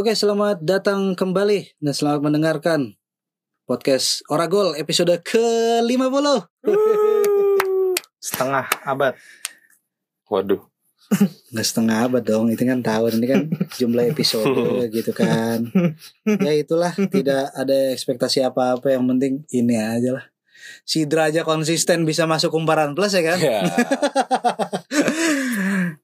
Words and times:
Oke, 0.00 0.16
selamat 0.16 0.64
datang 0.64 1.12
kembali 1.12 1.76
dan 1.76 1.92
selamat 1.92 2.24
mendengarkan 2.24 2.96
podcast 3.68 4.24
Oragol 4.32 4.72
episode 4.80 5.12
ke-50. 5.20 6.40
Setengah 8.16 8.64
abad. 8.80 9.12
Waduh. 10.24 10.64
Nggak 11.52 11.66
setengah 11.68 12.08
abad 12.08 12.24
dong, 12.24 12.48
itu 12.48 12.64
kan 12.64 12.80
tahun 12.80 13.20
ini 13.20 13.26
kan 13.28 13.40
jumlah 13.76 14.08
episode 14.08 14.88
gitu 14.96 15.12
kan. 15.12 15.68
Ya 16.24 16.52
itulah, 16.56 16.96
tidak 16.96 17.52
ada 17.52 17.92
ekspektasi 17.92 18.40
apa-apa, 18.40 18.96
yang 18.96 19.04
penting 19.04 19.44
ini 19.52 19.76
aja 19.76 20.16
lah. 20.16 20.24
Sidra 20.88 21.28
aja 21.28 21.44
konsisten 21.44 22.08
bisa 22.08 22.24
masuk 22.24 22.56
kumparan 22.56 22.96
plus 22.96 23.12
ya 23.12 23.20
kan? 23.20 23.36
Ya. 23.36 23.60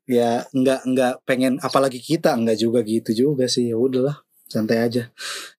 ya 0.09 0.47
nggak 0.51 0.81
nggak 0.87 1.15
pengen 1.27 1.59
apalagi 1.63 1.99
kita 2.03 2.35
nggak 2.35 2.59
juga 2.59 2.81
gitu 2.87 3.11
juga 3.13 3.45
sih. 3.47 3.71
Ya 3.71 3.77
udahlah 3.79 4.27
santai 4.47 4.79
aja. 4.87 5.11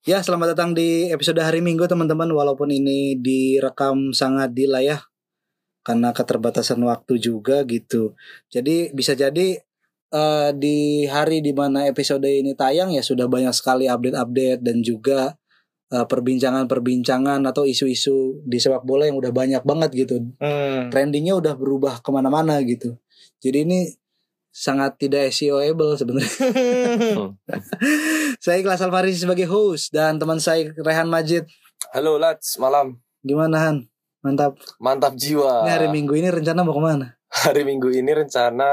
Ya 0.08 0.24
selamat 0.24 0.56
datang 0.56 0.72
di 0.72 1.12
episode 1.12 1.44
hari 1.44 1.60
minggu 1.60 1.86
teman-teman. 1.86 2.32
Walaupun 2.32 2.72
ini 2.72 3.20
direkam 3.20 4.16
sangat 4.16 4.56
dila 4.56 4.80
ya 4.80 5.04
karena 5.88 6.12
keterbatasan 6.12 6.84
waktu 6.84 7.16
juga 7.16 7.64
gitu. 7.64 8.16
Jadi 8.52 8.92
bisa 8.92 9.16
jadi 9.16 9.56
eh, 10.12 10.50
di 10.52 11.08
hari 11.08 11.40
di 11.40 11.56
mana 11.56 11.88
episode 11.88 12.28
ini 12.28 12.52
tayang 12.60 12.92
ya 12.92 13.00
sudah 13.00 13.32
banyak 13.32 13.56
sekali 13.56 13.88
update-update 13.88 14.60
dan 14.64 14.84
juga 14.84 15.40
eh, 15.92 16.04
perbincangan-perbincangan 16.08 17.40
atau 17.48 17.64
isu-isu 17.64 18.44
di 18.44 18.60
sepak 18.60 18.84
bola 18.84 19.08
yang 19.08 19.16
udah 19.16 19.32
banyak 19.32 19.64
banget 19.64 19.90
gitu. 19.96 20.16
Hmm. 20.44 20.92
trendingnya 20.92 21.40
udah 21.40 21.56
berubah 21.56 22.04
ke 22.04 22.10
mana-mana 22.12 22.60
gitu. 22.68 23.00
Jadi 23.40 23.64
ini 23.64 23.80
sangat 24.58 24.98
tidak 24.98 25.30
SEO-able 25.30 25.94
sebenarnya. 25.94 26.34
saya 28.44 28.58
Ikhlas 28.58 28.82
Alfari 28.82 29.14
sebagai 29.14 29.46
host 29.46 29.94
dan 29.94 30.18
teman 30.18 30.42
saya 30.42 30.74
Rehan 30.82 31.06
Majid. 31.06 31.46
Halo 31.94 32.18
Lats, 32.18 32.58
malam. 32.58 32.98
Gimana 33.22 33.70
Han? 33.70 33.86
Mantap. 34.26 34.58
Mantap 34.82 35.14
jiwa. 35.14 35.62
Ini 35.62 35.72
hari 35.78 35.88
Minggu 35.94 36.18
ini 36.18 36.34
rencana 36.34 36.66
mau 36.66 36.74
ke 36.74 36.82
mana? 36.82 37.08
Hari 37.46 37.68
Minggu 37.68 37.92
ini 37.92 38.08
rencana 38.16 38.72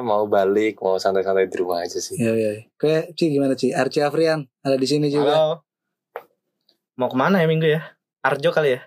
mau 0.00 0.24
balik, 0.30 0.78
mau 0.80 1.02
santai-santai 1.02 1.50
di 1.50 1.56
rumah 1.60 1.82
aja 1.82 1.98
sih. 1.98 2.14
Ya 2.14 2.30
ya. 2.32 2.62
Kayak 2.78 3.12
Ci 3.18 3.24
gimana 3.28 3.58
Ci? 3.58 3.74
Arci 3.74 4.00
Afrian 4.00 4.46
ada 4.64 4.78
di 4.78 4.86
sini 4.86 5.10
juga. 5.12 5.34
Halo. 5.34 5.54
Mau 6.96 7.10
ke 7.10 7.16
mana 7.18 7.42
ya 7.42 7.50
minggu 7.50 7.68
ya? 7.68 7.82
Arjo 8.22 8.54
kali 8.54 8.78
ya? 8.78 8.80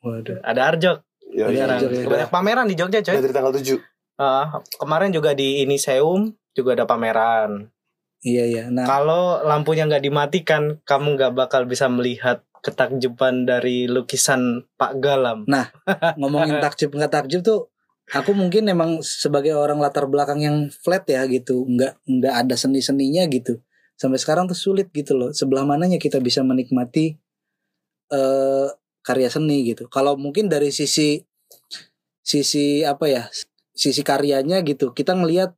Waduh. 0.00 0.38
Ada 0.46 0.72
Arjo. 0.72 0.92
Ya, 1.34 1.50
Iya, 1.50 1.66
Sekarang. 1.66 1.78
Arjo, 1.82 1.86
ya. 1.90 2.06
Banyak 2.06 2.30
pameran 2.30 2.66
di 2.70 2.78
Jogja 2.78 3.02
coy. 3.02 3.18
Dari 3.18 3.34
tanggal 3.34 3.52
7. 3.52 3.95
Eh, 4.16 4.46
kemarin 4.80 5.12
juga 5.12 5.36
di 5.36 5.60
Iniseum 5.64 6.32
juga 6.56 6.72
ada 6.72 6.88
pameran. 6.88 7.68
Iya 8.24 8.44
iya. 8.48 8.64
Nah, 8.72 8.88
Kalau 8.88 9.44
lampunya 9.44 9.84
nggak 9.84 10.04
dimatikan, 10.04 10.80
kamu 10.88 11.20
nggak 11.20 11.32
bakal 11.36 11.68
bisa 11.68 11.86
melihat 11.92 12.40
ketakjuban 12.64 13.44
dari 13.46 13.86
lukisan 13.86 14.64
Pak 14.80 14.98
Galam. 14.98 15.44
ngomongin 16.18 16.58
takjub 16.58 16.96
nggak 16.96 17.12
takjub 17.12 17.42
tuh 17.44 17.60
aku 18.14 18.34
mungkin 18.34 18.70
emang 18.70 19.02
sebagai 19.02 19.54
orang 19.54 19.82
latar 19.82 20.06
belakang 20.06 20.42
yang 20.42 20.56
flat 20.70 21.02
ya 21.10 21.26
gitu 21.26 21.66
nggak 21.66 21.98
nggak 22.06 22.34
ada 22.46 22.54
seni 22.54 22.78
seninya 22.78 23.26
gitu 23.26 23.58
sampai 23.98 24.20
sekarang 24.20 24.46
tuh 24.46 24.54
sulit 24.54 24.92
gitu 24.94 25.18
loh 25.18 25.30
sebelah 25.34 25.66
mananya 25.66 25.98
kita 25.98 26.22
bisa 26.22 26.46
menikmati 26.46 27.18
eh 28.14 28.68
karya 29.02 29.30
seni 29.30 29.66
gitu 29.66 29.90
kalau 29.90 30.14
mungkin 30.14 30.46
dari 30.46 30.70
sisi 30.70 31.18
sisi 32.22 32.86
apa 32.86 33.06
ya 33.10 33.22
sisi 33.76 34.00
karyanya 34.00 34.64
gitu 34.64 34.90
kita 34.90 35.12
ngelihat 35.12 35.52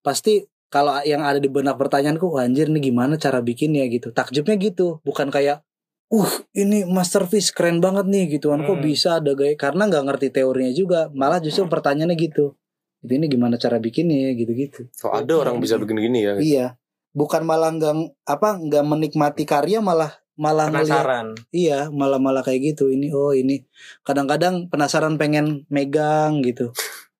pasti 0.00 0.46
kalau 0.70 0.98
yang 1.02 1.22
ada 1.22 1.38
di 1.38 1.46
benak 1.46 1.78
pertanyaanku 1.78 2.34
"Wah, 2.34 2.46
anjir 2.46 2.66
nih 2.66 2.90
gimana 2.90 3.14
cara 3.14 3.38
bikinnya? 3.38 3.86
Gitu. 3.86 4.10
Takjubnya 4.10 4.58
gitu 4.58 4.98
bukan 5.02 5.30
kayak 5.30 5.62
uh 6.10 6.30
ini 6.52 6.82
masterpiece 6.86 7.50
keren 7.50 7.78
banget 7.78 8.06
nih 8.06 8.38
gitu 8.38 8.50
kan 8.50 8.62
kok 8.62 8.78
Hmm. 8.78 8.82
bisa 8.82 9.18
ada 9.22 9.34
gaya? 9.34 9.54
Karena 9.54 9.86
nggak 9.86 10.02
ngerti 10.06 10.28
teorinya 10.30 10.72
juga 10.74 11.00
malah 11.10 11.38
justru 11.38 11.66
pertanyaannya 11.66 12.18
gitu. 12.18 12.54
Itu 13.02 13.12
ini 13.12 13.26
gimana 13.26 13.54
cara 13.54 13.78
bikinnya? 13.78 14.30
Ya 14.30 14.32
gitu-gitu. 14.34 14.90
Kok 14.90 15.14
ada 15.14 15.32
orang 15.36 15.58
bisa 15.58 15.78
bikin 15.78 15.98
gini 15.98 16.26
ya? 16.26 16.34
iya. 16.38 16.66
Bukan 17.14 17.46
malah 17.46 17.70
nggak 17.70 17.94
apa 18.26 18.58
nggak 18.58 18.84
menikmati 18.84 19.46
karya 19.46 19.78
malah 19.78 20.10
malah 20.34 20.66
ngeliat 20.66 20.90
Penasaran. 20.90 21.26
iya 21.54 21.86
malah 21.94 22.18
malah 22.18 22.42
kayak 22.42 22.74
gitu. 22.74 22.90
Ini 22.90 23.14
oh 23.14 23.30
ini. 23.30 23.62
Kadang-kadang 24.02 24.66
penasaran 24.66 25.14
pengen 25.14 25.62
megang 25.70 26.42
gitu 26.42 26.74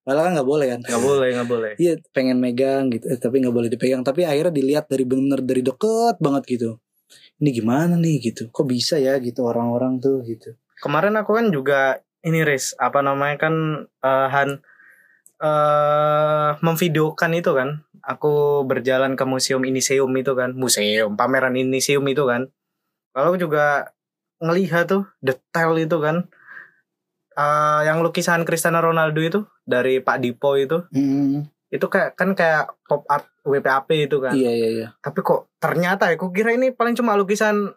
malah 0.05 0.29
kan 0.29 0.33
nggak 0.37 0.49
boleh 0.49 0.67
kan 0.69 0.81
Nggak 0.85 1.03
boleh, 1.03 1.29
nggak 1.33 1.49
boleh. 1.49 1.73
iya 1.77 1.93
pengen 2.13 2.39
megang 2.39 2.93
gitu 2.93 3.09
eh, 3.09 3.17
tapi 3.17 3.41
nggak 3.41 3.55
boleh 3.57 3.69
dipegang 3.69 4.05
tapi 4.05 4.25
akhirnya 4.25 4.53
dilihat 4.53 4.85
dari 4.87 5.05
bener 5.05 5.41
dari 5.41 5.65
deket 5.65 6.21
banget 6.21 6.43
gitu 6.47 6.71
ini 7.41 7.51
gimana 7.51 7.97
nih 7.97 8.21
gitu 8.23 8.49
kok 8.49 8.65
bisa 8.65 8.95
ya 8.97 9.17
gitu 9.19 9.43
orang-orang 9.43 9.99
tuh 9.99 10.21
gitu 10.25 10.55
Kemarin 10.75 11.17
aku 11.17 11.33
kan 11.33 11.49
juga 11.49 11.81
ini 12.21 12.45
Riz, 12.45 12.77
apa 12.77 13.01
namanya 13.01 13.41
kan 13.41 13.55
eh, 14.05 14.29
Han 14.29 14.61
eh 15.41 16.51
memvideokan 16.61 17.33
itu 17.35 17.53
kan. 17.53 17.83
Aku 18.05 18.63
berjalan 18.69 19.17
ke 19.17 19.25
museum 19.25 19.65
Iniseum 19.65 20.13
itu 20.13 20.37
kan, 20.37 20.53
museum 20.53 21.17
pameran 21.17 21.57
Iniseum 21.57 22.05
itu 22.05 22.29
kan. 22.29 22.53
Lalu 23.17 23.41
juga 23.41 23.97
ngelihat 24.41 24.93
tuh 24.93 25.09
detail 25.21 25.73
itu 25.81 25.97
kan. 26.01 26.29
Eh 27.35 27.81
yang 27.83 28.01
lukisan 28.01 28.43
Cristiano 28.43 28.79
Ronaldo 28.79 29.19
itu 29.19 29.41
dari 29.63 29.99
Pak 29.99 30.19
Dipo 30.19 30.55
itu, 30.55 30.87
Hmm, 30.89 31.45
itu 31.69 31.83
kayak 31.85 32.15
kan 32.15 32.33
kayak 32.33 32.71
pop 32.85 33.03
art 33.07 33.27
WPAP 33.43 33.89
itu 34.01 34.19
kan. 34.19 34.33
iya 34.33 34.51
iya 34.51 34.69
iya 34.71 34.89
Tapi 34.97 35.21
kok 35.21 35.51
ternyata 35.59 36.07
ya, 36.07 36.15
aku 36.15 36.31
kira 36.31 36.51
ini 36.51 36.71
paling 36.71 36.95
cuma 36.95 37.13
lukisan 37.13 37.75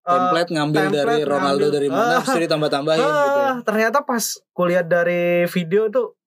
eh, 0.00 0.10
template 0.10 0.50
ngambil 0.50 0.82
template 0.84 0.98
dari 0.98 1.16
Ronaldo 1.22 1.64
ngambil. 1.64 1.70
dari 1.72 1.88
mana 1.88 2.14
terus 2.18 2.42
ditambah-tambahin 2.42 2.98
gitu 3.00 3.38
ya. 3.38 3.46
Ah, 3.46 3.56
ternyata 3.62 3.98
pas 4.02 4.24
kulihat 4.52 4.86
dari 4.86 5.22
video 5.46 5.86
tuh 5.88 6.18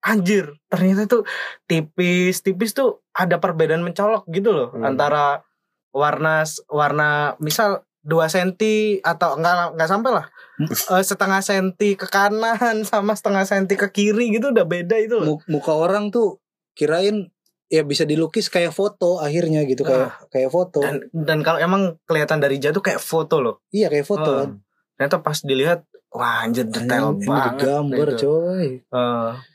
anjir 0.00 0.50
ternyata 0.66 1.06
tuh 1.06 1.22
tipis 1.64 2.40
tipis 2.40 2.72
tuh 2.72 3.02
ada 3.12 3.36
perbedaan 3.36 3.80
mencolok 3.80 4.26
gitu 4.28 4.50
loh 4.50 4.68
Hmm. 4.70 4.82
antara 4.84 5.42
warna 5.90 6.42
warna 6.66 7.08
misal 7.38 7.84
2 8.02 8.26
senti 8.26 8.98
atau 8.98 9.38
enggak 9.38 9.74
enggak 9.74 9.88
sampai 9.88 10.10
lah. 10.12 10.26
Eh, 10.60 11.02
setengah 11.02 11.40
senti 11.40 11.94
ke 11.94 12.06
kanan 12.06 12.82
sama 12.90 13.14
setengah 13.14 13.46
senti 13.46 13.74
ke 13.74 13.88
kiri 13.88 14.34
gitu 14.34 14.50
udah 14.50 14.66
beda 14.66 14.98
itu. 14.98 15.18
Loh 15.18 15.38
Mu- 15.38 15.44
muka 15.48 15.72
orang 15.72 16.10
tuh 16.10 16.42
kirain 16.74 17.30
ya 17.66 17.80
bisa 17.82 18.04
dilukis 18.04 18.52
kayak 18.52 18.68
foto 18.70 19.16
akhirnya 19.18 19.64
gitu 19.64 19.82
kayak 19.82 20.28
kayak 20.28 20.50
foto. 20.50 20.82
Dan 20.82 21.08
dan 21.14 21.38
kalau 21.40 21.56
emang 21.56 21.82
kelihatan 22.04 22.38
dari 22.38 22.58
jauh 22.58 22.74
tuh 22.74 22.84
kayak 22.84 22.98
foto 22.98 23.38
loh. 23.38 23.62
Iya 23.70 23.88
kayak 23.88 24.04
foto 24.04 24.28
Ah. 24.28 24.38
kan. 24.44 24.50
Ternyata 24.98 25.16
pas 25.20 25.38
dilihat 25.40 25.80
wah 26.12 26.44
anjir 26.44 26.68
detail 26.68 27.16
ini 27.16 27.24
banget 27.24 27.52
digambar 27.64 28.08
gitu. 28.12 28.20
coy. 28.28 28.68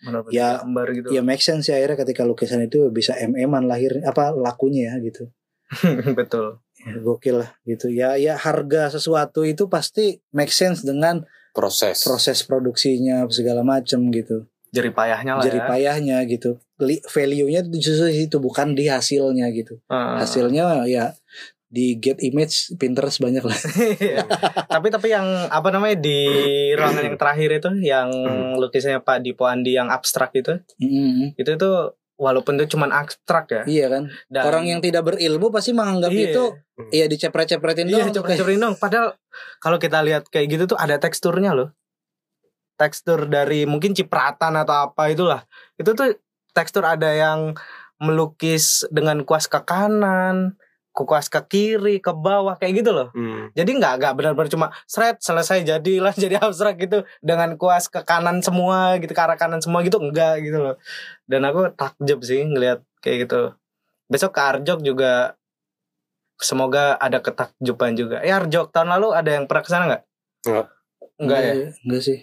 Benar-benar 0.02 0.34
Ya, 0.34 0.58
gambar 0.58 0.88
gitu. 0.96 1.08
ya 1.12 1.22
make 1.22 1.40
sense 1.40 1.68
sih 1.68 1.76
akhirnya 1.76 2.02
ketika 2.02 2.26
lukisan 2.26 2.64
itu 2.64 2.90
bisa 2.90 3.14
mm-an 3.14 3.70
lahir 3.70 4.02
apa 4.02 4.34
lakunya 4.34 4.90
ya 4.90 5.04
gitu. 5.04 5.30
Betul 6.18 6.58
gokil 6.98 7.42
lah 7.42 7.52
gitu 7.64 7.88
ya 7.88 8.16
ya 8.16 8.36
harga 8.36 8.90
sesuatu 8.90 9.44
itu 9.44 9.68
pasti 9.68 10.20
make 10.32 10.52
sense 10.52 10.82
dengan 10.82 11.24
Proses. 11.52 12.06
proses 12.06 12.42
produksinya 12.42 13.26
segala 13.28 13.62
macem 13.62 14.08
gitu 14.10 14.46
jerih 14.70 14.92
payahnya 14.92 15.36
lah 15.36 15.44
jadi 15.44 15.58
ya 15.58 15.66
payahnya 15.66 16.18
gitu 16.26 16.60
value-nya 17.08 17.66
itu 17.66 17.82
justru 17.82 18.08
di 18.08 18.18
situ 18.24 18.38
bukan 18.38 18.72
di 18.72 18.86
hasilnya 18.86 19.50
gitu 19.50 19.82
Ah. 19.88 20.22
hasilnya 20.22 20.86
ya 20.86 21.16
di 21.68 21.98
get 21.98 22.22
image 22.22 22.72
Pinterest 22.76 23.20
banyak 23.20 23.42
lah 23.42 23.58
Iya. 23.98 24.24
tapi 24.72 24.88
tapi 24.88 25.10
yang 25.10 25.26
apa 25.48 25.68
namanya 25.68 26.00
di 26.00 26.20
ruangan 26.72 27.04
yang 27.04 27.18
terakhir 27.18 27.50
itu 27.54 27.70
yang 27.82 28.08
Hmm. 28.08 28.56
lukisannya 28.56 29.02
Pak 29.02 29.20
Dipo 29.20 29.44
Andi 29.44 29.74
yang 29.74 29.90
abstrak 29.90 30.32
itu 30.34 30.62
Mm, 30.78 31.36
itu 31.36 31.52
tuh 31.58 31.98
walaupun 32.18 32.58
itu 32.58 32.76
cuman 32.76 32.90
abstrak 32.92 33.46
ya. 33.50 33.62
Iya 33.64 33.86
kan? 33.88 34.04
Dan 34.28 34.42
orang 34.44 34.66
yang 34.66 34.80
tidak 34.82 35.06
berilmu 35.06 35.54
pasti 35.54 35.72
menganggap 35.72 36.10
Iya. 36.12 36.26
itu 36.34 36.44
dicepret-cepretin 37.08 37.88
iya 37.88 38.04
doang. 38.04 38.14
tuh, 38.14 38.26
kayak- 38.26 38.38
cepet-cepetin 38.42 38.62
dong 38.62 38.76
padahal 38.78 39.08
kalau 39.62 39.78
kita 39.78 40.02
lihat 40.02 40.26
kayak 40.28 40.48
gitu 40.50 40.64
tuh 40.74 40.78
ada 40.78 40.98
teksturnya 40.98 41.54
loh. 41.54 41.70
Tekstur 42.78 43.26
dari 43.26 43.66
mungkin 43.66 43.98
cipratan 43.98 44.54
atau 44.54 44.90
apa 44.90 45.10
itulah. 45.10 45.42
Itu 45.78 45.98
tuh 45.98 46.18
tekstur 46.54 46.86
ada 46.86 47.10
yang 47.10 47.58
melukis 47.98 48.86
dengan 48.94 49.26
kuas 49.26 49.50
ke 49.50 49.58
kanan 49.66 50.54
kuas 51.06 51.30
ke 51.30 51.38
kiri 51.46 52.02
ke 52.02 52.10
bawah 52.10 52.58
kayak 52.58 52.82
gitu 52.82 52.90
loh. 52.96 53.14
Hmm. 53.14 53.54
jadi 53.54 53.70
nggak 53.70 53.94
nggak 54.02 54.14
benar-benar 54.18 54.50
cuma 54.50 54.68
seret 54.90 55.22
selesai 55.22 55.62
jadilah 55.62 56.16
jadi 56.24 56.42
abstrak 56.42 56.82
gitu. 56.82 57.06
Dengan 57.22 57.54
kuas 57.60 57.92
ke 57.92 58.02
kanan 58.02 58.42
semua 58.42 58.98
gitu 58.98 59.14
ke 59.14 59.22
arah 59.22 59.38
kanan 59.38 59.62
semua 59.62 59.86
gitu 59.86 60.02
enggak 60.02 60.42
gitu 60.42 60.58
loh. 60.58 60.76
Dan 61.30 61.46
aku 61.46 61.70
takjub 61.78 62.26
sih 62.26 62.42
ngelihat 62.48 62.82
kayak 63.04 63.30
gitu. 63.30 63.54
Besok 64.08 64.34
ke 64.34 64.42
Arjok 64.42 64.80
juga. 64.82 65.36
Semoga 66.38 66.98
ada 67.02 67.22
ketakjuban 67.22 67.98
juga. 67.98 68.22
Ya 68.26 68.42
Arjok 68.42 68.74
tahun 68.74 68.94
lalu 68.98 69.14
ada 69.14 69.30
yang 69.36 69.46
pernah 69.46 69.64
ke 69.66 69.70
sana 69.70 69.84
nggak? 69.86 70.04
Nggak. 70.48 70.66
enggak 71.18 71.40
ya? 71.42 71.54
Enggak 71.86 72.02
sih. 72.02 72.20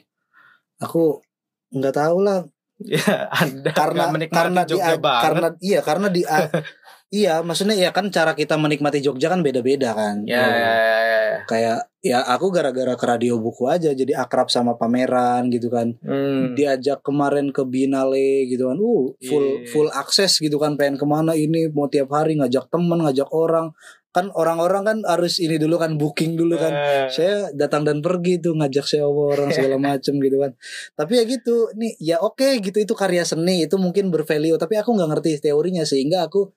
Aku 0.83 1.23
nggak 1.71 1.95
tahu 1.95 2.19
lah. 2.25 2.43
Ya 2.85 3.31
ada 3.31 3.71
karena 3.71 4.11
karena 4.27 4.61
di 4.67 4.75
banget 4.75 4.99
karena 4.99 5.47
iya 5.63 5.81
karena 5.81 6.09
di 6.11 6.27
Iya, 7.15 7.47
maksudnya 7.47 7.79
ya 7.79 7.95
kan 7.95 8.11
cara 8.11 8.35
kita 8.35 8.59
menikmati 8.59 8.99
Jogja 8.99 9.31
kan 9.31 9.39
beda-beda 9.39 9.95
kan. 9.95 10.27
Ya, 10.27 10.43
ya, 10.43 10.51
ya, 10.51 10.99
ya. 11.31 11.39
Kayak 11.47 11.79
ya 12.03 12.19
aku 12.27 12.51
gara-gara 12.51 12.99
ke 12.99 13.07
radio 13.07 13.39
buku 13.39 13.71
aja 13.71 13.95
jadi 13.95 14.19
akrab 14.19 14.51
sama 14.51 14.75
pameran 14.75 15.47
gitu 15.47 15.71
kan. 15.71 15.95
Hmm. 16.03 16.59
Diajak 16.59 17.07
kemarin 17.07 17.55
ke 17.55 17.63
Binale 17.63 18.51
gitu 18.51 18.67
kan. 18.67 18.79
Uh, 18.83 19.15
full 19.23 19.47
Iya. 19.63 19.71
full 19.71 19.89
akses 19.95 20.43
gitu 20.43 20.59
kan 20.59 20.75
pengen 20.75 20.99
ke 20.99 21.07
mana 21.07 21.39
ini 21.39 21.71
mau 21.71 21.87
tiap 21.87 22.11
hari 22.11 22.35
ngajak 22.35 22.67
temen, 22.67 22.99
ngajak 22.99 23.31
orang. 23.31 23.71
Kan 24.11 24.31
orang-orang 24.31 24.83
kan 24.87 24.99
harus 25.07 25.39
ini 25.39 25.55
dulu 25.55 25.75
kan 25.75 25.95
booking 25.95 26.35
dulu 26.35 26.55
kan. 26.55 26.71
Eh, 26.71 27.07
Saya 27.11 27.51
datang 27.51 27.83
dan 27.87 27.99
pergi 27.99 28.39
tuh 28.39 28.59
ngajak 28.59 28.87
sewa 28.87 29.07
orang 29.31 29.51
segala 29.51 29.79
macem 29.95 30.19
gitu 30.19 30.39
kan. 30.39 30.51
Tapi 30.95 31.13
ya 31.19 31.25
gitu, 31.27 31.71
nih 31.75 31.95
ya 31.99 32.17
oke 32.19 32.59
gitu 32.59 32.79
itu 32.79 32.95
karya 32.95 33.23
seni 33.23 33.67
itu 33.67 33.79
mungkin 33.79 34.11
bervalue 34.11 34.59
tapi 34.59 34.79
aku 34.79 34.95
nggak 34.95 35.11
ngerti 35.15 35.31
teorinya 35.43 35.87
sehingga 35.87 36.27
aku 36.27 36.51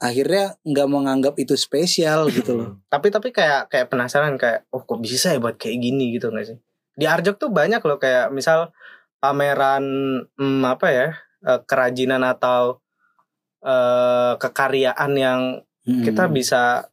akhirnya 0.00 0.56
nggak 0.64 0.88
menganggap 0.88 1.34
itu 1.36 1.54
spesial 1.54 2.26
gitu 2.36 2.56
loh. 2.56 2.70
tapi 2.88 3.12
tapi 3.12 3.30
kayak 3.30 3.68
kayak 3.68 3.92
penasaran 3.92 4.40
kayak 4.40 4.64
oh 4.72 4.80
kok 4.82 4.98
bisa 4.98 5.30
ya 5.30 5.38
buat 5.38 5.60
kayak 5.60 5.76
gini 5.78 6.16
gitu 6.16 6.32
nggak 6.32 6.46
sih 6.48 6.58
di 6.96 7.04
Arjok 7.04 7.36
tuh 7.36 7.50
banyak 7.52 7.80
loh 7.80 8.00
kayak 8.00 8.32
misal 8.32 8.72
pameran 9.20 9.84
hmm, 10.34 10.62
apa 10.64 10.86
ya 10.88 11.08
eh, 11.44 11.60
kerajinan 11.64 12.24
atau 12.24 12.80
eh 13.60 14.32
kekaryaan 14.36 15.12
yang 15.14 15.40
Hmm. 15.80 16.04
kita 16.04 16.28
bisa 16.28 16.92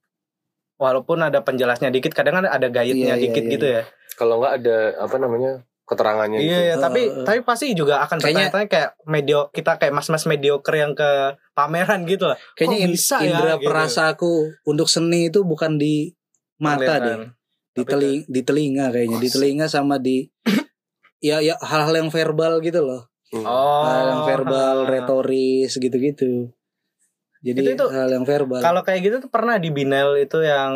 walaupun 0.80 1.20
ada 1.20 1.44
penjelasnya 1.44 1.92
dikit 1.92 2.16
kadang 2.16 2.40
kan 2.40 2.48
ada 2.48 2.72
guide-nya 2.72 3.14
Iya, 3.14 3.20
iya, 3.20 3.24
dikit 3.28 3.44
iya, 3.44 3.52
gitu 3.52 3.68
ya 3.68 3.84
Kalau 4.16 4.40
nggak 4.40 4.64
ada 4.64 4.78
apa 4.96 5.16
namanya 5.20 5.67
keterangannya 5.88 6.38
iya 6.38 6.44
gitu. 6.44 6.62
iya 6.62 6.76
tapi 6.78 7.02
eh. 7.08 7.24
tapi 7.24 7.40
pasti 7.42 7.72
juga 7.72 8.04
akan 8.04 8.20
Kayaknya- 8.20 8.52
bertanya-tanya 8.52 8.68
kayak 8.68 8.90
medio 9.08 9.40
kita 9.50 9.80
kayak 9.80 9.94
mas-mas 9.96 10.28
mediocre 10.28 10.76
yang 10.76 10.92
ke 10.92 11.10
pameran 11.54 12.04
gitu 12.04 12.28
lah 12.28 12.36
Kayaknya 12.54 12.78
Kok 12.78 12.84
in- 12.84 12.92
bisa 12.92 13.16
ya, 13.18 13.26
indera 13.32 13.56
gitu? 13.56 13.66
perasa 13.66 14.02
aku 14.10 14.32
untuk 14.64 14.86
seni 14.86 15.32
itu 15.32 15.42
bukan 15.42 15.80
di 15.80 16.12
mata 16.58 17.00
deh, 17.00 17.32
di 17.72 17.84
teling 17.84 18.20
di 18.26 18.42
telinga 18.42 18.90
kayaknya, 18.90 19.18
di 19.18 19.30
telinga 19.30 19.66
sama 19.66 19.96
di 19.96 20.28
ya 21.24 21.40
ya 21.40 21.56
hal-hal 21.58 21.96
yang 21.96 22.10
verbal 22.10 22.60
gitu 22.60 22.82
loh. 22.82 23.08
Hmm. 23.28 23.44
oh 23.44 23.84
hal 23.84 24.06
yang 24.10 24.24
verbal, 24.26 24.76
retoris 24.92 25.72
gitu-gitu. 25.72 26.52
Jadi 27.38 27.60
Itu- 27.62 27.74
itu 27.74 27.86
hal 27.88 28.10
yang 28.10 28.24
verbal. 28.24 28.60
kalau 28.60 28.82
kayak 28.82 29.04
gitu 29.04 29.16
tuh 29.20 29.30
pernah 29.30 29.56
di 29.56 29.70
Binel 29.70 30.18
itu 30.18 30.42
yang 30.42 30.74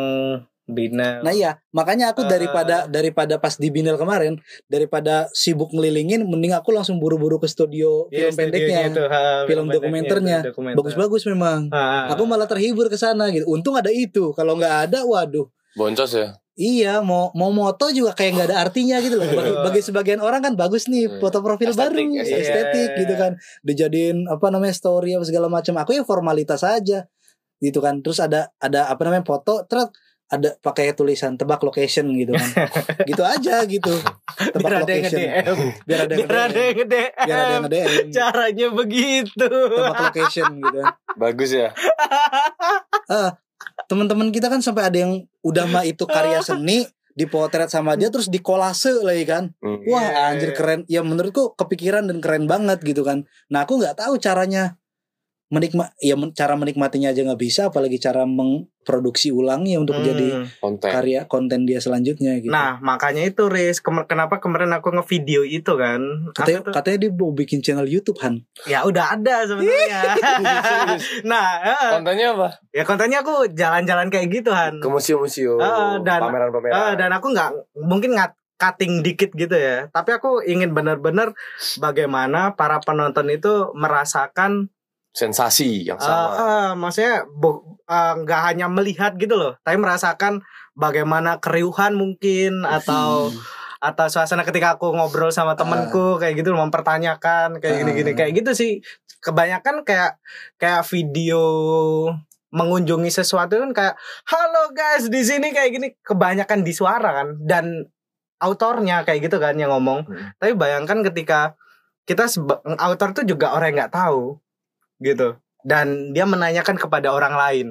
Binel 0.64 1.20
Nah 1.20 1.30
iya, 1.30 1.58
makanya 1.70 2.14
aku 2.14 2.22
Eh. 2.22 2.30
daripada 2.30 2.86
daripada 2.86 3.34
pas 3.36 3.54
di 3.54 3.66
Binel 3.68 3.98
kemarin, 3.98 4.38
daripada 4.66 5.26
sibuk 5.32 5.70
ngelilingin, 5.70 6.22
mending 6.22 6.54
aku 6.54 6.70
langsung 6.70 6.96
buru-buru 6.96 7.36
ke 7.36 7.46
studio 7.46 8.06
Iya, 8.08 8.30
film 8.30 8.36
pendeknya, 8.38 8.78
itu, 8.86 9.02
ha, 9.02 9.42
film 9.44 9.66
pendeknya 9.66 9.74
dokumenternya. 9.74 10.38
itu, 10.40 10.48
dokumenter. 10.54 10.76
bagus-bagus 10.78 11.22
memang. 11.26 11.60
Ha, 11.68 12.14
Aku 12.14 12.22
malah 12.24 12.46
terhibur 12.46 12.86
ke 12.86 12.94
sana 12.94 13.26
gitu. 13.28 13.42
Untung 13.46 13.74
ada 13.74 13.90
itu. 13.90 14.30
Kalau 14.32 14.54
nggak 14.54 14.74
ada, 14.86 15.02
waduh. 15.02 15.50
Boncos 15.74 16.14
ya. 16.14 16.38
Iya, 16.52 17.00
mau 17.00 17.32
mau 17.32 17.48
moto 17.48 17.88
juga 17.88 18.12
kayak 18.12 18.30
nggak 18.36 18.48
ada 18.52 18.58
artinya 18.60 19.00
gitu 19.00 19.16
loh. 19.16 19.24
Bagi, 19.24 19.50
bagi 19.66 19.80
sebagian 19.80 20.20
orang 20.20 20.40
kan 20.42 20.52
bagus 20.52 20.84
nih 20.84 21.08
Hmm. 21.08 21.16
foto 21.18 21.40
profil 21.40 21.72
Estetik, 21.72 22.06
baru, 22.06 22.22
estetik. 22.22 22.44
estetik 22.44 22.88
Iya. 22.88 22.98
gitu 23.00 23.14
kan. 23.16 23.32
Dijadiin 23.64 24.16
apa 24.28 24.46
namanya 24.46 24.76
story 24.76 25.16
apa 25.16 25.24
segala 25.24 25.48
macam. 25.48 25.74
Aku 25.80 25.90
ya 25.90 26.04
formalitas 26.04 26.60
aja 26.62 27.08
gitu 27.58 27.78
kan. 27.80 27.98
Terus 27.98 28.20
ada 28.20 28.52
ada 28.58 28.86
apa 28.86 29.00
namanya 29.02 29.24
foto, 29.24 29.64
terus 29.64 29.88
ada 30.32 30.56
pakai 30.58 30.96
tulisan 30.96 31.36
tebak 31.36 31.60
location 31.60 32.08
gitu 32.16 32.32
kan. 32.32 32.48
gitu 33.10 33.20
aja 33.20 33.60
gitu. 33.68 33.92
Tebak 34.48 34.64
biar 34.64 34.72
ada 34.80 34.88
yang 34.88 35.04
location. 35.04 35.20
Biar 35.84 36.00
ada 36.08 36.12
yang 36.16 36.24
biar 36.24 36.40
ada 36.40 36.56
yang 36.58 36.74
nge-DM 36.74 37.12
Biar 37.20 37.36
ada 37.38 37.52
yang 37.52 37.64
nge-DM. 37.68 38.06
caranya 38.10 38.68
begitu 38.72 39.48
Tebak 39.52 40.00
location 40.08 40.48
gitu 40.56 40.76
kan. 40.80 40.92
Bagus 41.14 41.50
ya. 41.52 41.68
Teman-teman 43.88 44.32
kita 44.32 44.48
kan 44.48 44.64
sampai 44.64 44.88
ada 44.88 44.98
yang 44.98 45.12
udah 45.44 45.68
mah 45.68 45.84
itu 45.84 46.08
karya 46.08 46.40
seni 46.40 46.88
dipotret 47.12 47.68
sama 47.68 47.92
dia 47.92 48.08
terus 48.08 48.32
dikolase 48.32 48.88
lagi 49.04 49.28
kan. 49.28 49.52
Hmm. 49.60 49.84
Wah 49.84 50.00
Iya. 50.00 50.32
anjir 50.32 50.50
keren 50.56 50.88
Ya 50.88 51.04
menurutku 51.04 51.52
kepikiran 51.54 52.08
dan 52.08 52.24
keren 52.24 52.48
banget 52.48 52.80
gitu 52.80 53.04
kan 53.04 53.28
Nah 53.52 53.68
aku 53.68 53.76
nggak 53.76 54.00
tahu 54.00 54.16
caranya 54.16 54.80
menikmat 55.52 55.92
ya 55.98 56.16
men- 56.16 56.32
cara 56.32 56.56
menikmatinya 56.56 57.12
aja 57.12 57.20
nggak 57.22 57.36
bisa 57.38 57.68
apalagi 57.68 57.96
cara 57.96 58.24
memproduksi 58.24 59.28
ulangnya 59.28 59.76
untuk 59.76 59.94
Hmm. 59.94 60.06
jadi 60.06 60.28
Konten. 60.56 60.88
karya 60.88 61.20
konten 61.26 61.62
dia 61.62 61.76
selanjutnya 61.76 62.40
gitu. 62.40 62.48
Nah 62.48 62.80
makanya 62.80 63.20
itu 63.20 63.46
Riz. 63.46 63.78
Kem- 63.78 64.06
kenapa 64.06 64.40
kemarin 64.40 64.72
aku 64.72 64.88
ngevideo 64.90 65.44
itu 65.44 65.76
kan? 65.76 66.00
Katanya, 66.32 66.60
tuh- 66.62 66.72
katanya 66.72 66.98
dia 66.98 67.10
mau 67.12 67.30
bikin 67.30 67.60
channel 67.60 67.84
YouTube 67.84 68.16
Han. 68.18 68.40
Ya 68.64 68.80
udah 68.82 69.12
ada 69.12 69.44
sebenarnya. 69.44 70.00
Nah 71.22 71.46
Kontennya 71.92 72.32
apa? 72.32 72.48
ya 72.70 72.82
kontennya 72.82 73.20
aku 73.20 73.46
jalan-jalan 73.50 74.08
kayak 74.08 74.32
gitu 74.32 74.50
Han. 74.50 74.80
Ke 74.80 74.88
museum-museum, 74.88 75.58
Ah, 75.58 76.00
dan- 76.00 76.24
pameran-pameran. 76.24 76.72
Eh, 76.72 76.92
dan 76.96 77.12
aku 77.12 77.28
nggak 77.28 77.50
mungkin 77.78 78.12
nggak 78.12 78.32
cutting 78.54 79.02
dikit 79.02 79.30
gitu 79.32 79.52
ya. 79.52 79.90
Tapi 79.90 80.10
aku 80.12 80.40
ingin 80.40 80.70
benar-benar 80.70 81.34
bagaimana 81.76 82.54
para 82.54 82.78
penonton 82.78 83.26
itu 83.28 83.68
merasakan 83.74 84.70
Sensasi 85.12 85.84
yang 85.84 86.00
Eh, 86.00 86.04
sama. 86.04 86.26
eh, 86.34 86.70
maksudnya 86.74 87.28
bu- 87.28 87.76
eh, 87.84 88.12
nggak 88.18 88.40
hanya 88.48 88.66
melihat 88.66 89.12
gitu 89.16 89.36
loh, 89.36 89.60
tapi 89.60 89.76
merasakan 89.76 90.40
bagaimana 90.72 91.36
keriuhan 91.36 91.92
mungkin 91.92 92.64
atau 92.64 93.28
atau 93.78 94.06
suasana 94.06 94.40
ketika 94.42 94.78
aku 94.78 94.94
ngobrol 94.94 95.28
sama 95.28 95.52
temenku 95.52 96.14
kayak 96.16 96.38
gitu 96.38 96.54
mempertanyakan 96.54 97.58
kayak 97.58 97.82
gini-gini 97.82 98.10
Ah. 98.10 98.16
kayak 98.16 98.32
gitu 98.38 98.50
sih. 98.54 98.72
Kebanyakan 99.18 99.82
kayak 99.82 100.22
kayak 100.56 100.86
video 100.86 101.42
mengunjungi 102.48 103.10
sesuatu 103.10 103.56
kan 103.58 103.70
kayak 103.72 103.94
halo 104.24 104.70
guys 104.70 105.08
di 105.08 105.24
sini 105.24 105.50
kayak 105.50 105.70
gini 105.72 105.88
kebanyakan 105.98 106.60
di 106.60 106.72
suara 106.72 107.10
kan 107.10 107.28
dan 107.42 107.88
autornya 108.38 109.02
kayak 109.02 109.24
gitu 109.26 109.36
kan 109.38 109.56
yang 109.56 109.72
ngomong. 109.72 110.04
Hmm. 110.04 110.30
Tapi 110.36 110.52
bayangkan 110.54 111.02
ketika 111.02 111.40
kita 112.04 112.26
autor 112.78 113.14
tuh 113.14 113.24
juga 113.24 113.50
orang 113.50 113.72
yang 113.72 113.78
nggak 113.86 113.94
tahu 113.94 114.38
gitu 115.02 115.36
dan 115.62 116.10
dia 116.10 116.26
menanyakan 116.26 116.74
kepada 116.74 117.14
orang 117.14 117.34
lain. 117.38 117.66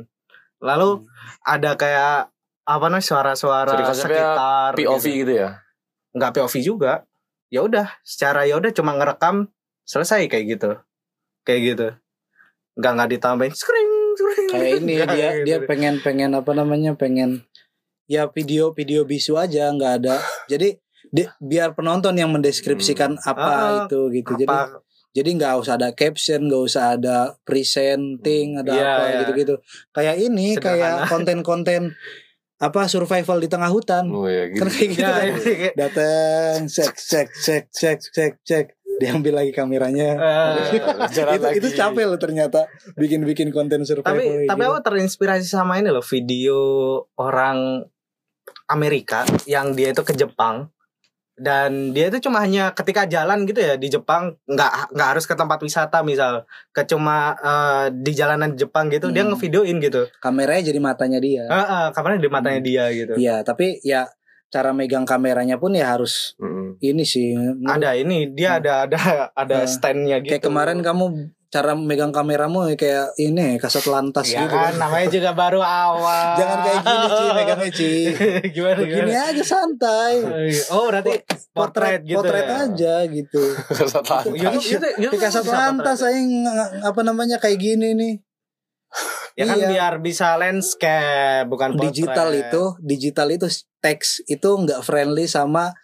Lalu 0.64 1.04
ada 1.44 1.76
kayak 1.76 2.32
apa 2.64 2.86
namanya 2.88 3.04
suara-suara 3.04 3.74
sekitar 3.92 4.78
POV 4.80 5.04
gitu. 5.04 5.18
gitu 5.26 5.34
ya. 5.36 5.50
nggak 6.16 6.32
POV 6.32 6.54
juga. 6.64 7.04
Ya 7.52 7.68
udah, 7.68 7.92
secara 8.08 8.48
ya 8.48 8.56
udah 8.56 8.72
cuma 8.72 8.96
ngerekam 8.96 9.52
selesai 9.84 10.32
kayak 10.32 10.46
gitu. 10.56 10.72
Kayak 11.44 11.62
gitu. 11.68 11.88
Nggak 12.80 12.92
nggak 12.96 13.10
ditambahin 13.12 13.52
screen 13.52 13.90
screen. 14.16 14.48
kayak 14.48 14.72
ini 14.80 14.94
Nggak 14.96 15.10
dia 15.12 15.30
gitu. 15.36 15.46
dia 15.48 15.58
pengen 15.68 15.96
pengen 16.00 16.32
apa 16.32 16.52
namanya 16.56 16.96
pengen 16.96 17.44
ya 18.08 18.28
video 18.28 18.72
video 18.72 19.04
bisu 19.04 19.36
aja 19.36 19.72
nggak 19.72 20.04
ada 20.04 20.20
jadi 20.48 20.80
di- 21.12 21.32
biar 21.40 21.72
penonton 21.72 22.12
yang 22.16 22.28
mendeskripsikan 22.32 23.16
apa 23.24 23.40
Ah, 23.44 23.72
itu 23.88 24.00
gitu 24.12 24.36
apa 24.36 24.40
jadi 24.40 24.56
nggak 25.14 25.54
usah 25.58 25.76
ada 25.76 25.92
caption 25.92 26.48
nggak 26.48 26.64
usah 26.64 26.96
ada 26.96 27.18
presenting 27.44 28.56
ada 28.58 28.72
Iya, 28.72 28.84
apa 28.88 29.04
iya. 29.04 29.18
gitu-gitu 29.22 29.56
kayak 29.90 30.16
ini 30.18 30.48
Sederhana. 30.54 30.66
kayak 30.66 30.96
konten-konten 31.08 31.82
apa 32.58 32.86
survival 32.86 33.38
di 33.38 33.50
tengah 33.50 33.68
hutan 33.68 34.06
Oh 34.08 34.26
ya 34.26 34.48
gitu. 34.48 34.62
kan 34.62 34.68
kayak 34.70 34.90
gitu 34.90 35.02
ya, 35.02 35.12
kan. 35.12 35.26
ini 35.28 35.42
kayak- 35.44 35.76
datang 35.76 36.58
cek 36.66 36.94
cek 36.96 37.28
cek 37.36 37.64
cek 37.70 38.00
cek 38.08 38.34
cek 38.40 38.66
diambil 38.94 39.34
lagi 39.36 39.50
kameranya 39.50 40.14
Jalan 41.10 41.42
itu 41.42 41.48
itu 41.58 41.68
lagi. 41.68 41.76
capek 41.76 42.06
loh 42.06 42.20
ternyata 42.20 42.70
bikin 42.94 43.24
bikin 43.24 43.50
konten 43.50 43.82
survival 43.82 44.14
tapi 44.14 44.24
kayak 44.24 44.48
tapi 44.48 44.62
gitu. 44.62 44.70
aku 44.70 44.80
terinspirasi 44.84 45.44
sama 45.44 45.76
ini 45.76 45.90
loh 45.90 46.04
video 46.04 46.60
orang 47.16 47.82
Amerika 48.68 49.26
yang 49.44 49.74
dia 49.74 49.90
itu 49.90 50.02
ke 50.02 50.14
Jepang 50.14 50.70
dan 51.42 51.90
dia 51.90 52.08
itu 52.08 52.22
cuma 52.22 52.38
hanya 52.40 52.70
ketika 52.72 53.04
jalan 53.04 53.44
gitu 53.44 53.58
ya 53.58 53.74
di 53.74 53.90
Jepang 53.90 54.38
nggak 54.46 54.94
nggak 54.94 55.08
harus 55.10 55.26
ke 55.26 55.34
tempat 55.34 55.58
wisata 55.58 56.00
misal 56.02 56.46
ke 56.70 56.86
cuma 56.86 57.34
eh, 57.36 57.86
di 57.92 58.14
jalanan 58.14 58.54
Jepang 58.54 58.88
gitu 58.88 59.10
dia 59.10 59.22
Hmm. 59.22 59.34
ngevideoin 59.34 59.82
gitu 59.82 60.06
kameranya 60.18 60.62
jadi 60.64 60.80
matanya 60.80 61.18
dia 61.18 61.44
eh, 61.44 61.58
eh, 61.68 61.88
kamarnya 61.90 62.20
di 62.20 62.30
matanya 62.30 62.60
Hmm. 62.60 62.70
dia 62.70 62.84
gitu 62.92 63.14
Iya, 63.16 63.42
tapi 63.42 63.82
ya 63.82 64.06
cara 64.48 64.70
megang 64.70 65.04
kameranya 65.04 65.58
pun 65.58 65.72
ya 65.72 65.90
harus 65.90 66.36
Mm-mm. 66.36 66.76
ini 66.80 67.02
sih. 67.02 67.34
ada 67.64 67.96
ini 67.96 68.30
dia 68.30 68.60
ada 68.60 68.86
ada 68.86 69.00
ada 69.34 69.58
Hmm. 69.64 69.72
standnya 69.72 70.20
gitu 70.20 70.38
Kayak 70.38 70.46
kemarin 70.46 70.80
kamu 70.80 71.32
cara 71.52 71.76
megang 71.76 72.16
kameramu 72.16 72.64
ya 72.72 72.80
kayak 72.80 73.08
ini 73.20 73.60
kasat 73.60 73.84
lantas 73.92 74.24
ya 74.32 74.48
gitu. 74.48 74.56
kan 74.56 74.72
namanya 74.80 75.08
juga 75.12 75.36
baru 75.36 75.60
awal 75.60 76.40
Jangan 76.40 76.58
kayak 76.64 76.80
gini 76.80 77.08
Ci, 77.12 77.26
megangnya 77.36 77.70
Ci. 77.76 77.92
gimana 78.56 78.78
Begini 78.80 79.12
gimana 79.12 79.30
aja 79.36 79.44
santai. 79.44 80.14
oh 80.72 80.84
berarti 80.88 81.12
potret 81.52 82.02
gitu 82.08 82.24
potret 82.24 82.48
ya? 82.48 82.56
aja 82.72 82.96
gitu. 83.04 83.44
Kesatuan. 83.84 84.24
Ya, 84.32 84.48
itu, 84.56 84.80
itu, 84.80 84.88
itu 84.96 85.12
Kayak 85.12 85.28
kasat 85.28 85.44
bisa 85.44 85.58
lantas 85.60 85.98
saya 86.00 86.20
apa 86.88 87.02
namanya 87.04 87.36
kayak 87.36 87.60
gini 87.60 88.00
nih. 88.00 88.14
Ya 89.36 89.44
kan 89.48 89.60
Iya. 89.60 89.68
biar 89.72 89.94
bisa 90.00 90.40
landscape 90.40 91.52
bukan 91.52 91.76
potret. 91.76 91.92
Digital 91.92 92.30
itu, 92.32 92.64
digital 92.80 93.28
itu 93.28 93.48
teks 93.84 94.24
itu 94.24 94.48
nggak 94.48 94.80
friendly 94.88 95.28
sama 95.28 95.76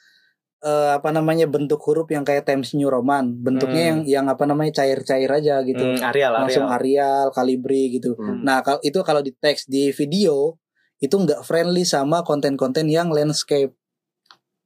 eh, 0.60 0.90
apa 0.98 1.14
namanya 1.14 1.46
bentuk 1.46 1.78
huruf 1.86 2.10
yang 2.10 2.26
kayak 2.26 2.44
Times 2.44 2.74
New 2.74 2.90
Roman, 2.90 3.30
bentuknya 3.38 3.84
Hmm. 3.84 3.90
yang 3.90 4.00
yang 4.06 4.26
apa 4.26 4.44
namanya 4.44 4.82
cair-cair 4.82 5.30
aja 5.30 5.62
gitu. 5.62 5.84
Hmm, 5.84 6.02
Arial, 6.02 6.34
Langsung 6.34 6.66
Arial. 6.66 7.22
Arial, 7.22 7.26
Calibri 7.30 7.84
gitu. 7.94 8.18
Hmm. 8.18 8.42
Nah, 8.42 8.66
kalau 8.66 8.82
itu 8.82 8.98
kalau 9.02 9.22
di 9.22 9.32
teks 9.32 9.66
di 9.66 9.94
video 9.94 10.58
itu 10.98 11.14
nggak 11.14 11.46
friendly 11.46 11.86
sama 11.86 12.26
konten-konten 12.26 12.90
yang 12.90 13.14
landscape, 13.14 13.74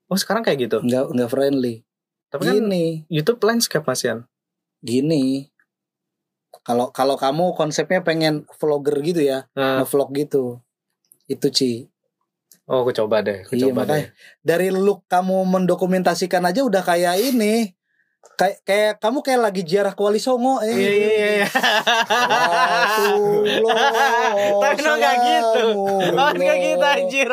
Oh 0.08 0.16
sekarang 0.16 0.44
kayak 0.44 0.68
gitu. 0.68 0.78
nggak 0.80 1.12
nggak 1.12 1.30
friendly. 1.30 1.84
Tapi 2.32 2.42
kan 2.44 2.56
Gini, 2.56 3.04
YouTube 3.08 3.44
landscape 3.44 3.84
Mas 3.84 4.04
Yan. 4.04 4.24
gini. 4.80 5.52
Kalau 6.64 6.92
kalau 6.92 7.16
kamu 7.16 7.56
konsepnya 7.56 8.00
pengen 8.00 8.44
vlogger 8.60 9.00
gitu 9.02 9.24
ya, 9.24 9.48
Nah, 9.56 9.82
nge-vlog 9.84 10.12
gitu. 10.14 10.60
Itu 11.26 11.48
Ci. 11.48 11.88
Oh 12.70 12.84
aku 12.84 12.92
coba 12.94 13.22
deh, 13.22 13.42
aku 13.46 13.56
Iya, 13.56 13.70
coba 13.70 13.82
deh. 13.86 14.06
makanya 14.06 14.08
dari 14.42 14.68
look 14.70 15.06
kamu 15.08 15.46
mendokumentasikan 15.46 16.44
aja 16.44 16.62
udah 16.62 16.84
kayak 16.84 17.18
ini. 17.22 17.74
Kayak 18.38 18.58
kayak 18.66 18.94
kamu 19.02 19.18
kayak 19.26 19.42
lagi 19.42 19.62
ziarah 19.66 19.94
ke 19.94 20.02
Wali 20.02 20.22
Songo 20.22 20.62
eh. 20.62 20.70
Iya 20.70 20.92
iya 20.94 21.10
iya. 21.42 21.48
Rasulullah, 22.70 24.30
Tapi 24.62 24.80
lo 24.82 24.94
nggak 24.94 25.16
gitu. 25.26 25.66
Oh 26.14 26.30
nggak 26.30 26.58
gitu 26.62 26.86
anjir. 26.86 27.30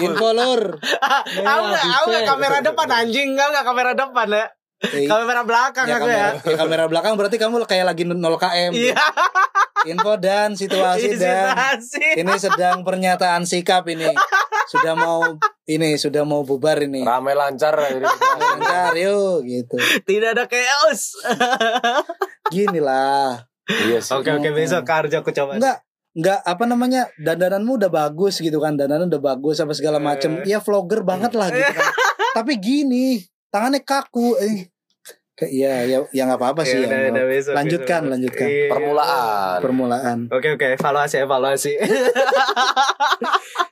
Info 0.00 0.28
lur. 0.32 0.62
Aku 1.48 1.62
nggak 1.68 1.84
aku 1.88 2.04
nggak 2.12 2.26
kamera 2.28 2.58
depan 2.60 2.88
anjing, 2.92 3.28
enggak 3.32 3.48
nggak 3.52 3.64
kamera 3.64 3.92
depan 3.96 4.28
ya. 4.28 4.46
Eh, 4.92 5.08
Kamera 5.08 5.42
belakang 5.46 5.86
ya, 5.88 5.96
aku 5.96 6.08
ya. 6.08 6.36
kamera, 6.36 6.52
ya, 6.52 6.56
kamera 6.60 6.84
belakang 6.90 7.12
berarti 7.16 7.36
kamu 7.40 7.64
kayak 7.64 7.86
lagi 7.88 8.04
0 8.04 8.20
km. 8.36 8.72
Iya. 8.76 9.00
Info 9.84 10.16
dan 10.16 10.56
situasi 10.56 11.16
dan 11.20 11.52
Situasi. 11.80 12.20
ini 12.20 12.34
sedang 12.40 12.80
pernyataan 12.84 13.44
sikap 13.44 13.84
ini. 13.88 14.08
Sudah 14.64 14.96
mau 14.96 15.20
ini 15.68 16.00
sudah 16.00 16.24
mau 16.24 16.40
bubar 16.40 16.80
ini. 16.80 17.04
Ramai 17.04 17.36
lancar 17.36 17.76
jadi 17.76 18.00
Lancar 18.04 18.96
yuk 18.96 19.44
gitu. 19.44 19.76
Tidak 20.04 20.30
ada 20.32 20.44
chaos. 20.48 21.20
Gini 22.54 22.80
lah. 22.80 23.44
Iya 23.68 24.00
sih. 24.00 24.16
Oke 24.16 24.32
oke 24.32 24.48
besok 24.52 24.84
kerja 24.84 25.20
aku 25.20 25.32
coba. 25.32 25.56
Enggak 25.60 25.84
Enggak 26.14 26.46
apa 26.46 26.64
namanya 26.70 27.10
dandananmu 27.18 27.74
udah 27.74 27.90
bagus 27.90 28.38
gitu 28.38 28.62
kan 28.62 28.78
dandanan 28.78 29.10
udah 29.10 29.34
bagus 29.34 29.58
apa 29.58 29.74
segala 29.74 29.98
macem 29.98 30.46
ya 30.46 30.62
vlogger 30.62 31.02
banget 31.02 31.34
lah 31.34 31.50
gitu 31.50 31.74
kan 31.74 31.90
tapi 32.38 32.54
gini 32.62 33.18
tangannya 33.50 33.82
kaku 33.82 34.38
eh 34.38 34.70
iya 35.42 35.82
ya 35.82 35.98
ya 36.08 36.22
nggak 36.24 36.38
apa-apa 36.38 36.62
sih 36.62 36.78
Ya, 36.78 36.86
ya, 36.86 36.88
udah, 36.88 37.00
udah, 37.10 37.24
besok, 37.26 37.52
Lanjutkan, 37.52 38.00
besok. 38.00 38.12
lanjutkan. 38.14 38.46
Iya. 38.46 38.68
Permulaan. 38.68 39.58
permulaan 39.60 40.18
Oke 40.30 40.48
oke 40.52 40.66
evaluasi 40.72 41.16
evaluasi. 41.20 41.72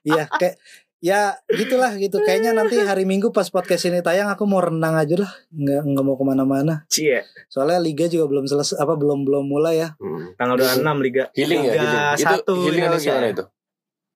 Iya 0.02 0.26
kayak 0.28 0.58
ya 0.98 1.34
gitulah 1.48 1.94
gitu 1.94 2.18
kayaknya 2.20 2.50
nanti 2.52 2.78
hari 2.78 3.02
Minggu 3.02 3.30
pas 3.30 3.46
podcast 3.46 3.82
ini 3.84 3.98
tayang 4.00 4.26
aku 4.26 4.42
mau 4.44 4.58
renang 4.58 4.94
aja 4.94 5.14
lah 5.16 5.30
nggak 5.48 5.82
nggak 5.84 6.04
mau 6.04 6.14
ke 6.14 6.24
mana-mana 6.24 6.86
Cie. 6.86 7.26
soalnya 7.46 7.78
liga 7.78 8.06
juga 8.06 8.26
belum 8.26 8.46
selesai 8.46 8.78
apa 8.78 8.94
belum 8.94 9.22
belum 9.22 9.44
mulai 9.44 9.78
ya 9.78 9.88
Hmm. 9.98 10.34
Tanggal 10.34 10.56
26 10.58 11.02
Liga. 11.02 11.24
Healing 11.32 11.60
ya, 11.60 11.72
Liga 11.72 11.82
healing. 11.82 12.14
Itu 12.14 12.22
satu 12.24 12.52
healing 12.56 12.82
Indonesia. 12.84 13.10
gimana 13.12 13.28
itu? 13.28 13.44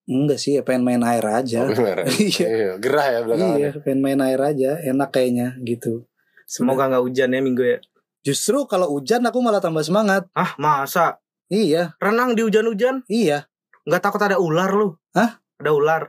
enggak 0.07 0.39
sih 0.39 0.53
ya 0.55 0.63
pengen 0.63 0.83
main 0.83 1.03
air 1.03 1.27
aja 1.27 1.61
Oh. 1.67 1.75
Iya. 2.23 2.47
Iya, 2.47 2.71
gerah 2.79 3.07
ya 3.09 3.21
belakangan. 3.23 3.59
iya 3.59 3.71
pengen 3.77 4.01
main 4.01 4.21
air 4.21 4.41
aja 4.41 4.71
enak 4.81 5.09
kayaknya 5.11 5.47
gitu 5.61 6.07
Semoga 6.47 6.87
nggak 6.87 7.03
hujan 7.03 7.35
ya 7.35 7.41
minggu 7.43 7.63
ya. 7.67 7.79
justru 8.23 8.67
kalau 8.71 8.91
hujan 8.91 9.23
aku 9.27 9.39
malah 9.39 9.63
tambah 9.63 9.83
semangat 9.87 10.27
Ah 10.35 10.55
masa 10.59 11.19
iya 11.47 11.95
renang 11.99 12.35
di 12.39 12.43
hujan-hujan? 12.47 13.03
iya 13.07 13.47
Nggak 13.87 14.03
takut 14.03 14.23
ada 14.23 14.39
ular 14.43 14.71
lu? 14.75 14.99
Hah? 15.15 15.39
Ada 15.63 15.71
ular. 15.71 16.03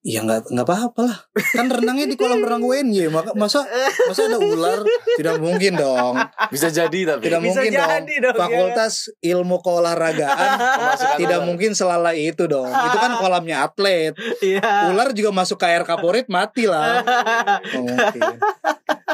Iya 0.00 0.24
nggak 0.24 0.48
nggak 0.48 0.64
apa-apa 0.64 1.00
lah. 1.04 1.18
Kan 1.52 1.68
renangnya 1.68 2.08
di 2.08 2.16
kolam 2.16 2.40
renang 2.40 2.64
UNY. 2.64 3.12
Maka 3.12 3.36
masa 3.36 3.68
masa 4.08 4.32
ada 4.32 4.40
ular? 4.40 4.80
Tidak 5.20 5.36
mungkin 5.36 5.76
dong. 5.76 6.16
Bisa 6.48 6.72
jadi 6.72 6.88
tapi. 7.04 7.28
Tidak 7.28 7.40
Bisa 7.44 7.60
mungkin 7.60 7.72
dong. 7.76 7.90
jadi 8.00 8.14
dong, 8.24 8.32
ya. 8.32 8.40
Fakultas 8.40 8.94
Ilmu 9.20 9.60
Keolahragaan 9.60 10.48
tidak 11.20 11.40
ular. 11.44 11.48
mungkin 11.52 11.70
selalai 11.76 12.32
itu 12.32 12.48
dong. 12.48 12.72
Itu 12.72 12.96
kan 12.96 13.12
kolamnya 13.20 13.68
atlet. 13.68 14.16
Iya. 14.40 14.88
Ular 14.88 15.12
juga 15.12 15.36
masuk 15.36 15.60
ke 15.60 15.68
air 15.68 15.84
kaporit 15.84 16.24
mati 16.32 16.64
lah. 16.64 17.04
Nggak 17.60 17.96
mungkin. 18.16 18.22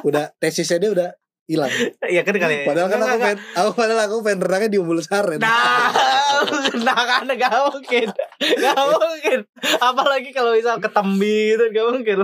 Udah 0.07 0.31
tesisnya 0.39 0.79
dia 0.79 0.91
udah 0.95 1.11
hilang. 1.47 1.71
Iya 2.13 2.23
kan 2.23 2.35
kali. 2.39 2.67
Padahal 2.67 2.87
kan 2.91 3.01
aku 3.03 3.17
pengen, 3.19 3.39
aku 3.55 3.71
padahal 3.75 4.01
aku 4.07 4.15
pengen 4.23 4.41
renangnya 4.43 4.71
di 4.71 4.79
Umbul 4.79 5.03
Saren. 5.03 5.39
Nah, 5.43 5.91
nah 6.87 7.01
kan 7.03 7.27
gak 7.27 7.55
mungkin, 7.73 8.07
gak 8.39 8.79
mungkin. 8.79 9.39
Apalagi 9.83 10.31
kalau 10.31 10.55
misal 10.55 10.79
ketembi 10.79 11.55
itu 11.59 11.65
gak 11.75 11.87
mungkin. 11.91 12.17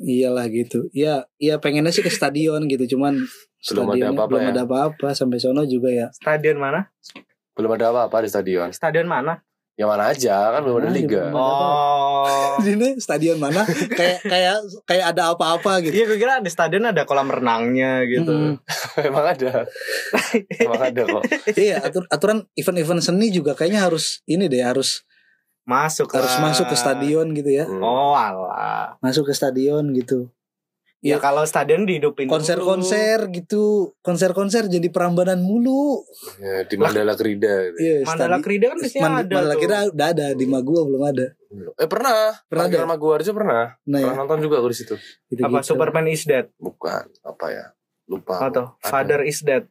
Iyalah 0.00 0.46
gitu. 0.48 0.88
Ya, 0.96 1.28
ya 1.36 1.60
pengennya 1.60 1.92
sih 1.92 2.04
ke 2.04 2.12
stadion 2.12 2.64
gitu. 2.68 2.96
Cuman 2.96 3.20
Belum 3.64 3.88
ada 3.96 4.12
apa-apa 4.12 4.28
belum 4.28 4.44
ya? 4.44 4.50
ada 4.52 4.62
apa-apa 4.68 5.08
sampai 5.16 5.40
sono 5.40 5.64
juga 5.64 5.88
ya. 5.88 6.12
Stadion 6.12 6.60
mana? 6.60 6.92
Belum 7.56 7.72
ada 7.72 7.92
apa-apa 7.92 8.24
di 8.24 8.28
stadion. 8.28 8.68
Stadion 8.76 9.08
mana? 9.08 9.40
Yang 9.74 9.88
mana 9.90 10.04
aja 10.06 10.34
kan 10.54 10.60
belum 10.62 10.76
ada 10.86 10.90
liga. 10.94 11.24
Oh. 11.34 12.54
Ini 12.62 12.94
stadion 13.02 13.42
mana? 13.42 13.66
kayak 13.66 14.22
kayak 14.22 14.56
kayak 14.86 15.04
ada 15.10 15.34
apa-apa 15.34 15.82
gitu. 15.82 15.94
Iya 15.98 16.04
gue 16.06 16.18
kira 16.18 16.38
di 16.38 16.50
stadion 16.50 16.86
ada 16.86 17.02
kolam 17.02 17.26
renangnya 17.26 18.06
gitu. 18.06 18.30
Mm. 18.30 18.54
Emang 19.10 19.26
ada. 19.26 19.66
Emang 20.62 20.78
ada 20.78 21.02
kok. 21.02 21.22
iya, 21.58 21.82
atur, 21.82 22.06
aturan 22.06 22.46
event-event 22.54 23.02
seni 23.02 23.34
juga 23.34 23.58
kayaknya 23.58 23.82
harus 23.82 24.22
ini 24.30 24.46
deh, 24.46 24.62
harus 24.62 25.02
Masuk 25.64 26.12
harus 26.12 26.36
lah. 26.36 26.52
masuk 26.52 26.68
ke 26.68 26.76
stadion 26.76 27.32
gitu 27.32 27.48
ya. 27.48 27.64
Hmm. 27.64 27.80
Oh 27.80 28.12
alah. 28.12 29.00
Masuk 29.00 29.32
ke 29.32 29.34
stadion 29.34 29.96
gitu. 29.96 30.28
Ya 31.04 31.06
Iya. 31.06 31.16
kalau 31.20 31.44
stadion 31.44 31.84
dihidupin 31.84 32.24
dulu. 32.24 32.32
Konser-konser 32.32 33.28
gitu, 33.28 33.92
konser-konser 34.00 34.64
jadi 34.66 34.88
perambanan 34.88 35.36
mulu. 35.36 36.00
Ya, 36.40 36.64
di 36.64 36.74
Mandala 36.74 37.12
Krida. 37.12 37.68
gitu. 37.68 37.76
Iya, 37.76 37.96
Mandala 38.02 38.40
Krida 38.40 38.72
kan 38.72 38.78
biasanya 38.80 39.02
Man- 39.04 39.12
ada 39.20 39.34
Mandala. 39.36 39.54
Krida 39.54 39.78
udah 39.86 40.06
ada 40.08 40.26
di 40.32 40.46
Magua 40.46 40.80
belum 40.82 41.02
ada. 41.04 41.26
Eh 41.76 41.84
pernah. 41.84 42.32
Pernah 42.42 42.48
Pernah 42.48 42.64
ada? 42.66 42.78
sama 42.82 42.96
gua 42.96 43.12
aja 43.14 43.30
pernah. 43.30 43.64
Nah, 43.84 43.98
ya, 44.00 44.06
Pernah 44.06 44.18
nonton 44.18 44.40
juga 44.40 44.56
aku 44.58 44.68
di 44.70 44.76
situ. 44.76 44.94
gitu, 45.28 45.40
Apa 45.40 45.60
Superman 45.60 46.08
is 46.08 46.24
dead 46.24 46.48
Bukan 46.56 47.04
apa 47.20 47.46
ya? 47.46 47.64
Lupa. 48.04 48.40
atau 48.42 48.72
Ada. 48.74 48.82
Father 48.82 49.20
is 49.22 49.38
dead. 49.40 49.68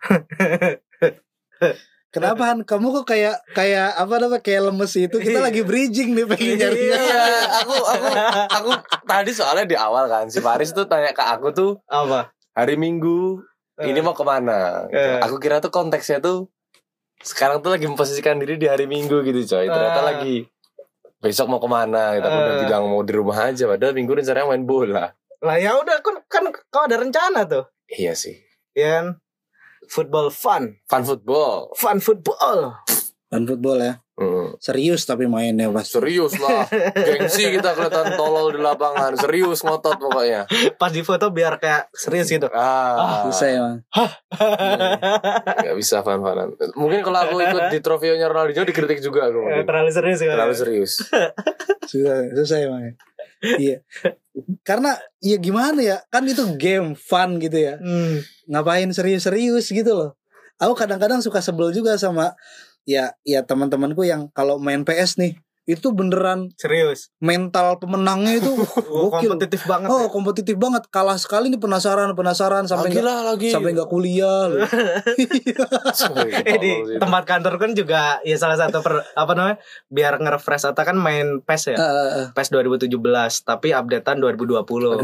Kenapa 2.14 2.42
Han? 2.46 2.62
Kamu 2.62 2.94
kok 2.94 3.10
kayak 3.10 3.42
kayak 3.50 3.90
apa 3.92 4.14
namanya 4.16 4.38
kayak 4.38 4.70
lemes 4.70 4.94
itu? 4.94 5.16
Kita 5.18 5.42
lagi 5.42 5.60
bridging 5.60 6.14
nih 6.14 6.24
pengen 6.24 6.54
nyari 6.56 6.78
Iya. 6.78 6.94
Iya, 6.94 7.22
aku 7.58 7.74
aku 7.74 8.06
aku 8.48 8.70
tadi 9.02 9.30
soalnya 9.34 9.66
di 9.66 9.74
awal 9.74 10.06
kan 10.06 10.30
si 10.30 10.38
Faris 10.38 10.70
tuh 10.70 10.86
tanya 10.86 11.10
ke 11.10 11.20
aku 11.20 11.50
tuh 11.50 11.72
Apa? 11.84 12.30
hari 12.54 12.78
Minggu 12.78 13.42
ini 13.82 13.98
mau 13.98 14.14
ke 14.14 14.22
mana? 14.22 14.86
Gitu. 14.86 14.94
Eh. 14.94 15.18
Aku 15.20 15.36
kira 15.36 15.58
tuh 15.58 15.68
konteksnya 15.68 16.22
tuh 16.22 16.46
sekarang 17.18 17.58
tuh 17.58 17.74
lagi 17.74 17.84
memposisikan 17.84 18.38
diri 18.38 18.54
di 18.54 18.70
hari 18.70 18.86
Minggu 18.86 19.20
gitu 19.20 19.42
coy. 19.44 19.66
Ternyata 19.66 20.00
Eh. 20.00 20.06
lagi 20.06 20.34
besok 21.18 21.48
mau 21.48 21.58
ke 21.58 21.66
mana? 21.66 22.14
Gitu. 22.14 22.22
Aku 22.22 22.38
udah 22.38 22.54
Eh. 22.54 22.60
bilang 22.62 22.82
mau 22.86 23.02
di 23.02 23.10
rumah 23.10 23.38
aja. 23.44 23.66
Padahal 23.66 23.90
Minggu 23.90 24.14
rencananya 24.14 24.46
main 24.46 24.62
bola. 24.62 25.10
Lah 25.42 25.56
ya 25.58 25.74
udah 25.74 25.98
kan 25.98 26.14
kan 26.24 26.44
kau 26.70 26.86
ada 26.86 26.94
rencana 26.94 27.42
tuh. 27.44 27.66
Iya 27.90 28.14
sih. 28.14 28.38
Ya 28.72 29.02
kan? 29.02 29.06
Football 29.88 30.28
fun, 30.28 30.78
Fun 30.86 31.02
football. 31.02 31.72
fun 31.74 31.98
football. 31.98 32.78
Dan 33.28 33.44
football 33.44 33.78
ya. 33.82 33.94
Hmm. 34.14 34.54
Serius 34.62 35.02
tapi 35.02 35.26
mainnya 35.26 35.66
pas. 35.74 35.82
Serius 35.82 36.38
lah. 36.38 36.70
Gengsi 37.10 37.50
kita 37.50 37.74
kelihatan 37.74 38.14
tolol 38.14 38.54
di 38.54 38.62
lapangan. 38.62 39.18
Serius 39.18 39.66
ngotot 39.66 39.98
pokoknya. 39.98 40.46
Pas 40.78 40.94
di 40.94 41.02
foto 41.02 41.34
biar 41.34 41.58
kayak 41.58 41.90
serius 41.90 42.30
gitu. 42.30 42.46
Ah, 42.54 43.26
Bisa 43.26 43.50
emang. 43.50 43.82
Gak 45.58 45.74
bisa 45.74 46.06
fan-fanan. 46.06 46.54
Mungkin 46.78 47.02
kalau 47.02 47.18
aku 47.26 47.42
ikut 47.42 47.74
di 47.74 47.82
trofeonya 47.82 48.30
Ronaldinho 48.30 48.62
dikritik 48.62 49.02
juga 49.02 49.26
aku. 49.26 49.38
Mungkin. 49.42 49.66
Terlalu 49.66 49.90
serius 49.90 50.18
kan? 50.22 50.34
Terlalu 50.38 50.54
serius. 50.54 50.92
Susah, 51.90 52.16
susah 52.32 52.58
emang. 52.64 52.82
ya. 52.86 52.92
Iya. 53.60 53.76
Karena 54.64 54.96
ya 55.20 55.36
gimana 55.36 55.80
ya? 55.82 55.98
Kan 56.08 56.24
itu 56.24 56.42
game 56.56 56.94
fun 56.94 57.36
gitu 57.38 57.58
ya. 57.60 57.76
Hmm. 57.76 58.22
Ngapain 58.48 58.88
serius-serius 58.92 59.72
gitu 59.72 59.92
loh. 59.96 60.10
Aku 60.60 60.72
kadang-kadang 60.78 61.20
suka 61.24 61.42
sebel 61.42 61.74
juga 61.74 61.96
sama 61.98 62.32
ya 62.88 63.12
ya 63.24 63.42
teman-temanku 63.44 64.04
yang 64.04 64.28
kalau 64.36 64.60
main 64.60 64.84
PS 64.84 65.16
nih 65.20 65.40
itu 65.64 65.96
beneran 65.96 66.52
Serius. 66.60 67.08
mental 67.18 67.80
pemenangnya 67.80 68.36
itu 68.36 68.52
Oh, 68.94 69.08
gokil. 69.10 69.32
kompetitif 69.32 69.64
banget. 69.64 69.88
Oh, 69.90 70.06
ya. 70.06 70.08
kompetitif 70.12 70.56
banget. 70.56 70.86
Kalah 70.88 71.16
sekali 71.16 71.50
nih 71.50 71.58
penasaran, 71.58 72.12
penasaran 72.14 72.68
sampai 72.68 72.92
lagi 72.94 73.00
lah 73.02 73.18
lagi. 73.26 73.48
sampai 73.50 73.74
nggak 73.74 73.90
kuliah 73.90 74.46
loh. 74.46 74.62
Eh 76.44 76.56
di 76.62 76.70
tempat 76.96 77.22
kantor 77.26 77.54
kan 77.58 77.70
juga 77.72 78.20
ya 78.22 78.36
salah 78.36 78.54
satu 78.54 78.80
per, 78.80 79.02
apa 79.14 79.32
namanya 79.34 79.56
biar 79.88 80.20
nge-refresh 80.20 80.70
otak 80.70 80.92
kan 80.92 80.96
main 80.96 81.40
PES 81.42 81.74
ya. 81.74 81.76
Eh, 81.76 81.82
eh, 81.82 82.10
eh. 82.22 82.26
PES 82.32 82.48
2017 82.52 82.86
tapi 83.42 83.72
updatean 83.72 84.18
2020 84.20 84.62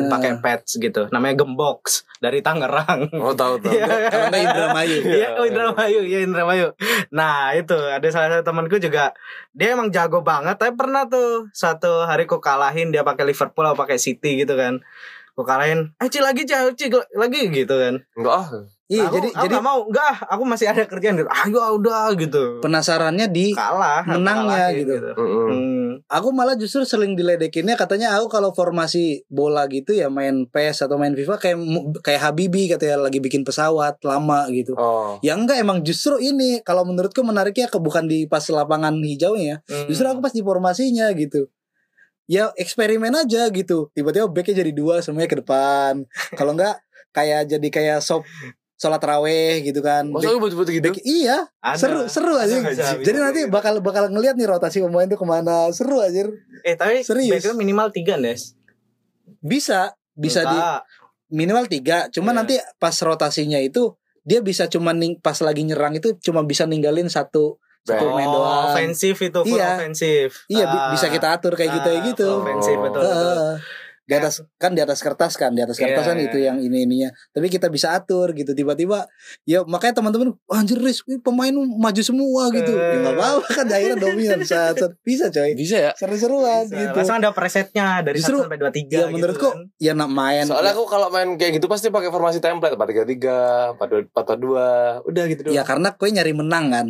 pakai 0.08 0.38
patch 0.38 0.78
gitu. 0.78 1.08
Namanya 1.10 1.42
Gembox 1.42 2.04
dari 2.18 2.40
Tangerang. 2.40 3.10
Oh 3.16 3.32
tahu 3.32 3.58
tahu. 3.58 3.72
Iya. 3.74 3.86
Kalau 4.08 4.26
nggak 4.30 4.42
Indramayu. 4.44 4.98
Iya, 5.10 5.28
oh 5.36 5.44
Indramayu, 5.44 6.00
iya 6.06 6.18
Indramayu. 6.22 6.66
Nah 7.10 7.52
itu 7.52 7.74
ada 7.74 8.06
salah 8.08 8.28
satu 8.30 8.44
temanku 8.46 8.78
juga 8.78 9.10
dia 9.50 9.74
emang 9.74 9.90
jago 9.90 10.22
banget. 10.22 10.49
Tapi 10.56 10.74
pernah 10.74 11.06
tuh 11.06 11.50
satu 11.52 12.08
hari 12.08 12.24
ku 12.26 12.40
kalahin 12.42 12.90
dia 12.90 13.04
pakai 13.06 13.28
Liverpool 13.28 13.66
atau 13.68 13.78
pakai 13.78 13.98
City 14.00 14.42
gitu 14.42 14.54
kan. 14.58 14.80
gue 15.30 15.46
kalahin 15.46 15.94
eh 16.02 16.08
Ci 16.10 16.20
lagi 16.20 16.42
Ci 16.44 16.52
ayo, 16.52 16.74
Ci 16.74 16.90
lagi 17.16 17.48
gitu 17.48 17.74
kan 17.78 18.02
Enggak 18.18 18.34
ah. 18.34 18.46
Iya, 18.90 19.06
aku, 19.06 19.22
jadi 19.22 19.28
aku 19.30 19.42
jadi 19.46 19.54
nggak 19.54 19.62
mau 19.62 19.78
enggak 19.86 20.02
ah, 20.02 20.18
aku 20.34 20.42
masih 20.42 20.66
ada 20.66 20.82
kerjaan 20.82 21.14
gitu 21.14 21.30
ayo 21.30 21.78
udah 21.78 22.10
gitu 22.18 22.58
penasarannya 22.58 23.30
di 23.30 23.54
kalah 23.54 24.02
menangnya 24.02 24.66
kalahin 24.66 24.78
gitu. 24.82 24.94
Mm-mm. 25.14 25.46
Hmm. 25.46 25.90
aku 26.10 26.28
malah 26.34 26.58
justru 26.58 26.82
sering 26.82 27.14
diledekinnya 27.14 27.78
katanya 27.78 28.18
aku 28.18 28.26
kalau 28.26 28.50
formasi 28.50 29.22
bola 29.30 29.70
gitu 29.70 29.94
ya 29.94 30.10
main 30.10 30.42
PES 30.50 30.90
atau 30.90 30.98
main 30.98 31.14
FIFA 31.14 31.38
kayak 31.38 31.58
kayak 32.02 32.20
Habibi 32.20 32.66
katanya 32.66 33.06
lagi 33.06 33.22
bikin 33.22 33.46
pesawat 33.46 34.02
lama 34.02 34.50
gitu. 34.50 34.74
Oh. 34.74 35.22
Ya 35.22 35.38
enggak 35.38 35.62
emang 35.62 35.86
justru 35.86 36.18
ini 36.18 36.58
kalau 36.66 36.82
menurutku 36.82 37.22
menariknya 37.22 37.70
ke 37.70 37.78
bukan 37.78 38.10
di 38.10 38.26
pas 38.26 38.42
lapangan 38.50 38.98
hijaunya, 38.98 39.62
Hmm. 39.70 39.86
justru 39.86 40.02
aku 40.10 40.18
pas 40.18 40.34
di 40.34 40.42
formasinya 40.42 41.06
gitu. 41.14 41.46
Ya 42.26 42.50
eksperimen 42.58 43.14
aja 43.14 43.46
gitu. 43.54 43.86
Tiba-tiba 43.94 44.26
backnya 44.26 44.66
jadi 44.66 44.72
dua 44.74 44.98
semuanya 44.98 45.30
ke 45.30 45.38
depan. 45.38 46.06
Kalau 46.34 46.58
enggak 46.58 46.82
kayak 47.10 47.50
jadi 47.50 47.68
kayak 47.70 47.98
sop 48.02 48.22
sholat 48.80 48.96
raweh 48.98 49.60
gitu 49.60 49.78
kan. 49.78 50.08
Masa 50.08 50.32
lu 50.32 50.40
butuh 50.40 50.64
gitu? 50.66 50.88
back- 50.88 51.04
iya, 51.04 51.44
Ada. 51.60 51.76
seru 51.76 52.00
seru 52.06 52.32
aja. 52.34 52.56
Jadi 52.56 53.04
bisa, 53.04 53.20
nanti 53.20 53.40
bisa. 53.44 53.52
bakal 53.52 53.78
bakal 53.78 54.08
ngeliat 54.08 54.34
nih 54.34 54.48
rotasi 54.48 54.80
pemain 54.80 55.04
tuh 55.04 55.14
ke 55.14 55.26
mana. 55.26 55.68
Seru 55.70 56.00
aja. 56.00 56.24
eh 56.60 56.74
tapi 56.74 57.00
Serius. 57.00 57.44
minimal 57.52 57.88
tiga 57.90 58.16
Nes 58.16 58.56
Bisa 59.38 59.92
bisa 60.12 60.42
di 60.42 60.52
Enggak. 60.52 60.80
minimal 61.30 61.64
tiga. 61.66 61.98
Cuma 62.08 62.32
Iya. 62.32 62.36
nanti 62.36 62.54
pas 62.76 62.96
rotasinya 62.98 63.56
itu 63.56 63.92
dia 64.22 64.40
bisa 64.40 64.64
cuma 64.66 64.90
ning 64.90 65.16
pas 65.18 65.36
lagi 65.38 65.60
nyerang 65.62 65.92
itu 65.94 66.16
cuma 66.18 66.40
bisa 66.42 66.64
ninggalin 66.64 67.08
satu 67.08 67.56
satu 67.82 68.04
Back. 68.06 68.14
main 68.14 68.28
oh, 68.28 68.36
doang. 68.38 68.64
ofensif 68.70 69.16
itu 69.18 69.40
full 69.40 69.56
Iya. 69.56 69.68
ofensif 69.74 70.44
Iya 70.46 70.64
Ah. 70.66 70.88
bisa 70.90 71.08
kita 71.08 71.32
atur 71.32 71.52
kayak 71.54 71.72
gitu 71.74 71.88
ya 71.88 71.96
Ah, 71.96 72.04
gitu. 72.06 72.28
full 72.30 72.44
ofensif 72.44 72.76
Oh. 72.76 72.82
betul, 72.82 73.00
betul. 73.02 73.48
Di 74.10 74.18
atas 74.18 74.34
kan 74.58 74.74
di 74.74 74.82
atas 74.82 74.98
kertas 74.98 75.32
kan 75.34 75.54
di 75.54 75.62
atas 75.62 75.78
kertas 75.78 76.02
Iya, 76.02 76.10
kan 76.10 76.16
iya, 76.18 76.26
itu 76.26 76.38
yang 76.40 76.56
ini 76.58 76.82
ininya. 76.82 77.10
Tapi 77.30 77.46
kita 77.46 77.70
bisa 77.70 77.94
atur 77.94 78.34
gitu 78.34 78.50
tiba-tiba 78.50 79.06
ya 79.44 79.62
makanya 79.62 80.02
teman-teman 80.02 80.34
"Wah, 80.44 80.58
anjir 80.58 80.76
ini 80.76 81.16
pemain 81.16 81.54
maju 81.54 82.02
semua 82.02 82.50
gitu. 82.50 82.72
Ya 82.72 82.90
Eh. 82.90 82.98
nggak 83.00 83.14
apa-apa 83.14 83.48
kan 83.54 83.66
akhirnya 83.68 83.96
dominan 83.96 84.40
saat, 84.50 84.74
saat. 84.74 84.92
bisa 85.00 85.30
coy. 85.30 85.54
Bisa 85.54 85.76
ya? 85.80 85.92
Seru-seruan 85.94 86.66
gitu. 86.66 86.90
Langsung 86.92 87.16
ada 87.16 87.30
presetnya 87.30 88.02
dari 88.02 88.18
Justru, 88.18 88.36
1 88.36 88.44
sampai 88.44 88.58
23 88.58 88.90
Ya 88.90 89.06
gitu 89.06 89.14
menurutku 89.14 89.48
kan. 89.48 89.70
ya 89.78 89.92
nak 89.94 90.10
main. 90.10 90.42
Soalnya 90.44 90.74
aku 90.74 90.84
kalau 90.84 91.06
main 91.08 91.30
kayak 91.34 91.56
gitu 91.56 91.66
pasti 91.66 91.88
pakai 91.88 92.10
formasi 92.10 92.42
template 92.42 92.74
433, 92.74 93.78
422, 93.78 95.06
udah 95.06 95.24
gitu 95.26 95.40
doang. 95.44 95.54
ya 95.54 95.62
karena 95.62 95.94
kue 95.94 96.10
nyari 96.10 96.32
menang 96.32 96.66
kan. 96.68 96.88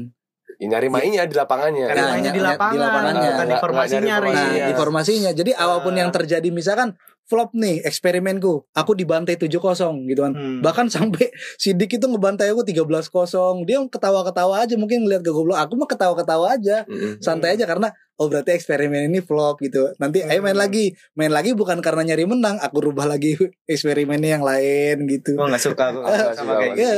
Ya, 0.60 0.66
nyari 0.68 0.88
mainnya 0.88 1.24
di 1.24 1.32
lapangannya. 1.32 1.88
Karena 1.88 1.98
Nah, 1.98 2.10
mainnya 2.12 2.30
di 2.30 2.42
lapangan, 2.42 2.70
di 2.70 2.78
lapangannya. 2.78 3.30
bukan 3.32 3.46
di 3.46 3.56
formasinya 3.56 4.02
nyari. 4.06 4.30
Nah, 4.30 4.44
Iya. 4.46 4.66
di 4.68 4.74
formasinya. 4.76 5.30
Jadi 5.32 5.50
apa 5.52 5.76
pun 5.80 5.92
Ah. 5.92 5.98
yang 5.98 6.10
terjadi 6.12 6.48
misalkan 6.50 6.92
flop 7.24 7.54
nih 7.54 7.80
eksperimenku, 7.80 8.66
aku 8.70 8.92
dibantai 8.92 9.38
7-0 9.38 10.04
gitu 10.04 10.20
kan. 10.20 10.34
Hmm. 10.34 10.60
Bahkan 10.60 10.86
sampai 10.96 11.32
Sidik 11.56 11.94
itu 11.94 12.04
ngebantai 12.04 12.50
aku 12.50 12.60
13-0. 12.60 13.64
Dia 13.64 13.80
ketawa-ketawa 13.80 14.60
aja 14.60 14.76
mungkin 14.76 15.00
ngeliat 15.00 15.22
ke 15.22 15.30
goblok. 15.30 15.56
Aku 15.56 15.74
mah 15.74 15.86
ketawa-ketawa 15.86 16.52
aja. 16.52 16.84
Mm-mm. 16.84 17.16
Santai 17.18 17.54
aja 17.54 17.64
karena 17.64 17.88
oh 18.16 18.28
berarti 18.28 18.52
eksperimen 18.52 19.06
ini 19.06 19.22
flop 19.22 19.62
gitu. 19.62 19.94
Nanti 19.96 20.20
ayo 20.20 20.42
main 20.42 20.52
Hmm. 20.52 20.60
lagi. 20.60 20.92
Main 21.14 21.30
lagi 21.30 21.54
bukan 21.54 21.80
karena 21.80 22.04
nyari 22.04 22.26
menang, 22.26 22.58
aku 22.58 22.82
rubah 22.82 23.06
lagi 23.06 23.32
eksperimennya 23.70 24.36
yang 24.36 24.44
lain 24.44 25.08
gitu. 25.08 25.32
Gue 25.32 25.48
gak 25.48 25.62
suka 25.62 25.88
aku 25.88 26.02
Nggak 26.02 26.34
sama 26.34 26.52
suka, 26.52 26.60
kayak 26.60 26.72
gitu. 26.74 26.82
Iya, 26.82 26.92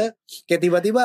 kayak 0.48 0.60
tiba-tiba 0.60 1.02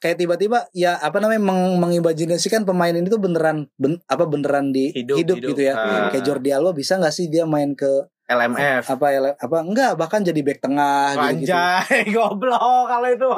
kayak 0.00 0.16
tiba-tiba 0.16 0.66
ya 0.72 0.96
apa 0.96 1.20
namanya 1.20 1.44
meng 1.44 1.76
mengimajinasikan 1.76 2.64
pemain 2.64 2.90
ini 2.90 3.06
tuh 3.06 3.20
beneran 3.20 3.68
ben- 3.76 4.00
apa 4.04 4.24
beneran 4.24 4.72
di 4.72 4.90
Hidup, 4.90 5.20
hidup, 5.20 5.36
hidup. 5.38 5.48
gitu 5.52 5.62
ya. 5.62 5.74
Ah. 5.76 6.08
Kayak 6.08 6.24
Jordi 6.24 6.50
Alba 6.50 6.72
bisa 6.72 6.96
nggak 6.96 7.12
sih 7.12 7.28
dia 7.28 7.44
main 7.44 7.76
ke 7.76 8.08
LMF. 8.30 8.86
apa 8.86 9.06
apa 9.36 9.56
enggak 9.58 9.98
bahkan 9.98 10.22
jadi 10.22 10.38
back 10.40 10.62
tengah 10.62 11.18
gitu, 11.34 11.42
gitu. 11.42 11.50
Anjay, 11.50 11.98
goblok 12.14 12.86
kalau 12.86 13.08
itu. 13.10 13.28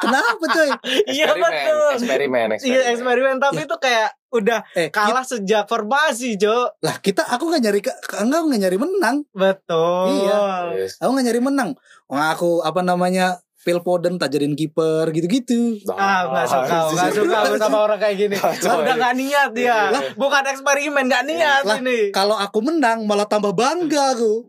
Kenapa 0.00 0.44
coy? 0.48 0.70
Iya 1.16 1.36
betul. 1.36 1.88
eksperimen, 2.00 2.48
Iya 2.56 2.80
eksperimen 2.90 3.36
tapi 3.38 3.68
itu 3.68 3.76
kayak 3.76 4.16
udah 4.32 4.64
Eh, 4.72 4.88
kalah 4.88 5.20
sejak 5.20 5.68
formasi, 5.68 6.40
Jo. 6.40 6.72
lah 6.80 6.96
kita 6.98 7.28
aku 7.28 7.44
nggak 7.46 7.62
nyari 7.62 7.80
enggak 8.24 8.40
nggak 8.42 8.60
nyari 8.64 8.78
menang. 8.80 9.16
Betul. 9.36 10.04
Iya. 10.16 10.40
Yes. 10.74 10.96
Aku 10.96 11.12
nggak 11.12 11.26
nyari 11.28 11.40
menang. 11.44 11.70
Wah, 12.08 12.32
aku 12.32 12.64
apa 12.64 12.80
namanya? 12.80 13.44
Phil 13.58 13.82
Foden 13.82 14.16
tak 14.16 14.30
jadiin 14.30 14.54
kiper 14.54 15.10
gitu-gitu. 15.10 15.82
Ah, 15.90 16.30
nggak 16.30 16.46
suka, 16.46 16.76
nggak 16.94 17.10
suka 17.10 17.36
aku 17.42 17.54
sama 17.58 17.78
orang 17.84 17.98
kayak 17.98 18.16
gini. 18.16 18.36
Kacau, 18.40 18.86
Udah 18.86 18.94
nggak 18.94 19.14
niat 19.18 19.50
dia. 19.50 19.90
Lah. 19.90 20.02
Bukan 20.14 20.42
eksperimen, 20.46 21.04
nggak 21.10 21.24
niat 21.26 21.62
Lah, 21.66 21.78
ini. 21.82 22.14
Kalau 22.14 22.38
aku 22.38 22.62
menang 22.62 23.02
malah 23.02 23.26
tambah 23.26 23.50
bangga 23.50 24.14
aku. 24.14 24.46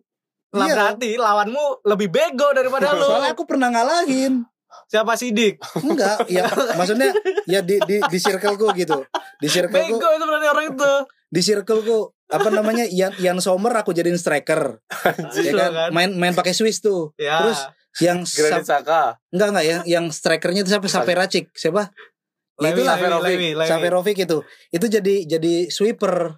Lah 0.53 0.65
Iya. 0.65 0.73
berarti 0.73 1.09
lawanmu 1.17 1.85
lebih 1.85 2.09
bego 2.09 2.53
daripada 2.53 2.93
lu. 2.93 3.05
Soalnya 3.05 3.33
aku 3.33 3.45
pernah 3.45 3.69
ngalahin. 3.69 4.45
Siapa 4.85 5.17
Sidik? 5.17 5.57
Enggak, 5.81 6.29
ya 6.29 6.45
maksudnya 6.73 7.09
ya 7.45 7.61
di 7.61 7.81
di 7.85 8.01
di 8.01 8.17
circleku 8.17 8.69
gitu. 8.73 9.01
Di 9.37 9.45
circleku 9.45 9.97
Bego 9.97 10.09
itu 10.09 10.25
berarti 10.25 10.47
orang 10.47 10.65
itu. 10.69 10.93
di 11.29 11.41
circleku 11.41 11.97
apa 12.25 12.49
namanya 12.49 12.85
Ian, 12.85 13.13
Ian 13.17 13.37
Sommer 13.37 13.73
aku 13.73 13.93
jadiin 13.93 14.17
striker. 14.17 14.81
Ya 15.33 15.53
kan? 15.53 15.69
kan? 15.73 15.89
Main 15.93 16.09
main 16.17 16.33
pakai 16.33 16.53
Swiss 16.53 16.81
tuh. 16.81 17.13
Ya. 17.17 17.41
Terus 17.41 17.65
yang 17.97 18.21
Granit 18.37 18.63
Sa- 18.63 18.79
Saka. 18.79 19.17
enggak 19.29 19.47
enggak 19.49 19.65
ya, 19.65 19.77
yang 19.89 20.05
strikernya 20.09 20.61
itu 20.61 20.69
siapa? 20.69 20.85
Saperacik. 20.85 21.49
Siapa? 21.51 21.89
Ya. 22.59 22.69
Lewi, 22.69 22.83
Lewi. 22.85 23.65
Saperovic 23.65 24.17
itu. 24.19 24.43
Itu 24.69 24.85
jadi 24.85 25.23
jadi 25.25 25.67
sweeper. 25.67 26.37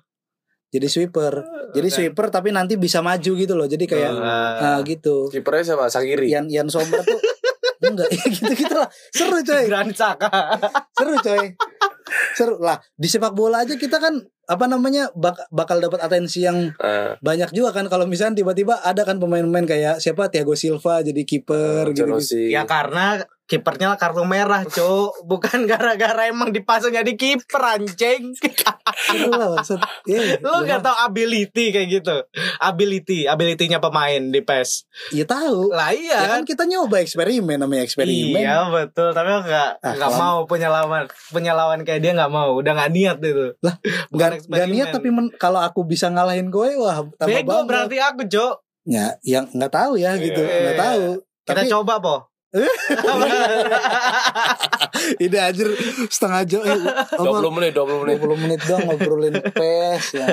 Jadi 0.69 0.87
sweeper. 0.87 1.43
Jadi 1.73 1.87
Oke. 1.87 1.95
sweeper 1.97 2.25
tapi 2.29 2.53
nanti 2.53 2.77
bisa 2.77 3.01
maju 3.01 3.31
gitu 3.33 3.53
loh. 3.53 3.65
Jadi 3.65 3.83
kayak 3.83 4.11
Ah. 4.13 4.55
nah 4.61 4.79
gitu. 4.81 5.27
Kipernya 5.27 5.73
siapa? 5.73 5.89
Sagiri. 5.89 6.29
Ian 6.29 6.47
Ian 6.47 6.69
Sommer 6.69 7.01
tuh 7.01 7.19
enggak 7.83 8.07
ya 8.07 8.23
gitu-gitu 8.37 8.71
lah. 8.71 8.87
Seru 9.09 9.41
coy. 9.41 9.65
Granit 9.65 9.97
Saka. 9.97 10.29
Seru 10.93 11.17
coy. 11.17 11.57
Seru 12.31 12.55
lah. 12.59 12.77
Di 12.93 13.09
sepak 13.09 13.33
bola 13.33 13.65
aja 13.65 13.73
kita 13.73 13.97
kan 13.97 14.15
apa 14.51 14.67
namanya 14.67 15.07
bak- 15.15 15.47
bakal 15.47 15.79
dapat 15.79 16.03
atensi 16.03 16.43
yang 16.43 16.75
Eh, 16.75 17.15
banyak 17.17 17.55
juga 17.55 17.71
kan 17.71 17.87
kalau 17.87 18.03
misalnya 18.03 18.43
tiba-tiba 18.43 18.83
ada 18.83 19.07
kan 19.07 19.15
pemain-pemain 19.15 19.63
kayak 19.63 20.03
siapa 20.03 20.27
Thiago 20.27 20.59
Silva 20.59 20.99
jadi 20.99 21.23
kiper 21.23 21.95
gitu, 21.95 22.03
gitu. 22.03 22.19
Chelsea. 22.19 22.51
Ya 22.51 22.67
karena 22.67 23.23
kipernya 23.51 23.99
kartu 23.99 24.23
merah, 24.23 24.63
Cuk. 24.63 25.27
Bukan 25.27 25.65
gara-gara 25.71 26.31
emang 26.31 26.55
dipasang 26.55 26.95
jadi 26.95 27.11
kiper 27.11 27.59
anjing. 27.59 28.31
Maksud. 29.11 29.79
Iya, 30.07 30.39
Lu 30.43 30.63
gak 30.63 30.79
tau 30.79 30.95
ability 31.03 31.75
kayak 31.75 31.99
gitu. 31.99 32.15
Ability, 32.63 33.27
ability-nya 33.27 33.83
pemain 33.83 34.23
di 34.23 34.39
PES. 34.39 34.87
Iya 35.11 35.27
tahu. 35.27 35.75
Lah 35.75 35.91
Ya 35.91 35.99
iya 35.99 36.19
kan 36.31 36.47
kita 36.47 36.63
nyoba 36.63 37.03
eksperimen 37.03 37.59
namanya 37.59 37.83
eksperimen. 37.83 38.39
Iya 38.39 38.71
betul, 38.71 39.11
tapi 39.11 39.27
gak, 39.43 39.83
Ah, 39.83 39.93
gak 39.99 40.13
mau 40.15 40.47
punya 40.47 40.71
lawan 40.71 41.11
punya 41.27 41.51
lawan 41.51 41.83
kayak 41.83 41.99
dia 41.99 42.15
gak 42.15 42.31
mau, 42.31 42.55
udah 42.55 42.71
gak 42.71 42.91
niat 42.95 43.19
itu. 43.19 43.51
Lah, 43.59 43.75
Gak, 44.15 44.47
gak 44.47 44.67
niat 44.71 44.95
tapi 44.95 45.11
men- 45.11 45.35
kalau 45.35 45.59
aku 45.59 45.83
bisa 45.83 46.07
ngalahin 46.07 46.47
gue 46.47 46.79
wah 46.79 47.03
tambah 47.19 47.43
Bego 47.43 47.67
berarti 47.67 47.99
aku, 47.99 48.23
Jo. 48.31 48.63
Ya, 48.81 49.13
yang 49.21 49.45
nggak 49.51 49.69
tahu 49.69 49.93
ya 49.99 50.17
gitu, 50.17 50.41
Iya. 50.41 50.73
nggak 50.73 50.79
tahu. 50.79 51.03
Kita 51.45 51.53
Tapi 51.57 51.69
coba, 51.69 51.93
Po. 52.01 52.30
ini 55.23 55.37
anjir 55.37 55.67
setengah 56.07 56.41
jam 56.43 56.59
eh, 56.63 56.75
apa, 56.75 57.39
20 57.39 57.55
menit, 57.55 57.71
20 57.73 58.01
menit. 58.03 58.15
20 58.19 58.43
menit 58.43 58.59
doang 58.67 58.83
ngobrolin 58.87 59.35
PES 59.39 60.03
ya. 60.13 60.25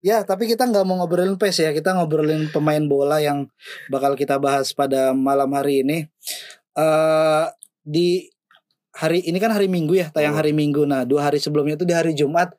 Ya, 0.00 0.16
tapi 0.22 0.46
kita 0.46 0.64
nggak 0.64 0.84
mau 0.86 1.00
ngobrolin 1.00 1.34
PES 1.34 1.56
ya. 1.60 1.70
Kita 1.74 1.96
ngobrolin 1.96 2.48
pemain 2.50 2.80
bola 2.84 3.18
yang 3.18 3.48
bakal 3.88 4.14
kita 4.14 4.38
bahas 4.38 4.70
pada 4.72 5.12
malam 5.12 5.50
hari 5.52 5.82
ini. 5.82 5.98
eh 6.74 7.44
di 7.82 8.26
hari 8.94 9.22
ini 9.22 9.38
kan 9.38 9.50
hari 9.50 9.66
Minggu 9.66 9.94
ya, 9.94 10.06
tayang 10.10 10.34
Hmm. 10.34 10.40
hari 10.42 10.50
Minggu. 10.50 10.82
Nah, 10.86 11.06
dua 11.06 11.30
hari 11.30 11.38
sebelumnya 11.38 11.74
itu 11.74 11.86
di 11.86 11.94
hari 11.94 12.14
Jumat 12.14 12.54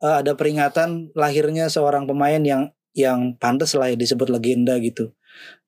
eh, 0.00 0.16
ada 0.22 0.32
peringatan 0.34 1.10
lahirnya 1.14 1.66
seorang 1.66 2.06
pemain 2.06 2.38
yang 2.40 2.70
yang 2.90 3.38
pantas 3.38 3.70
lah 3.78 3.86
ya 3.86 3.94
disebut 3.94 4.26
legenda 4.30 4.78
gitu. 4.78 5.10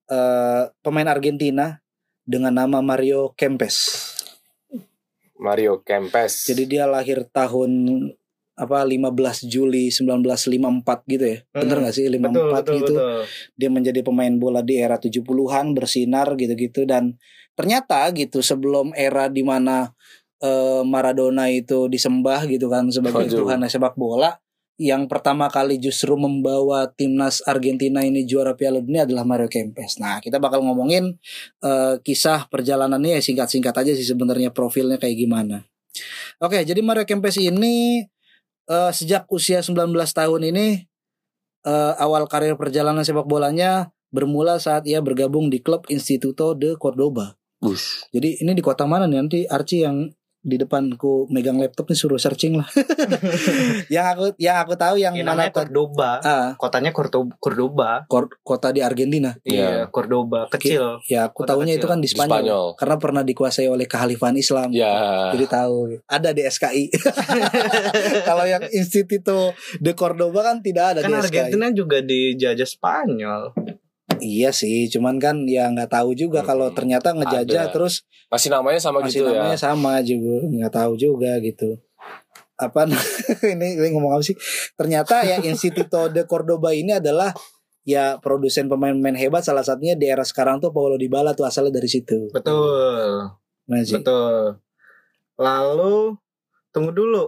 eh 0.07 0.62
pemain 0.83 1.07
Argentina 1.09 1.81
dengan 2.22 2.54
nama 2.54 2.78
Mario 2.80 3.35
Kempes. 3.35 4.11
Mario 5.42 5.82
Kempes. 5.82 6.46
Jadi 6.46 6.78
dia 6.78 6.87
lahir 6.87 7.26
tahun 7.26 7.70
apa 8.52 8.85
15 8.85 9.48
Juli 9.48 9.90
1954 9.90 11.08
gitu 11.08 11.24
ya. 11.24 11.38
Bener 11.50 11.76
Hmm, 11.82 11.85
gak 11.88 11.94
sih 11.96 12.06
54 12.06 12.22
betul, 12.22 12.46
betul, 12.52 12.74
gitu. 12.78 12.94
betul. 12.94 13.20
Dia 13.58 13.68
menjadi 13.72 14.00
pemain 14.04 14.35
bola 14.38 14.61
di 14.62 14.78
era 14.78 15.00
70-an 15.00 15.74
bersinar 15.74 16.38
gitu-gitu 16.38 16.87
dan 16.87 17.18
ternyata 17.58 18.06
gitu 18.14 18.38
sebelum 18.44 18.94
era 18.94 19.26
di 19.26 19.42
mana 19.42 19.90
eh, 20.38 20.82
Maradona 20.85 21.50
itu 21.50 21.90
disembah 21.90 22.46
gitu 22.46 22.70
kan 22.70 22.87
sebagai 22.92 23.26
tuhan 23.28 23.64
sepak 23.66 23.98
bola 23.98 24.41
yang 24.80 25.04
pertama 25.04 25.52
kali 25.52 25.76
justru 25.76 26.16
membawa 26.16 26.88
timnas 26.88 27.44
Argentina 27.44 28.00
ini 28.00 28.24
juara 28.24 28.56
Piala 28.56 28.80
Dunia 28.80 29.04
adalah 29.04 29.22
Mario 29.22 29.46
Kempes. 29.46 30.00
Nah, 30.00 30.18
kita 30.18 30.40
bakal 30.40 30.64
ngomongin 30.64 31.20
eh, 31.61 31.94
kisah 32.00 32.48
perjalanannya 32.48 33.18
ya 33.18 33.20
singkat-singkat 33.20 33.74
aja 33.76 33.92
sih 33.92 34.06
sebenarnya 34.06 34.50
profilnya 34.50 34.96
kayak 34.96 35.16
gimana. 35.16 35.68
Oke, 36.40 36.64
jadi 36.64 36.80
Mario 36.80 37.04
Kempes 37.04 37.37
ini 37.37 38.04
eh, 38.68 38.92
sejak 38.92 39.28
usia 39.28 39.61
19 39.61 39.92
tahun 39.92 40.40
ini 40.48 40.66
eh, 41.68 41.94
awal 42.00 42.24
karir 42.26 42.56
perjalanan 42.56 43.04
sepak 43.04 43.28
bolanya 43.28 43.92
bermula 44.12 44.61
saat 44.61 44.85
ia 44.88 45.00
bergabung 45.00 45.48
di 45.48 45.61
klub 45.61 45.88
Instituto 45.88 46.52
de 46.56 46.76
Cordoba. 46.76 47.37
Bush. 47.62 48.11
Jadi 48.11 48.42
ini 48.42 48.52
di 48.58 48.62
kota 48.64 48.85
mana 48.90 49.06
nih 49.06 49.18
nanti 49.22 49.38
Archie 49.46 49.87
yang 49.87 50.11
di 50.42 50.59
depanku 50.59 51.31
megang 51.31 51.55
laptop 51.57 51.87
nih 51.87 51.94
suruh 51.94 52.18
searching 52.18 52.59
lah. 52.59 52.66
yang 53.94 54.07
aku 54.11 54.35
yang 54.37 54.59
aku 54.59 54.74
tahu 54.74 54.98
yang 54.98 55.14
Ini 55.14 55.22
mana 55.22 55.48
Cordoba. 55.48 56.18
ah, 56.18 56.46
Kotanya 56.55 56.90
Cordo- 56.90 57.31
Cordoba. 57.38 58.02
kor- 58.07 58.42
kota 58.42 58.68
di 58.68 58.83
Argentina. 58.83 59.33
Iya, 59.40 59.87
Cordoba 59.88 60.50
kecil. 60.50 60.98
Ya 61.07 61.26
aku 61.26 61.46
Kota 61.46 61.55
tahunya 61.55 61.74
kecil. 61.74 61.81
itu 61.81 61.87
kan 61.87 61.98
di 61.98 62.02
Di 62.02 62.12
Spanyol, 62.12 62.35
Spanyol. 62.35 62.66
karena 62.74 62.96
pernah 62.98 63.22
dikuasai 63.22 63.66
oleh 63.66 63.87
kehalifan 63.87 64.35
Islam. 64.35 64.74
Ya. 64.74 65.31
Jadi 65.31 65.46
tahu 65.46 65.76
ada 66.05 66.31
di 66.31 66.42
SKI. 66.42 66.85
Kalau 68.28 68.44
yang 68.44 68.66
Instituto 68.68 69.55
de 69.78 69.92
Cordoba 69.92 70.42
kan 70.44 70.59
tidak 70.61 70.96
ada 70.96 71.00
Kan 71.00 71.09
di 71.09 71.14
SKI. 71.14 71.22
Argentina 71.22 71.66
juga 71.70 71.98
dijajah 72.00 72.66
Spanyol. 72.68 73.42
Iya 74.22 74.54
sih, 74.54 74.87
cuman 74.87 75.18
kan 75.18 75.42
ya 75.44 75.66
nggak 75.66 75.90
tahu 75.90 76.14
juga 76.14 76.40
Hmm, 76.40 76.48
kalau 76.48 76.68
ternyata 76.70 77.11
ngejajah 77.11 77.66
ada. 77.66 77.72
terus 77.74 78.06
Masih 78.30 78.48
namanya 78.48 78.78
sama 78.78 79.02
masih 79.02 79.18
gitu 79.18 79.28
namanya 79.28 79.52
ya. 79.52 79.61
sama 79.61 79.98
juga, 80.00 80.37
nggak 80.46 80.72
tahu 80.72 80.92
juga 80.94 81.42
gitu. 81.42 81.74
Apa 82.54 82.87
ini, 83.52 83.74
ini 83.74 83.88
ngomong 83.90 84.14
apa 84.14 84.22
sih? 84.22 84.38
Ternyata 84.72 85.20
ya 85.22 85.42
Instituto 85.42 86.06
de 86.06 86.22
Cordoba 86.22 86.70
ini 86.70 86.94
adalah 86.94 87.35
ya 87.82 88.14
produsen 88.16 88.70
pemain-pemain 88.70 89.18
hebat 89.18 89.42
salah 89.42 89.66
satunya 89.66 89.98
di 89.98 90.06
era 90.06 90.22
sekarang 90.22 90.62
tuh 90.62 90.70
Paulo 90.70 90.94
Dybala 90.94 91.35
tuh 91.35 91.42
asalnya 91.42 91.74
dari 91.76 91.90
situ. 91.90 92.30
Betul. 92.30 93.26
Masih. 93.66 93.98
Betul. 93.98 94.62
Lalu 95.35 96.14
tunggu 96.70 96.94
dulu. 96.94 97.26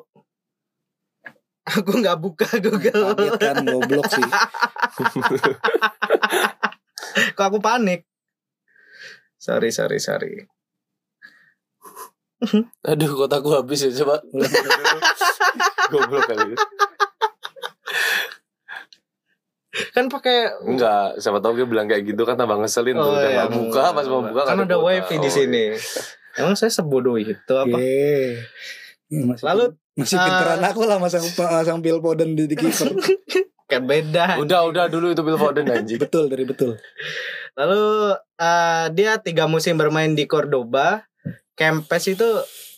Aku 1.65 1.97
nggak 1.97 2.21
buka 2.21 2.47
Google. 2.61 3.17
Kaget 3.19 3.35
kan 3.37 3.57
goblok 3.65 4.07
sih. 4.07 4.23
Kok 7.35 7.45
aku 7.45 7.59
panik? 7.61 8.05
Sorry, 9.37 9.69
sorry, 9.71 10.01
sorry. 10.01 10.35
Aduh 12.91 13.13
kotaku 13.15 13.53
habis 13.53 13.85
ya 13.85 13.91
coba. 14.05 14.21
Goblok 15.93 16.25
kali. 16.27 16.55
Kan 19.91 20.07
pakai 20.07 20.55
Enggak, 20.63 21.19
siapa 21.19 21.43
tahu 21.43 21.59
dia 21.59 21.67
bilang 21.67 21.91
kayak 21.91 22.07
gitu 22.07 22.23
kan 22.23 22.39
tambah 22.39 22.63
ngeselin 22.63 22.95
tuh. 22.95 23.05
Oh, 23.05 23.15
Udah 23.19 23.27
iya. 23.27 23.37
nggak 23.43 23.51
buka, 23.53 23.85
pas 23.91 24.07
mau 24.07 24.23
buka 24.23 24.43
kan 24.47 24.55
nggak 24.55 24.71
ada 24.71 24.79
wifi 24.79 25.17
di 25.19 25.29
Oh, 25.29 25.35
sini. 25.35 25.65
Emang 26.35 26.55
saya 26.55 26.71
sebodoh 26.71 27.19
itu 27.19 27.53
apa? 27.55 27.75
Ye. 27.79 28.39
Ya, 29.11 29.23
masih 29.27 29.45
Lalu 29.47 29.65
masih 29.95 30.19
pinteran 30.19 30.63
aku 30.63 30.81
lah 30.87 30.99
masang 30.99 31.23
masang 31.39 31.79
Phil 31.83 31.99
Foden 31.99 32.35
di, 32.35 32.47
di 32.47 32.55
kiper. 32.55 32.91
kan 33.65 33.83
beda. 33.83 34.37
Udah, 34.37 34.65
udah 34.65 34.85
dulu 34.87 35.11
itu 35.11 35.21
Phil 35.21 35.37
Foden 35.37 35.67
anjing. 35.67 35.99
betul 36.05 36.29
dari 36.29 36.45
betul. 36.45 36.77
Lalu 37.55 37.85
eh, 38.37 38.87
dia 38.93 39.17
tiga 39.19 39.47
musim 39.47 39.75
bermain 39.75 40.13
di 40.13 40.25
Cordoba. 40.25 41.07
Kempes 41.55 42.11
itu 42.11 42.27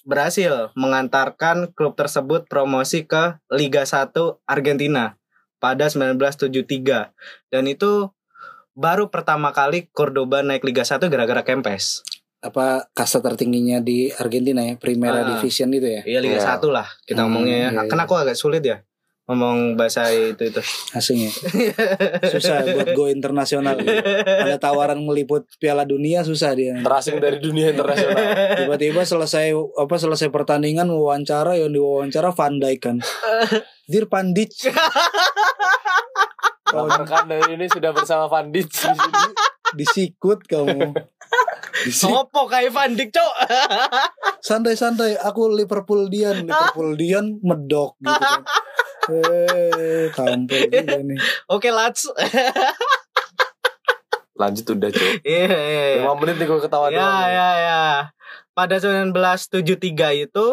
berhasil 0.04 0.68
mengantarkan 0.76 1.72
klub 1.72 1.96
tersebut 1.96 2.44
promosi 2.44 3.02
ke 3.02 3.40
Liga 3.50 3.82
1 3.82 4.12
Argentina 4.44 5.16
pada 5.56 5.88
1973 5.88 7.10
dan 7.48 7.64
itu 7.64 8.12
baru 8.72 9.08
pertama 9.08 9.50
kali 9.50 9.88
Cordoba 9.90 10.44
naik 10.44 10.62
Liga 10.62 10.84
1 10.84 11.00
gara-gara 11.08 11.42
Kempes. 11.42 12.04
Apa 12.38 12.86
kasta 12.92 13.18
tertingginya 13.18 13.80
di 13.80 14.12
Argentina 14.12 14.60
ya, 14.60 14.76
Primera 14.76 15.24
Ah. 15.24 15.28
Division 15.34 15.72
itu 15.72 15.88
ya. 15.88 16.02
Iya 16.04 16.18
Liga 16.20 16.38
Iya. 16.38 16.60
1 16.60 16.68
lah 16.68 16.86
kita 17.02 17.24
Hmm, 17.24 17.32
ngomongnya 17.32 17.56
ya. 17.56 17.68
iya, 17.72 17.80
iya. 17.82 17.90
Kan 17.90 17.98
aku 17.98 18.14
agak 18.14 18.36
sulit 18.36 18.62
ya 18.62 18.84
ngomong 19.26 19.74
bahasa 19.74 20.06
itu 20.14 20.38
itu. 20.38 20.62
Asing 20.94 21.26
ya. 21.26 21.32
Susah 22.32 22.62
buat 22.62 22.94
go 22.94 23.10
internasional. 23.10 23.74
gitu. 23.78 23.90
Ada 24.24 24.58
tawaran 24.62 25.02
meliput 25.02 25.50
Piala 25.58 25.82
Dunia 25.82 26.22
susah 26.22 26.54
dia. 26.54 26.78
Terasing 26.78 27.18
dari 27.18 27.42
dunia 27.42 27.74
internasional. 27.74 28.22
Tiba-tiba 28.54 29.02
selesai 29.02 29.50
apa 29.54 29.94
selesai 29.98 30.30
pertandingan 30.30 30.86
wawancara 30.88 31.58
yang 31.58 31.74
diwawancara 31.74 32.30
Van 32.30 32.54
Dijk 32.62 32.78
kan. 32.78 32.96
Dir 33.90 34.06
Pandic. 34.06 34.54
Oh, 36.74 36.90
Rekan 36.90 37.30
dari 37.30 37.54
ini 37.54 37.66
sudah 37.70 37.94
bersama 37.94 38.26
Van 38.26 38.50
Dijk 38.50 38.66
di 38.66 38.74
sini. 38.74 39.30
disikut 39.74 40.46
kamu. 40.46 40.94
Sopo 41.90 42.46
kayak 42.46 42.70
Van 42.70 42.94
Dijk, 42.94 43.10
Cok. 43.10 43.32
Santai-santai, 44.38 45.18
aku 45.18 45.50
Liverpool 45.50 46.06
Dian, 46.06 46.46
Liverpool 46.46 46.94
Dian 46.94 47.38
medok 47.42 47.98
gitu 47.98 48.14
kan. 48.14 48.42
Eh, 49.08 50.10
tampil 50.12 50.66
juga 50.66 50.98
nih. 51.08 51.18
Oke, 51.46 51.70
Lats. 51.70 52.10
Lanjut 54.36 54.66
udah 54.68 54.90
cuy. 54.92 55.10
Iya, 55.24 55.46
iya, 55.48 55.84
iya. 55.96 56.04
5 56.04 56.20
menit 56.20 56.36
nih 56.36 56.46
gue 56.46 56.60
ketawa 56.60 56.92
Ya, 56.92 57.00
doang. 57.00 57.24
ya, 57.24 57.48
ya. 57.56 57.82
Pada 58.52 58.76
1973 58.76 60.28
itu 60.28 60.46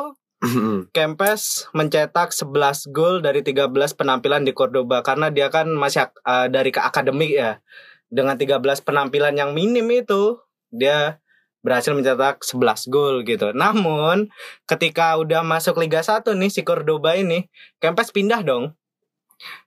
Kempes 0.92 1.72
mencetak 1.72 2.36
11 2.36 2.92
gol 2.92 3.24
dari 3.24 3.40
13 3.40 3.72
penampilan 3.96 4.44
di 4.44 4.52
Cordoba 4.52 5.00
karena 5.00 5.32
dia 5.32 5.48
kan 5.48 5.72
masih 5.72 6.04
eh, 6.20 6.48
dari 6.52 6.68
ke 6.68 6.80
akademik 6.80 7.32
ya. 7.32 7.60
Dengan 8.08 8.36
13 8.36 8.60
penampilan 8.84 9.34
yang 9.34 9.56
minim 9.56 9.88
itu 9.88 10.36
dia 10.68 11.23
berhasil 11.64 11.96
mencetak 11.96 12.44
11 12.44 12.92
gol 12.92 13.24
gitu. 13.24 13.56
Namun 13.56 14.30
ketika 14.68 15.16
udah 15.16 15.42
masuk 15.42 15.80
Liga 15.80 16.04
1 16.04 16.36
nih 16.36 16.52
si 16.52 16.62
Cordoba 16.62 17.16
ini, 17.16 17.48
Kempes 17.80 18.12
pindah 18.12 18.44
dong. 18.44 18.76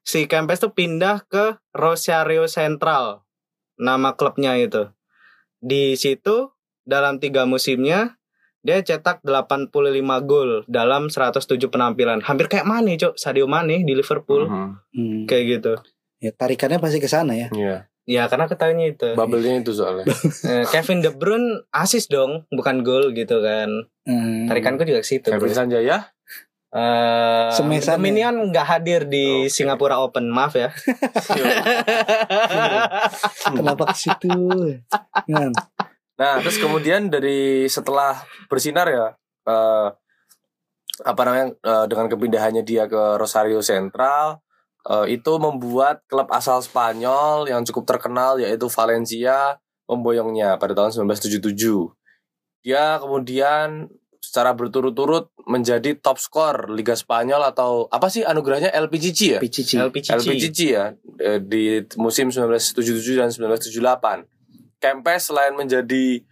Si 0.04 0.28
Kempes 0.28 0.62
tuh 0.62 0.76
pindah 0.76 1.24
ke 1.26 1.56
Rosario 1.72 2.46
Central. 2.46 3.24
Nama 3.80 4.14
klubnya 4.14 4.54
itu. 4.60 4.92
Di 5.58 5.96
situ 5.96 6.52
dalam 6.86 7.18
tiga 7.18 7.48
musimnya 7.48 8.20
dia 8.66 8.82
cetak 8.82 9.22
85 9.22 9.70
gol 10.26 10.66
dalam 10.66 11.06
107 11.06 11.70
penampilan. 11.70 12.18
Hampir 12.26 12.50
kayak 12.50 12.66
Mane, 12.66 12.98
Cok. 12.98 13.14
Sadio 13.14 13.46
Mane 13.46 13.86
di 13.86 13.94
Liverpool. 13.94 14.50
Mhm. 14.50 14.68
Hmm. 14.90 15.22
Kayak 15.30 15.44
gitu. 15.58 15.74
Ya 16.18 16.34
tarikannya 16.34 16.82
pasti 16.82 16.98
ke 16.98 17.06
sana 17.06 17.38
ya. 17.38 17.48
Iya. 17.54 17.86
Ya, 18.06 18.30
karena 18.30 18.46
ketanya 18.46 18.86
itu. 18.86 19.18
Bubble-nya 19.18 19.66
itu 19.66 19.74
soalnya. 19.74 20.06
Eh, 20.46 20.62
Kevin 20.70 21.02
De 21.02 21.10
Bruyne 21.10 21.66
asis 21.74 22.06
dong, 22.06 22.46
bukan 22.54 22.86
gol 22.86 23.10
gitu 23.10 23.42
kan. 23.42 23.90
Hmm. 24.06 24.46
Tarikanku 24.46 24.86
juga 24.86 25.02
ke 25.02 25.08
situ. 25.10 25.34
Kevin 25.34 25.50
Sanjaya 25.50 26.14
Eh, 26.76 27.48
Semesan 27.56 27.96
Dominion 27.96 28.52
nggak 28.52 28.66
hadir 28.68 29.08
di 29.08 29.46
Oke. 29.46 29.48
Singapura 29.48 29.96
Open, 29.96 30.28
maaf 30.28 30.52
ya. 30.58 30.68
Kenapa 33.56 33.88
ke 33.88 33.96
situ? 33.96 34.36
Kan. 35.24 35.56
Nah, 36.20 36.34
terus 36.44 36.60
kemudian 36.60 37.08
dari 37.08 37.64
setelah 37.70 38.20
bersinar 38.52 38.92
ya 38.92 39.06
eh, 39.48 39.88
apa 41.06 41.20
namanya 41.24 41.46
eh, 41.54 41.84
dengan 41.88 42.06
kepindahannya 42.12 42.60
dia 42.60 42.84
ke 42.84 43.16
Rosario 43.16 43.64
Central 43.64 44.44
eh, 44.86 45.06
itu 45.18 45.32
membuat 45.38 46.02
klub 46.06 46.30
asal 46.30 46.62
Spanyol 46.62 47.50
yang 47.50 47.62
cukup 47.66 47.84
terkenal 47.96 48.38
yaitu 48.38 48.70
Valencia 48.70 49.58
memboyongnya 49.86 50.58
pada 50.58 50.74
tahun 50.74 51.06
1977. 51.06 51.46
Dia 52.66 52.98
kemudian 52.98 53.86
secara 54.18 54.50
berturut-turut 54.58 55.30
menjadi 55.46 55.94
top 55.94 56.18
skor 56.18 56.66
Liga 56.74 56.98
Spanyol 56.98 57.46
atau 57.46 57.86
apa 57.94 58.10
sih 58.10 58.26
anugerahnya 58.26 58.74
LPGC 58.74 59.38
ya? 59.38 59.40
Pichichi. 59.40 59.78
LPGC. 59.78 60.18
LPGC 60.18 60.58
ya 60.74 60.98
eh, 61.22 61.38
di 61.38 61.86
musim 61.94 62.34
1977 62.34 63.22
dan 63.22 63.30
1978. 63.30 64.82
Kempes 64.82 65.30
selain 65.30 65.54
menjadi 65.54 66.26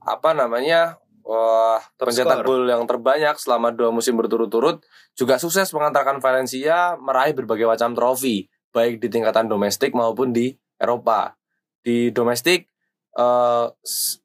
apa 0.00 0.32
namanya 0.32 0.96
wah 1.30 1.78
Top 1.94 2.10
pencetak 2.10 2.42
gol 2.42 2.66
yang 2.66 2.82
terbanyak 2.84 3.38
selama 3.38 3.70
dua 3.70 3.88
musim 3.88 4.18
berturut-turut 4.18 4.82
juga 5.14 5.38
sukses 5.38 5.70
mengantarkan 5.70 6.18
Valencia 6.18 6.98
meraih 6.98 7.30
berbagai 7.32 7.64
macam 7.64 7.94
trofi 7.94 8.44
baik 8.70 8.98
di 8.98 9.08
tingkatan 9.08 9.46
domestik 9.46 9.90
maupun 9.92 10.30
di 10.30 10.50
Eropa. 10.74 11.38
Di 11.78 12.10
domestik 12.10 12.66
eh, 13.12 13.66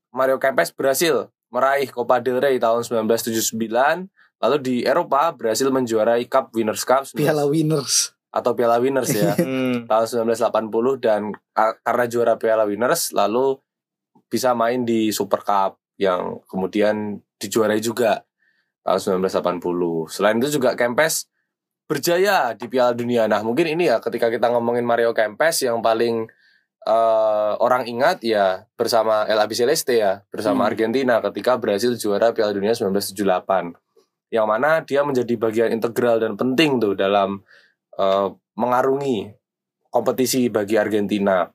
Mario 0.09 0.37
Kempes 0.37 0.71
berhasil 0.71 1.29
meraih 1.47 1.87
Copa 1.87 2.17
del 2.17 2.37
Rey 2.37 2.57
tahun 2.57 2.81
1979 2.81 3.55
lalu 4.35 4.57
di 4.59 4.75
Eropa 4.81 5.31
berhasil 5.31 5.67
menjuarai 5.67 6.25
Cup 6.25 6.51
Winners' 6.51 6.83
Cup 6.83 7.07
Piala 7.09 7.45
Winners. 7.45 8.11
atau 8.29 8.51
Piala 8.51 8.77
Winners 8.77 9.07
ya 9.09 9.31
Hmm. 9.39 9.85
tahun 9.85 10.27
1980 10.27 10.99
dan 10.99 11.21
ka- 11.49 11.79
karena 11.81 12.05
juara 12.05 12.33
Piala 12.35 12.65
Winners 12.65 13.09
lalu 13.11 13.55
bisa 14.25 14.51
main 14.51 14.83
di 14.83 15.09
Super 15.09 15.41
Cup 15.41 15.79
yang 15.95 16.43
kemudian 16.47 17.23
dijuarai 17.39 17.79
juga 17.79 18.23
tahun 18.85 19.25
1980. 19.25 20.13
Selain 20.13 20.37
itu 20.37 20.61
juga 20.61 20.77
Kempes 20.77 21.25
berjaya 21.85 22.53
di 22.53 22.65
Piala 22.69 22.93
Dunia. 22.93 23.25
Nah, 23.25 23.41
mungkin 23.41 23.65
ini 23.77 23.89
ya 23.89 23.97
ketika 24.01 24.29
kita 24.29 24.49
ngomongin 24.53 24.85
Mario 24.85 25.13
Kempes 25.13 25.65
yang 25.65 25.81
paling 25.81 26.29
eh, 26.85 27.53
orang 27.57 27.89
ingat 27.89 28.21
ya 28.21 28.69
bersama 28.77 29.25
El 29.25 29.41
Abi 29.41 29.57
Celeste 29.57 29.97
ya, 29.97 30.21
bersama 30.29 30.65
Hmm. 30.65 30.69
Argentina 30.73 31.17
ketika 31.21 31.57
berhasil 31.57 31.97
juara 31.97 32.29
Piala 32.33 32.53
Dunia 32.53 32.77
1978. 32.77 33.73
Yang 34.33 34.45
mana 34.49 34.81
dia 34.85 35.01
menjadi 35.05 35.33
bagian 35.37 35.69
integral 35.73 36.21
dan 36.21 36.37
penting 36.37 36.77
tuh 36.77 36.93
dalam 36.93 37.41
eh, 37.97 38.27
mengarungi 38.53 39.33
kompetisi 39.89 40.51
bagi 40.51 40.75
Argentina. 40.75 41.47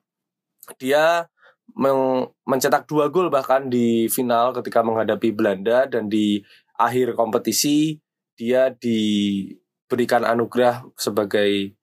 dia 0.79 1.27
meng- 1.75 2.29
mencetak 2.43 2.85
dua 2.85 3.07
gol 3.07 3.31
bahkan 3.31 3.67
di 3.71 4.05
final 4.11 4.51
ketika 4.53 4.83
menghadapi 4.83 5.31
Belanda 5.31 5.87
dan 5.87 6.11
di 6.11 6.41
akhir 6.77 7.13
kompetisi 7.13 7.97
dia 8.35 8.73
diberikan 8.73 10.25
anugerah 10.25 10.85
sebagai 10.97 11.77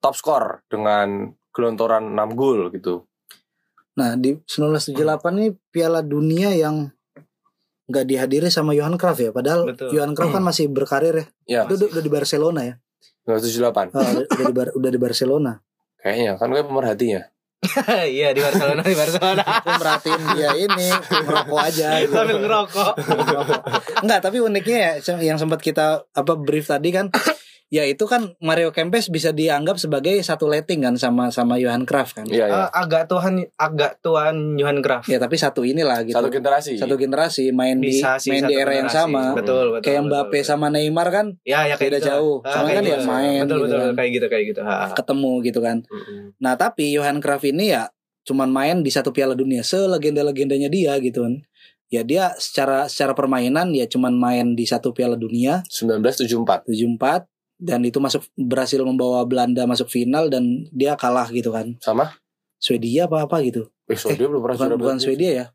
top 0.00 0.14
skor 0.16 0.44
dengan 0.66 1.28
gelontoran 1.52 2.16
6 2.16 2.32
gol 2.38 2.72
gitu. 2.72 3.04
Nah 4.00 4.16
di 4.16 4.38
1978 4.48 5.36
ini 5.36 5.48
Piala 5.68 6.00
Dunia 6.00 6.56
yang 6.56 6.88
nggak 7.90 8.06
dihadiri 8.06 8.48
sama 8.48 8.72
Johan 8.72 8.94
Cruyff 8.96 9.18
ya. 9.18 9.30
Padahal 9.34 9.66
Betul. 9.66 9.90
Johan 9.92 10.14
Cruyff 10.14 10.32
kan 10.32 10.44
masih 10.46 10.70
berkarir 10.70 11.14
ya. 11.14 11.26
Ya, 11.44 11.62
Itu 11.66 11.76
udah, 11.76 11.88
udah 11.98 12.02
di 12.06 12.12
Barcelona 12.12 12.60
ya. 12.64 12.74
1978. 13.26 13.92
Ah, 13.92 14.08
udah, 14.14 14.24
udah 14.24 14.46
di 14.46 14.54
Bar- 14.54 14.74
udah 14.78 14.90
di 14.94 15.00
Barcelona. 15.02 15.52
Kayaknya 16.00 16.32
kan 16.40 16.48
gue 16.48 16.62
pemerhati 16.64 17.06
ya. 17.18 17.22
Iya 18.16 18.28
di 18.34 18.40
Barcelona 18.40 18.82
di 18.82 18.96
Barcelona. 18.96 19.42
Aku 19.60 19.68
merhatiin 19.76 20.22
dia 20.36 20.50
ini 20.56 20.88
merokok 21.26 21.60
aja. 21.60 21.86
gitu. 22.02 22.12
Sambil 22.14 22.36
ngerokok. 22.42 22.92
Enggak, 24.04 24.20
tapi 24.24 24.38
uniknya 24.42 24.78
ya 25.00 25.14
yang 25.20 25.38
sempat 25.38 25.60
kita 25.60 26.04
apa 26.10 26.32
brief 26.38 26.68
tadi 26.68 26.90
kan 26.90 27.08
ya 27.70 27.86
itu 27.86 28.02
kan 28.04 28.34
Mario 28.38 28.68
Kempes 28.68 29.06
bisa 29.06 29.30
dianggap 29.30 29.78
sebagai 29.78 30.18
satu 30.20 30.44
letting 30.44 30.82
kan 30.82 30.94
sama 30.94 31.30
sama 31.30 31.54
Johan 31.54 31.86
Cruyff 31.86 32.12
kan. 32.12 32.26
Iya, 32.26 32.44
ya. 32.44 32.66
Eh, 32.66 32.68
agak 32.76 33.06
tuhan 33.06 33.46
agak 33.54 34.02
tuan 34.02 34.58
Johan 34.58 34.82
Cruyff. 34.82 35.06
Ya 35.06 35.16
tapi 35.16 35.38
satu 35.38 35.62
inilah 35.62 36.02
gitu. 36.02 36.12
Satu 36.12 36.26
generasi. 36.28 36.74
Satu 36.74 36.94
generasi 36.94 37.54
main 37.54 37.78
Bisa 37.78 38.18
di 38.18 38.26
sih 38.26 38.30
main 38.30 38.42
di 38.44 38.54
era 38.54 38.74
yang 38.74 38.90
generasi. 38.90 39.06
sama. 39.06 39.24
Betul, 39.32 39.66
betul. 39.72 39.86
Kayak 39.86 40.02
Mbappe 40.04 40.34
betul. 40.34 40.44
sama 40.44 40.66
Neymar 40.66 41.08
kan 41.08 41.26
Ya, 41.46 41.62
ya 41.64 41.74
kayak 41.74 41.80
beda 41.80 41.98
gitu. 41.98 42.08
jauh. 42.10 42.36
Ah, 42.42 42.50
Sama 42.52 42.66
kayak 42.66 42.74
kan 42.74 42.82
gitu. 42.82 42.90
ya 42.90 42.98
main 43.00 43.40
Betul, 43.40 43.54
gitu 43.56 43.62
betul, 43.64 43.78
kan. 43.80 43.94
kayak 43.94 44.10
gitu 44.12 44.26
kayak 44.26 44.44
gitu. 44.50 44.60
Ha. 44.60 44.74
ketemu 44.92 45.32
gitu 45.40 45.60
kan. 45.60 45.76
Mm-mm. 45.86 46.22
Nah 46.36 46.54
tapi 46.54 46.84
Johan 46.90 47.22
Cruyff 47.22 47.44
ini 47.44 47.70
ya 47.70 47.86
cuman 48.20 48.50
main 48.50 48.82
di 48.82 48.90
satu 48.90 49.14
Piala 49.14 49.32
Dunia 49.32 49.62
selegenda-legendanya 49.62 50.66
dia 50.66 50.98
gitu 50.98 51.22
kan. 51.22 51.38
Ya 51.86 52.02
dia 52.02 52.34
secara 52.34 52.86
secara 52.86 53.14
permainan 53.14 53.70
ya 53.70 53.86
cuman 53.86 54.10
main 54.12 54.54
di 54.54 54.62
satu 54.62 54.90
Piala 54.90 55.14
Dunia 55.14 55.62
1974. 55.66 56.66
74 56.66 57.29
dan 57.60 57.84
itu 57.84 57.96
masuk 57.96 58.24
berhasil 58.34 58.80
membawa 58.80 59.22
Belanda 59.22 59.62
masuk 59.62 59.86
final 59.86 60.26
dan 60.26 60.66
dia 60.70 60.96
kalah 60.96 61.28
gitu 61.28 61.52
kan. 61.52 61.76
Sama? 61.78 62.16
Swedia 62.56 63.04
apa 63.04 63.22
apa 63.22 63.40
gitu. 63.40 63.68
Eh, 63.84 63.94
so 63.94 64.08
dia 64.10 64.24
belum 64.24 64.40
pernah 64.40 64.56
Bukan 64.56 64.70
bukan 64.76 64.96
Swedia 64.96 65.30
ya. 65.30 65.46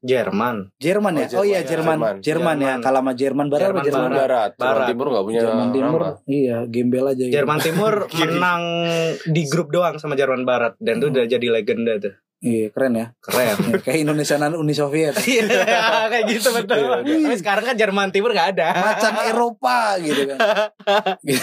Jerman. 0.00 0.68
Jerman 0.76 1.12
ya. 1.16 1.26
Oh, 1.32 1.40
Oh, 1.40 1.44
iya 1.44 1.64
Jerman. 1.64 1.96
Jerman. 1.96 2.16
Jerman, 2.20 2.56
ya. 2.60 2.74
Kalah 2.78 3.00
sama 3.00 3.12
Jerman 3.14 3.46
Barat 3.48 3.64
apa 3.64 3.80
Jerman 3.80 3.86
Jerman. 3.86 4.12
Barat? 4.12 4.20
Barat. 4.20 4.52
Jerman 4.52 4.60
Barat. 4.60 4.88
Timur 4.92 5.06
nggak 5.08 5.24
punya 5.24 5.40
Jerman 5.40 5.68
Timur. 5.72 6.00
nama. 6.04 6.14
Iya, 6.28 6.56
gembel 6.68 7.04
aja. 7.06 7.22
gitu. 7.24 7.32
Jerman 7.32 7.58
Timur 7.58 7.94
menang 8.20 8.62
di 9.24 9.42
grup 9.46 9.68
doang 9.70 9.96
sama 9.96 10.12
Jerman 10.12 10.44
Barat 10.44 10.76
dan 10.76 11.00
itu 11.00 11.06
Hmm. 11.06 11.14
udah 11.16 11.24
jadi 11.24 11.46
legenda 11.48 11.92
tuh. 11.98 12.14
Iya, 12.44 12.68
keren 12.76 12.92
ya. 12.92 13.06
Keren. 13.24 13.56
Ya, 13.72 13.76
kayak 13.80 13.98
Indonesia 14.04 14.36
dan 14.36 14.52
Uni 14.52 14.76
Soviet. 14.76 15.16
Iya, 15.24 15.48
kayak 16.12 16.24
gitu 16.28 16.52
betul. 16.52 16.76
Iya, 16.76 17.16
iya. 17.16 17.24
Tapi 17.24 17.36
sekarang 17.40 17.64
kan 17.72 17.76
Jerman 17.80 18.12
Timur 18.12 18.36
gak 18.36 18.52
ada. 18.52 18.68
macan 18.76 19.14
Eropa 19.24 19.96
gitu 20.04 20.28
kan. 20.28 20.38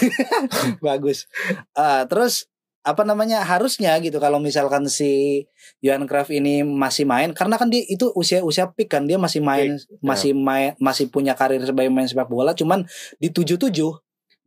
Bagus. 0.86 1.26
Ah, 1.74 2.06
terus 2.06 2.46
apa 2.82 3.06
namanya 3.06 3.46
harusnya 3.46 3.98
gitu 4.02 4.18
kalau 4.18 4.42
misalkan 4.42 4.90
si 4.90 5.46
Johan 5.86 6.10
Cruyff 6.10 6.34
ini 6.34 6.66
masih 6.66 7.06
main 7.06 7.30
karena 7.30 7.54
kan 7.62 7.70
dia 7.70 7.86
itu 7.86 8.10
usia 8.18 8.42
usia 8.42 8.74
peak 8.74 8.90
kan 8.90 9.06
dia 9.06 9.22
masih 9.22 9.38
main 9.38 9.78
masih 10.02 10.34
main 10.34 10.74
masih 10.82 11.06
punya 11.14 11.38
karir 11.38 11.62
sebagai 11.62 11.94
main 11.94 12.10
sepak 12.10 12.26
bola 12.26 12.58
cuman 12.58 12.82
di 13.22 13.30
77 13.30 13.70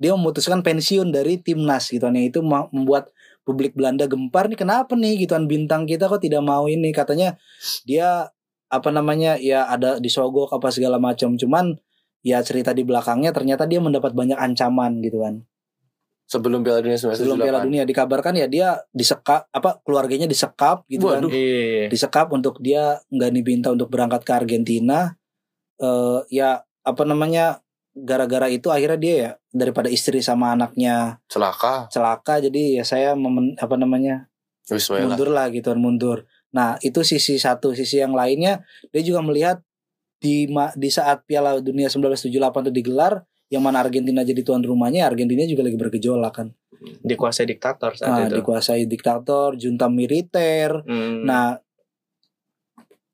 dia 0.03 0.11
memutuskan 0.19 0.67
pensiun 0.67 1.15
dari 1.15 1.39
timnas 1.39 1.95
gitu 1.95 2.11
nih 2.11 2.35
itu 2.35 2.43
membuat 2.43 3.15
publik 3.45 3.77
Belanda 3.77 4.09
gempar 4.09 4.49
nih 4.49 4.59
kenapa 4.59 4.97
nih 4.97 5.21
gitu 5.25 5.37
kan 5.37 5.45
bintang 5.45 5.85
kita 5.85 6.09
kok 6.09 6.21
tidak 6.25 6.41
mau 6.41 6.65
ini 6.67 6.91
katanya 6.91 7.37
dia 7.85 8.33
apa 8.73 8.89
namanya 8.91 9.37
ya 9.39 9.69
ada 9.69 10.01
disogok 10.01 10.51
apa 10.51 10.73
segala 10.73 10.97
macam 10.99 11.37
cuman 11.37 11.77
ya 12.25 12.41
cerita 12.41 12.73
di 12.73 12.83
belakangnya 12.83 13.31
ternyata 13.31 13.69
dia 13.69 13.79
mendapat 13.79 14.17
banyak 14.17 14.35
ancaman 14.41 14.99
gitu 15.05 15.21
kan 15.23 15.45
Sebelum 16.25 16.65
Piala 16.65 16.81
Dunia 16.81 16.97
1978. 16.97 17.21
sebelum 17.21 17.37
Piala 17.37 17.61
Dunia 17.61 17.85
dikabarkan 17.85 18.33
ya 18.41 18.49
dia 18.49 18.81
disekap 18.97 19.45
apa 19.53 19.85
keluarganya 19.85 20.25
disekap 20.25 20.89
gitu 20.89 21.13
kan 21.13 21.21
Waduh. 21.21 21.31
Iya. 21.31 21.93
disekap 21.93 22.33
untuk 22.33 22.65
dia 22.65 22.97
nggak 23.13 23.31
diminta 23.31 23.69
untuk 23.69 23.93
berangkat 23.93 24.25
ke 24.25 24.33
Argentina 24.33 25.13
eh 25.77 26.21
ya 26.33 26.65
apa 26.81 27.03
namanya 27.05 27.61
gara-gara 27.93 28.49
itu 28.49 28.73
akhirnya 28.73 28.97
dia 28.99 29.15
ya 29.15 29.31
daripada 29.55 29.87
istri 29.87 30.19
sama 30.19 30.51
anaknya 30.53 31.23
Celaka. 31.31 31.87
celaka 31.95 32.43
jadi 32.43 32.83
ya 32.83 32.85
saya 32.85 33.15
memen, 33.15 33.55
apa 33.55 33.79
namanya 33.79 34.27
mundur 34.99 35.31
lah 35.31 35.47
gitu 35.55 35.71
mundur 35.79 36.27
nah 36.51 36.75
itu 36.83 37.07
sisi 37.07 37.39
satu 37.39 37.71
sisi 37.71 38.03
yang 38.03 38.19
lainnya 38.19 38.67
dia 38.91 39.03
juga 39.07 39.23
melihat 39.23 39.63
di 40.19 40.51
di 40.75 40.89
saat 40.91 41.23
Piala 41.29 41.63
Dunia 41.63 41.87
1978 41.87 42.35
itu 42.67 42.73
digelar 42.73 43.23
yang 43.53 43.63
mana 43.63 43.87
Argentina 43.87 44.27
jadi 44.27 44.41
tuan 44.43 44.65
rumahnya 44.65 45.07
Argentina 45.07 45.47
juga 45.47 45.63
lagi 45.63 45.79
bergejolak 45.79 46.35
kan 46.35 46.49
Dikuasai 47.05 47.49
diktator 47.49 47.97
saat 47.97 48.11
nah, 48.11 48.27
itu. 48.29 48.43
dikuasai 48.43 48.85
diktator 48.85 49.57
junta 49.57 49.89
militer 49.89 50.85
Hmm. 50.85 51.25
Nah, 51.25 51.57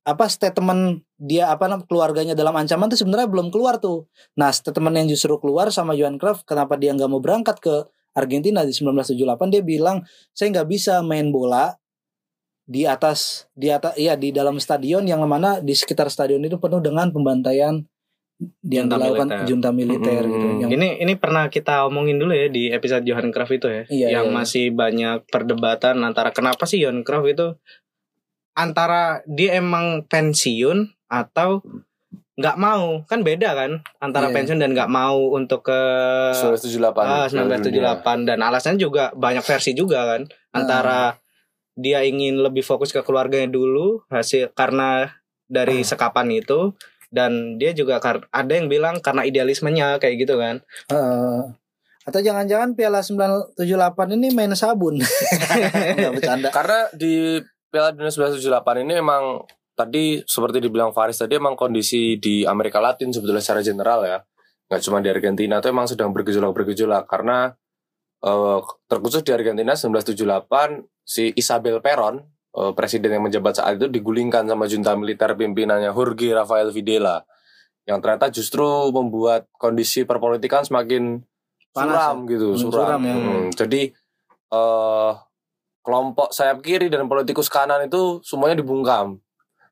apa 0.02 0.24
statement 0.26 1.04
dia 1.20 1.52
apa 1.52 1.68
nam- 1.68 1.84
keluarganya 1.84 2.32
dalam 2.32 2.56
ancaman 2.56 2.88
tuh 2.88 2.96
sebenarnya 2.96 3.28
belum 3.28 3.52
keluar 3.52 3.76
tuh. 3.76 4.08
Nah, 4.34 4.48
statement 4.48 4.96
yang 4.96 5.06
justru 5.06 5.36
keluar 5.36 5.68
sama 5.68 5.92
Johan 5.92 6.16
Cruyff 6.16 6.42
kenapa 6.42 6.80
dia 6.80 6.96
nggak 6.96 7.06
mau 7.06 7.20
berangkat 7.20 7.60
ke 7.60 7.84
Argentina 8.10 8.64
di 8.64 8.72
1978 8.72 9.20
dia 9.52 9.62
bilang 9.62 10.00
saya 10.32 10.48
nggak 10.50 10.66
bisa 10.66 10.98
main 10.98 11.28
bola 11.28 11.76
di 12.64 12.82
atas 12.82 13.46
di 13.52 13.68
atas 13.68 13.94
iya 13.94 14.16
di 14.16 14.30
dalam 14.30 14.56
stadion 14.56 15.04
yang 15.04 15.20
mana 15.24 15.58
di 15.58 15.74
sekitar 15.74 16.08
stadion 16.08 16.40
itu 16.40 16.56
penuh 16.56 16.80
dengan 16.80 17.10
pembantaian 17.10 17.78
yang 18.64 18.88
Junta 18.88 18.96
dilakukan 18.96 19.26
militer. 19.28 19.44
junta 19.46 19.68
militer 19.70 20.22
Mm-mm. 20.24 20.32
gitu. 20.32 20.46
Yang, 20.64 20.70
Ini 20.72 20.88
ini 21.04 21.12
pernah 21.14 21.44
kita 21.46 21.84
omongin 21.84 22.16
dulu 22.16 22.32
ya 22.32 22.48
di 22.48 22.72
episode 22.72 23.04
Johan 23.04 23.28
Cruyff 23.28 23.52
itu 23.52 23.68
ya, 23.68 23.82
Iya, 23.84 24.06
yang 24.16 24.26
iya. 24.26 24.34
masih 24.34 24.64
banyak 24.72 25.28
perdebatan 25.28 26.00
antara 26.00 26.32
kenapa 26.32 26.64
sih 26.64 26.80
Johan 26.80 27.04
Cruyff 27.04 27.28
itu 27.28 27.46
antara 28.56 29.20
dia 29.28 29.56
emang 29.56 30.02
pensiun 30.08 30.88
atau 31.10 31.58
nggak 32.40 32.56
mau 32.56 33.04
kan 33.04 33.20
beda 33.20 33.52
kan 33.52 33.84
antara 34.00 34.30
Iya. 34.30 34.34
pensiun 34.40 34.56
dan 34.56 34.72
nggak 34.72 34.88
mau 34.88 35.34
untuk 35.34 35.60
ke 35.60 35.80
1978. 36.32 37.04
ah, 37.04 37.28
Piala 37.28 37.60
Dunia. 37.60 37.92
1978 38.00 38.24
dan 38.24 38.38
alasannya 38.40 38.80
juga 38.80 39.12
banyak 39.12 39.44
versi 39.44 39.76
juga 39.76 40.16
kan 40.16 40.24
antara 40.50 41.20
dia 41.76 42.00
ingin 42.00 42.40
lebih 42.40 42.64
fokus 42.64 42.90
ke 42.90 43.04
keluarganya 43.04 43.50
dulu 43.50 44.00
hasil 44.08 44.54
karena 44.54 45.12
dari 45.44 45.84
sekapan 45.84 46.32
itu 46.32 46.72
dan 47.10 47.58
dia 47.58 47.74
juga 47.74 48.00
ada 48.30 48.52
yang 48.52 48.70
bilang 48.70 49.02
karena 49.02 49.26
idealismenya 49.26 49.98
kayak 49.98 50.24
gitu 50.24 50.38
kan 50.38 50.62
eh, 50.88 51.40
atau 52.00 52.20
jangan-jangan 52.24 52.72
Piala 52.72 53.04
1978 53.04 54.16
ini 54.16 54.32
main 54.32 54.50
sabun. 54.56 54.96
Bercanda. 56.16 56.48
Karena 56.48 56.88
di 56.90 57.36
Piala 57.68 57.92
Dunia 57.92 58.08
1978 58.08 58.82
ini 58.82 58.98
emang 58.98 59.44
tadi 59.80 60.20
seperti 60.28 60.60
dibilang 60.60 60.92
Faris 60.92 61.16
tadi 61.16 61.40
emang 61.40 61.56
kondisi 61.56 62.20
di 62.20 62.44
Amerika 62.44 62.76
Latin 62.84 63.08
sebetulnya 63.08 63.40
secara 63.40 63.64
general 63.64 64.00
ya. 64.04 64.18
Nggak 64.68 64.80
cuma 64.84 64.98
di 65.00 65.08
Argentina 65.08 65.58
itu 65.58 65.68
emang 65.72 65.88
sedang 65.88 66.12
bergejolak 66.12 66.52
bergejolak 66.52 67.08
karena 67.08 67.56
eh, 68.20 68.58
terkhusus 68.86 69.24
di 69.24 69.32
Argentina 69.32 69.72
1978 69.72 70.84
si 71.02 71.32
Isabel 71.32 71.80
Peron 71.80 72.20
eh, 72.54 72.72
presiden 72.76 73.16
yang 73.16 73.24
menjabat 73.24 73.58
saat 73.64 73.80
itu 73.80 73.88
digulingkan 73.88 74.44
sama 74.44 74.68
junta 74.68 74.92
militer 74.94 75.32
pimpinannya 75.34 75.90
Jorge 75.90 76.30
Rafael 76.36 76.68
Videla. 76.70 77.24
Yang 77.88 77.98
ternyata 78.04 78.26
justru 78.30 78.66
membuat 78.92 79.48
kondisi 79.56 80.04
perpolitikan 80.04 80.62
semakin 80.62 81.24
Panas 81.70 82.02
suram 82.02 82.16
gitu 82.26 82.48
Hmm, 82.50 82.60
suram, 82.60 82.72
suram. 82.82 83.00
ya. 83.06 83.14
Hmm, 83.14 83.44
jadi 83.54 83.82
eh 84.50 85.12
kelompok 85.80 86.28
sayap 86.34 86.60
kiri 86.60 86.92
dan 86.92 87.08
politikus 87.08 87.48
kanan 87.48 87.86
itu 87.86 88.20
semuanya 88.22 88.60
dibungkam. 88.60 89.18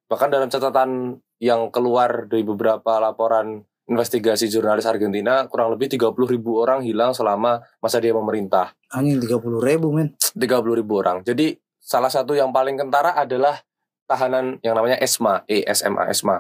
Bahkan 0.09 0.29
dalam 0.33 0.49
catatan 0.49 1.21
yang 1.39 1.69
keluar 1.69 2.27
dari 2.27 2.43
beberapa 2.43 2.97
laporan 2.99 3.63
investigasi 3.89 4.53
jurnalis 4.53 4.85
Argentina, 4.85 5.49
kurang 5.49 5.73
lebih 5.73 5.89
30 5.89 6.13
ribu 6.29 6.61
orang 6.61 6.85
hilang 6.85 7.17
selama 7.17 7.65
masa 7.81 8.01
dia 8.01 8.13
memerintah. 8.13 8.77
Anjing 8.93 9.21
30 9.21 9.61
ribu 9.61 9.89
men. 9.93 10.13
30 10.37 10.81
ribu 10.81 10.93
orang. 11.01 11.25
Jadi 11.25 11.57
salah 11.81 12.13
satu 12.13 12.37
yang 12.37 12.53
paling 12.53 12.77
kentara 12.77 13.17
adalah 13.17 13.57
tahanan 14.09 14.61
yang 14.61 14.77
namanya 14.77 15.01
ESMA, 15.01 15.45
ESMA, 15.49 16.09
ESMA. 16.13 16.37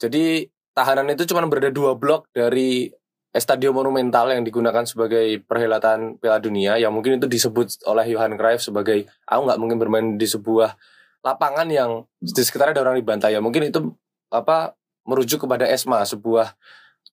Jadi 0.00 0.48
tahanan 0.72 1.08
itu 1.12 1.28
cuma 1.28 1.44
berada 1.48 1.68
dua 1.68 1.96
blok 1.96 2.28
dari 2.32 2.88
Estadio 3.30 3.70
Monumental 3.70 4.32
yang 4.34 4.42
digunakan 4.42 4.82
sebagai 4.82 5.38
perhelatan 5.46 6.18
Piala 6.18 6.42
Dunia 6.42 6.80
yang 6.80 6.90
mungkin 6.90 7.20
itu 7.20 7.30
disebut 7.30 7.86
oleh 7.86 8.10
Johan 8.10 8.34
Cruyff 8.34 8.64
sebagai 8.64 9.06
aku 9.22 9.40
nggak 9.46 9.60
mungkin 9.60 9.78
bermain 9.78 10.06
di 10.18 10.26
sebuah 10.26 10.74
lapangan 11.20 11.68
yang 11.68 11.90
di 12.16 12.40
sekitarnya 12.40 12.76
ada 12.76 12.84
orang 12.84 12.96
dibantai 12.96 13.32
ya 13.32 13.40
mungkin 13.40 13.68
itu 13.68 13.92
apa 14.28 14.72
merujuk 15.04 15.44
kepada 15.44 15.64
ESMA 15.64 16.04
sebuah 16.04 16.54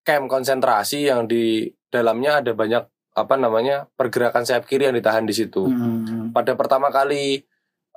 camp 0.02 0.28
konsentrasi 0.28 1.08
yang 1.08 1.26
di 1.26 1.68
dalamnya 1.88 2.40
ada 2.40 2.52
banyak 2.52 2.84
apa 3.14 3.34
namanya 3.34 3.90
pergerakan 3.94 4.46
sayap 4.46 4.64
kiri 4.64 4.86
yang 4.86 4.96
ditahan 4.96 5.26
di 5.26 5.34
situ 5.34 5.66
Hmm. 5.66 6.32
pada 6.32 6.54
pertama 6.54 6.88
kali 6.88 7.42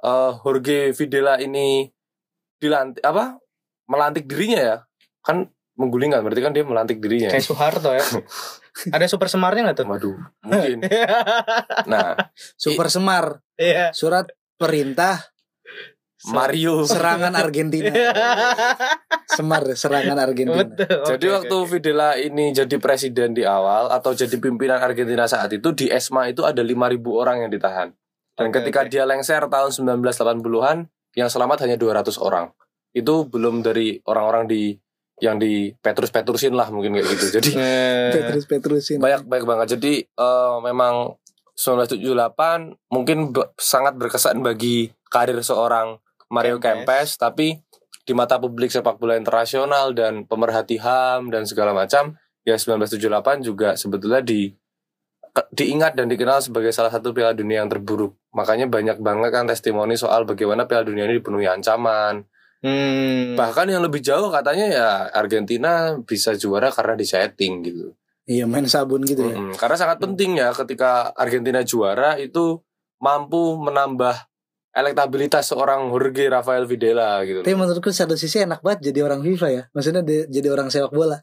eh, 0.01 0.33
Jorge 0.41 0.97
Videla 0.97 1.37
ini 1.37 1.87
dilantik 2.57 3.03
apa 3.03 3.37
melantik 3.87 4.25
dirinya 4.25 4.59
ya 4.59 4.77
kan 5.21 5.47
menggulingkan 5.77 6.21
berarti 6.21 6.41
kan 6.41 6.53
dia 6.53 6.65
melantik 6.65 6.99
dirinya 6.99 7.31
Kayak 7.31 7.47
Soeharto 7.47 7.91
ya. 7.93 8.05
Ada 8.95 9.07
super 9.07 9.27
semarnya 9.27 9.67
nggak 9.67 9.79
tuh? 9.81 9.87
waduh 9.87 10.17
mungkin 10.43 10.79
nah 11.91 12.17
Super 12.57 12.89
Semar, 12.89 13.41
Iya. 13.57 13.93
surat 13.93 14.29
perintah 14.57 15.21
Mario 16.23 16.85
serangan 16.85 17.33
Argentina. 17.33 17.89
Semar 19.27 19.65
serangan 19.73 20.19
Argentina. 20.19 20.61
Betul. 20.61 21.01
Jadi 21.07 21.27
Oke, 21.27 21.35
waktu 21.35 21.57
oke. 21.57 21.69
Videla 21.71 22.11
ini 22.15 22.51
jadi 22.51 22.77
presiden 22.77 23.33
di 23.33 23.41
awal 23.41 23.89
atau 23.89 24.13
jadi 24.13 24.37
pimpinan 24.37 24.77
Argentina 24.77 25.25
saat 25.25 25.49
itu 25.49 25.73
di 25.73 25.89
ESMA 25.89 26.29
itu 26.29 26.45
ada 26.45 26.61
5.000 26.61 26.77
orang 27.09 27.37
yang 27.41 27.51
ditahan. 27.51 27.89
Dan 28.37 28.49
Oke, 28.49 28.61
ketika 28.61 28.85
oke. 28.85 28.91
dia 28.91 29.05
lengser 29.05 29.41
tahun 29.43 29.71
1980-an 29.73 30.79
yang 31.15 31.29
selamat 31.29 31.65
hanya 31.65 31.77
200 31.77 32.05
orang. 32.19 32.53
Itu 32.91 33.25
belum 33.25 33.63
dari 33.63 33.97
orang-orang 34.03 34.45
di 34.45 34.77
yang 35.21 35.37
di 35.37 35.69
Petrus-Petrusin 35.75 36.53
lah 36.53 36.69
mungkin 36.69 36.97
kayak 36.97 37.09
gitu. 37.11 37.27
Jadi 37.31 37.51
Eh, 37.55 38.09
Petrus 38.11 38.45
Petrusin. 38.45 38.97
banyak 38.99 39.25
banyak 39.25 39.47
banget. 39.47 39.67
Jadi 39.77 39.93
eh, 40.03 40.57
memang 40.61 41.17
1978 41.55 42.77
mungkin 42.89 43.31
be- 43.31 43.53
sangat 43.57 43.97
berkesan 43.97 44.41
bagi 44.41 44.89
karir 45.07 45.37
seorang 45.41 46.01
Mario 46.31 46.63
Kempes. 46.63 46.87
Kempes, 46.87 47.09
tapi 47.19 47.59
di 48.07 48.13
mata 48.17 48.41
publik 48.41 48.73
sepak 48.73 48.97
bola 48.97 49.19
internasional 49.19 49.93
dan 49.93 50.25
pemerhati 50.25 50.81
HAM 50.81 51.29
dan 51.29 51.45
segala 51.45 51.77
macam, 51.77 52.17
ya 52.47 52.57
1978 52.57 53.45
juga 53.45 53.77
sebetulnya 53.77 54.23
di 54.25 54.51
diingat 55.55 55.95
dan 55.95 56.11
dikenal 56.11 56.43
sebagai 56.43 56.75
salah 56.75 56.91
satu 56.91 57.15
Piala 57.15 57.35
Dunia 57.37 57.63
yang 57.63 57.71
terburuk. 57.71 58.19
Makanya 58.35 58.67
banyak 58.67 58.99
banget 58.99 59.31
kan 59.31 59.47
testimoni 59.47 59.95
soal 59.95 60.27
bagaimana 60.27 60.67
Piala 60.67 60.83
Dunia 60.83 61.07
ini 61.07 61.23
dipenuhi 61.23 61.47
ancaman. 61.47 62.27
hmm. 62.67 63.39
Bahkan 63.39 63.67
yang 63.71 63.83
lebih 63.87 64.03
jauh 64.03 64.27
katanya 64.31 64.67
ya 64.67 64.89
Argentina 65.15 65.95
bisa 66.03 66.35
juara 66.35 66.75
karena 66.75 66.99
disetting 66.99 67.63
gitu. 67.63 67.95
Iya 68.31 68.47
main 68.47 68.67
sabun 68.71 69.03
gitu 69.03 69.27
ya. 69.27 69.35
Mm-mm. 69.35 69.59
Karena 69.59 69.75
sangat 69.75 69.99
penting 69.99 70.39
ya 70.39 70.55
ketika 70.55 71.11
Argentina 71.19 71.67
juara 71.67 72.15
itu 72.15 72.63
mampu 73.03 73.59
menambah 73.59 74.30
elektabilitas 74.71 75.51
seorang 75.51 75.91
Jorge 75.91 76.31
Rafael 76.31 76.65
Videla 76.67 77.23
gitu. 77.27 77.43
Tapi 77.43 77.57
menurutku 77.59 77.91
satu 77.91 78.15
sisi 78.15 78.43
enak 78.43 78.63
banget 78.63 78.93
jadi 78.93 79.07
orang 79.07 79.21
FIFA 79.23 79.49
ya. 79.51 79.63
Maksudnya 79.75 80.03
di- 80.07 80.27
jadi 80.31 80.49
orang 80.55 80.71
sepak 80.71 80.95
bola. 80.95 81.19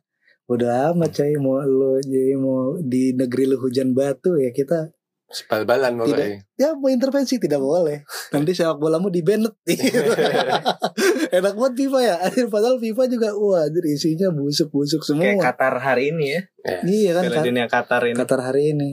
Udah 0.48 0.96
amat 0.96 1.12
coy 1.12 1.36
mau 1.44 1.60
lo 1.60 2.00
jadi 2.00 2.40
mau 2.40 2.80
di 2.80 3.12
negeri 3.12 3.52
lu 3.52 3.60
hujan 3.60 3.92
batu 3.92 4.40
ya 4.40 4.56
kita 4.56 4.96
Bal-balan 5.28 6.00
pokoknya. 6.00 6.40
ya 6.56 6.72
mau 6.80 6.88
intervensi 6.88 7.36
tidak 7.36 7.60
boleh. 7.60 8.08
Nanti 8.32 8.56
sepak 8.56 8.80
bolamu 8.80 9.12
di 9.12 9.20
banned. 9.20 9.52
enak 11.36 11.54
banget 11.54 11.74
FIFA 11.76 12.00
ya. 12.00 12.16
Padahal 12.54 12.80
FIFA 12.80 13.04
juga 13.12 13.30
wah 13.36 13.68
anjir 13.68 13.84
isinya 13.92 14.32
busuk-busuk 14.32 15.04
Kayak 15.04 15.36
semua. 15.36 15.44
Qatar 15.44 15.84
hari 15.84 16.16
ini 16.16 16.26
ya. 16.32 16.42
Iya 16.84 17.12
kan 17.20 17.24
Piala 17.28 17.36
Kat- 17.36 17.48
Dunia 17.48 17.66
Qatar 17.68 18.02
ini. 18.08 18.16
Qatar 18.16 18.40
hari 18.40 18.64
ini. 18.72 18.90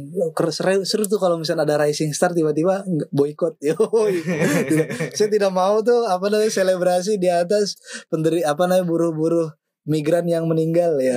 Seru, 0.50 0.82
seru 0.82 1.04
tuh 1.06 1.22
kalau 1.22 1.38
misalnya 1.38 1.70
ada 1.70 1.86
Rising 1.86 2.10
Star 2.10 2.34
tiba-tiba 2.34 2.82
boykot. 3.14 3.54
Saya 5.16 5.28
tidak 5.30 5.54
mau 5.54 5.86
tuh 5.86 6.10
apa 6.10 6.26
namanya 6.26 6.50
selebrasi 6.50 7.22
di 7.22 7.30
atas 7.30 7.78
penderi 8.10 8.42
apa 8.42 8.66
namanya 8.66 8.90
buruh-buruh 8.90 9.54
migran 9.86 10.26
yang 10.26 10.50
meninggal 10.50 10.98
ya. 10.98 11.14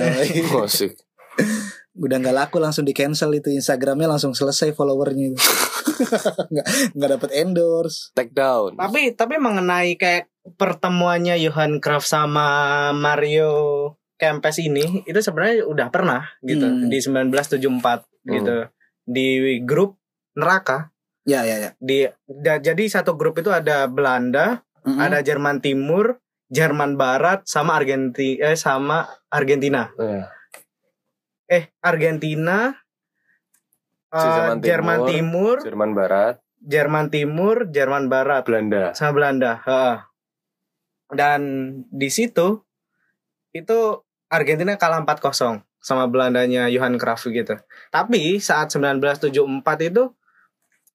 Musik. 0.54 0.94
Udah 1.98 2.16
nggak 2.16 2.36
laku 2.36 2.56
langsung 2.56 2.82
di 2.82 2.94
cancel 2.94 3.34
itu 3.34 3.50
Instagramnya 3.50 4.06
langsung 4.06 4.30
selesai 4.32 4.70
followernya 4.70 5.24
itu. 5.28 5.38
nggak 6.52 6.66
nggak 6.94 7.10
dapat 7.12 7.30
endorse. 7.34 8.14
Take 8.14 8.30
down. 8.30 8.74
Tapi 8.74 9.12
tapi 9.12 9.36
mengenai 9.36 9.94
kayak 9.94 10.30
pertemuannya 10.54 11.34
Johan 11.38 11.76
Cruyff 11.78 12.04
sama 12.04 12.46
Mario 12.92 13.50
Kempes 14.14 14.58
ini 14.58 15.02
itu 15.04 15.18
sebenarnya 15.18 15.62
udah 15.62 15.88
pernah 15.88 16.22
gitu 16.40 16.64
Hmm. 16.64 16.86
di 16.86 16.98
1974 16.98 18.06
gitu. 18.24 18.66
Di 19.04 19.28
grup 19.62 19.98
neraka. 20.32 20.90
Ya 21.22 21.42
ya 21.42 21.58
ya. 21.58 21.70
Di 21.76 22.06
da- 22.24 22.58
jadi 22.58 22.82
satu 22.88 23.14
grup 23.14 23.36
itu 23.36 23.50
ada 23.50 23.84
Belanda, 23.84 24.62
Mm-mm. 24.82 24.96
ada 24.96 25.20
Jerman 25.20 25.58
Timur, 25.58 26.18
Jerman 26.48 26.94
Barat 26.94 27.44
sama 27.44 27.76
Argentina 27.76 28.48
eh 28.48 28.56
sama 28.56 29.04
Argentina. 29.28 29.92
Iya. 29.94 30.30
Eh 31.48 31.72
Argentina 31.80 32.76
eh, 34.12 34.20
Jerman 34.20 34.60
Jerman 34.60 35.00
Timur, 35.08 35.56
Jerman 35.64 35.90
Barat, 35.96 36.34
Jerman 36.60 37.06
Timur, 37.08 37.56
Jerman 37.72 38.12
Barat. 38.12 38.44
Belanda. 38.44 38.92
sama 38.92 39.12
Belanda. 39.16 39.52
heeh. 39.64 39.96
Dan 41.08 41.40
di 41.88 42.12
situ 42.12 42.60
itu 43.56 43.78
Argentina 44.28 44.76
kalah 44.76 45.00
4-0 45.08 45.64
sama 45.80 46.04
Belandanya 46.04 46.68
Johan 46.68 47.00
Cruyff 47.00 47.24
gitu. 47.24 47.56
Tapi 47.88 48.36
saat 48.44 48.68
1974 48.68 49.88
itu 49.88 50.12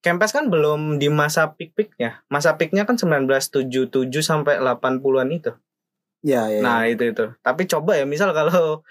Kempes 0.03 0.35
kan 0.35 0.51
belum 0.51 0.99
di 0.99 1.07
masa 1.07 1.55
peak-peaknya. 1.55 2.27
Masa 2.27 2.59
peaknya 2.59 2.83
kan 2.83 2.99
1977 2.99 3.71
sampai 4.19 4.59
80-an 4.59 5.31
itu. 5.31 5.55
Ya 6.27 6.51
ya. 6.51 6.59
ya. 6.59 6.61
Nah, 6.61 6.83
itu 6.91 7.07
itu. 7.07 7.31
Tapi 7.39 7.63
coba 7.71 7.95
ya 7.95 8.03
misal 8.03 8.35
kalau 8.35 8.83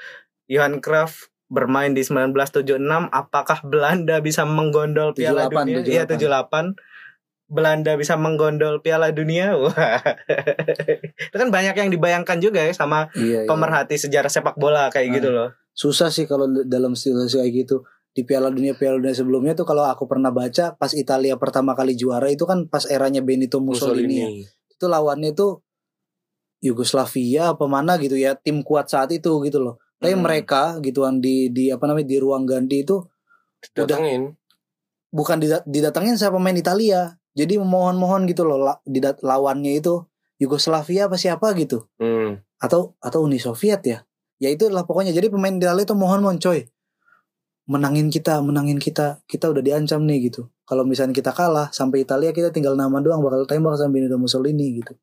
Johan 0.49 0.81
Cruyff 0.81 1.29
bermain 1.53 1.93
di 1.93 2.01
1976 2.01 2.81
apakah 3.13 3.61
Belanda 3.63 4.19
bisa 4.19 4.49
menggondol 4.49 5.13
Piala 5.13 5.53
78, 5.53 5.53
Dunia? 5.53 5.85
Iya 5.85 6.03
78. 6.09 6.73
Belanda 7.47 7.93
bisa 7.95 8.17
menggondol 8.17 8.81
Piala 8.81 9.13
Dunia. 9.13 9.53
Wah. 9.61 10.01
itu 11.05 11.37
kan 11.37 11.53
banyak 11.53 11.77
yang 11.77 11.93
dibayangkan 11.93 12.41
juga 12.41 12.65
ya 12.65 12.73
sama 12.73 13.13
Iya, 13.13 13.45
iya. 13.45 13.49
pemerhati 13.49 14.01
sejarah 14.01 14.33
sepak 14.33 14.57
bola 14.57 14.89
kayak 14.89 15.09
Ah. 15.09 15.15
gitu 15.21 15.29
loh. 15.31 15.49
susah 15.73 16.09
sih 16.09 16.25
kalau 16.25 16.45
dalam 16.65 16.93
situasi 16.93 17.41
kayak 17.41 17.53
gitu 17.65 17.81
di 18.13 18.25
Piala 18.25 18.49
Dunia 18.49 18.73
Piala 18.73 18.97
Dunia 18.97 19.13
sebelumnya 19.13 19.53
tuh 19.53 19.65
kalau 19.65 19.85
aku 19.85 20.05
pernah 20.05 20.29
baca 20.29 20.77
pas 20.77 20.93
Italia 20.93 21.37
pertama 21.37 21.73
kali 21.73 21.93
juara 21.93 22.29
itu 22.29 22.45
kan 22.45 22.69
pas 22.69 22.85
eranya 22.85 23.21
Benito 23.21 23.57
Mussolini, 23.57 24.17
ya. 24.17 24.29
Mussolini. 24.29 24.45
itu 24.69 24.85
lawannya 24.85 25.33
itu 25.33 25.49
Yugoslavia 26.61 27.53
apa 27.53 27.65
mana 27.67 27.99
gitu 27.99 28.15
ya 28.15 28.39
tim 28.39 28.63
kuat 28.63 28.87
saat 28.87 29.11
itu 29.11 29.33
gitu 29.43 29.59
loh 29.59 29.82
tapi 30.03 30.19
Hmm. 30.19 30.27
mereka 30.27 30.83
gituan 30.83 31.23
di 31.23 31.49
di 31.49 31.71
apa 31.71 31.87
namanya 31.87 32.11
di 32.11 32.19
ruang 32.19 32.43
ganti 32.43 32.83
itu 32.83 32.99
Datengin. 33.73 34.35
bukan 35.09 35.39
dida- 35.39 35.63
didatengin 35.65 36.19
sama 36.19 36.43
pemain 36.43 36.59
Italia. 36.59 37.15
Jadi 37.33 37.57
memohon-mohon 37.57 38.27
gitu 38.27 38.43
loh 38.45 38.59
la- 38.61 38.83
didat- 38.85 39.23
lawannya 39.23 39.79
itu 39.79 40.03
Yugoslavia 40.37 41.07
apa 41.07 41.15
siapa 41.15 41.55
gitu. 41.55 41.87
Hmm. 41.97 42.43
atau 42.59 42.95
atau 42.99 43.23
Uni 43.23 43.39
Soviet 43.39 43.83
ya. 43.83 44.03
Ya 44.39 44.51
itu 44.51 44.67
lah 44.67 44.83
pokoknya. 44.83 45.11
Jadi 45.11 45.31
pemain 45.31 45.51
Italia 45.51 45.83
itu 45.83 45.95
mohon 45.95 46.23
mohon 46.23 46.39
coy. 46.39 46.67
Menangin 47.67 48.11
kita 48.11 48.43
menangin 48.43 48.79
kita. 48.79 49.23
Kita 49.27 49.51
udah 49.51 49.63
diancam 49.63 50.03
nih 50.03 50.31
gitu. 50.31 50.51
Kalau 50.63 50.83
misalnya 50.83 51.15
kita 51.15 51.31
kalah 51.31 51.71
sampai 51.71 52.03
Italia 52.03 52.31
kita 52.31 52.51
tinggal 52.51 52.75
nama 52.75 52.99
doang 52.99 53.23
bakal 53.23 53.47
tembak 53.47 53.79
sama 53.79 53.95
Benito 53.95 54.19
Mussolini 54.19 54.79
gitu. 54.83 54.95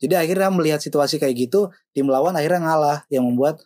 Jadi 0.00 0.14
akhirnya 0.18 0.48
melihat 0.52 0.80
situasi 0.80 1.16
kayak 1.16 1.36
gitu 1.36 1.68
tim 1.92 2.08
lawan 2.08 2.32
akhirnya 2.32 2.64
ngalah. 2.64 2.98
Yang 3.08 3.24
membuat 3.28 3.56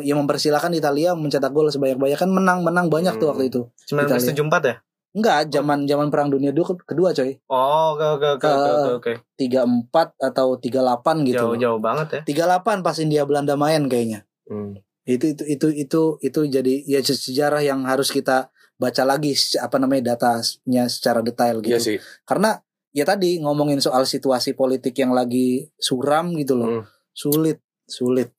yang 0.00 0.16
mempersilahkan 0.18 0.72
Italia 0.72 1.12
mencetak 1.12 1.50
gol 1.50 1.68
sebanyak-banyak 1.68 2.16
kan 2.16 2.26
menang 2.26 2.64
menang 2.64 2.88
banyak 2.88 3.12
tuh 3.14 3.28
Hmm. 3.28 3.32
waktu 3.36 3.44
itu 3.48 3.60
1974 3.84 4.64
ya? 4.64 4.76
enggak 5.12 5.52
zaman 5.52 5.84
zaman 5.84 6.08
perang 6.08 6.32
dunia 6.32 6.50
dua 6.50 6.72
kedua 6.78 7.12
coy 7.12 7.36
Oh, 7.44 7.92
oke 7.92 8.06
oke 8.16 8.26
oke 8.32 8.48
oke 8.96 9.12
tiga 9.34 9.60
empat 9.62 10.16
atau 10.16 10.56
tiga 10.56 10.80
delapan 10.80 11.20
gitu 11.22 11.52
Jauh-jauh 11.52 11.76
banget 11.78 12.08
ya. 12.08 12.20
tiga 12.24 12.42
delapan 12.46 12.80
pas 12.80 12.96
India 12.96 13.22
Belanda 13.22 13.52
main 13.54 13.84
kayaknya 13.86 14.24
Hmm. 14.42 14.80
itu 15.04 15.30
itu 15.30 15.44
itu 15.46 15.66
itu 15.76 16.00
itu 16.18 16.40
jadi 16.46 16.74
ya 16.82 16.98
sejarah 16.98 17.60
yang 17.60 17.84
harus 17.84 18.08
kita 18.08 18.48
baca 18.74 19.02
lagi 19.02 19.30
apa 19.56 19.76
namanya 19.76 20.16
datanya 20.16 20.84
secara 20.86 21.20
detail 21.20 21.60
gitu 21.60 21.70
Iya 21.70 21.78
sih. 21.78 21.98
karena 22.22 22.58
ya 22.90 23.04
tadi 23.04 23.36
ngomongin 23.38 23.78
soal 23.78 24.02
situasi 24.04 24.52
politik 24.52 24.92
yang 24.94 25.12
lagi 25.12 25.68
suram 25.76 26.32
gitu 26.34 26.54
loh 26.54 26.68
Hmm. 26.72 26.84
sulit 27.12 27.60
sulit 27.84 28.32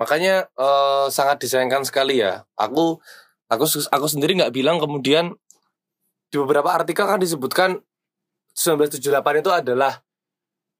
Makanya 0.00 0.48
eh, 0.48 1.06
sangat 1.12 1.44
disayangkan 1.44 1.84
sekali 1.84 2.24
ya. 2.24 2.48
Aku 2.56 2.96
aku 3.52 3.64
aku 3.68 4.06
sendiri 4.08 4.32
nggak 4.40 4.56
bilang 4.56 4.80
kemudian 4.80 5.36
di 6.32 6.36
beberapa 6.40 6.72
artikel 6.72 7.04
kan 7.04 7.20
disebutkan 7.20 7.84
1978 8.56 9.44
itu 9.44 9.50
adalah 9.52 10.00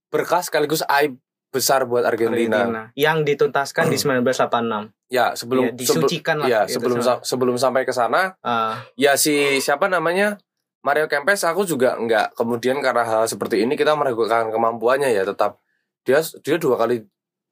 berkas 0.08 0.48
sekaligus 0.48 0.80
aib 0.88 1.20
besar 1.50 1.84
buat 1.84 2.06
Argentina. 2.06 2.64
Argentina. 2.64 2.82
Yang 2.94 3.34
dituntaskan 3.34 3.90
di 3.90 3.98
1986. 3.98 4.94
Ya, 5.10 5.34
sebelum 5.34 5.64
Ya, 5.66 5.70
disucikan 5.74 6.38
sebelum, 6.38 6.46
lah 6.46 6.48
Ya, 6.48 6.60
gitu 6.70 6.74
sebelum 6.78 6.98
sebelum 7.26 7.56
sampai 7.58 7.82
ke 7.82 7.90
sana, 7.90 8.38
Ah, 8.46 8.86
ya 8.94 9.18
si 9.18 9.58
siapa 9.58 9.90
namanya? 9.90 10.38
Mario 10.80 11.10
Kempes 11.12 11.44
aku 11.44 11.68
juga 11.68 11.98
nggak 11.98 12.38
kemudian 12.38 12.80
karena 12.80 13.04
hal 13.04 13.28
seperti 13.28 13.68
ini 13.68 13.76
kita 13.76 13.92
meragukan 13.98 14.48
kemampuannya 14.48 15.12
ya 15.12 15.28
tetap 15.28 15.60
dia 16.08 16.24
dia 16.40 16.56
dua 16.56 16.80
kali 16.80 17.04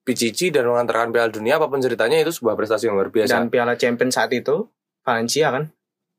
PCC 0.08 0.48
dan 0.48 0.64
mengantarkan 0.64 1.12
Piala 1.12 1.28
Dunia 1.28 1.60
apa 1.60 1.68
pun 1.68 1.76
ceritanya 1.78 2.16
itu 2.16 2.32
sebuah 2.32 2.56
prestasi 2.56 2.88
yang 2.88 2.96
luar 2.96 3.12
biasa. 3.12 3.36
dan 3.36 3.52
Piala 3.52 3.76
Champions 3.76 4.16
saat 4.16 4.32
itu 4.32 4.64
Valencia 5.04 5.52
kan 5.52 5.68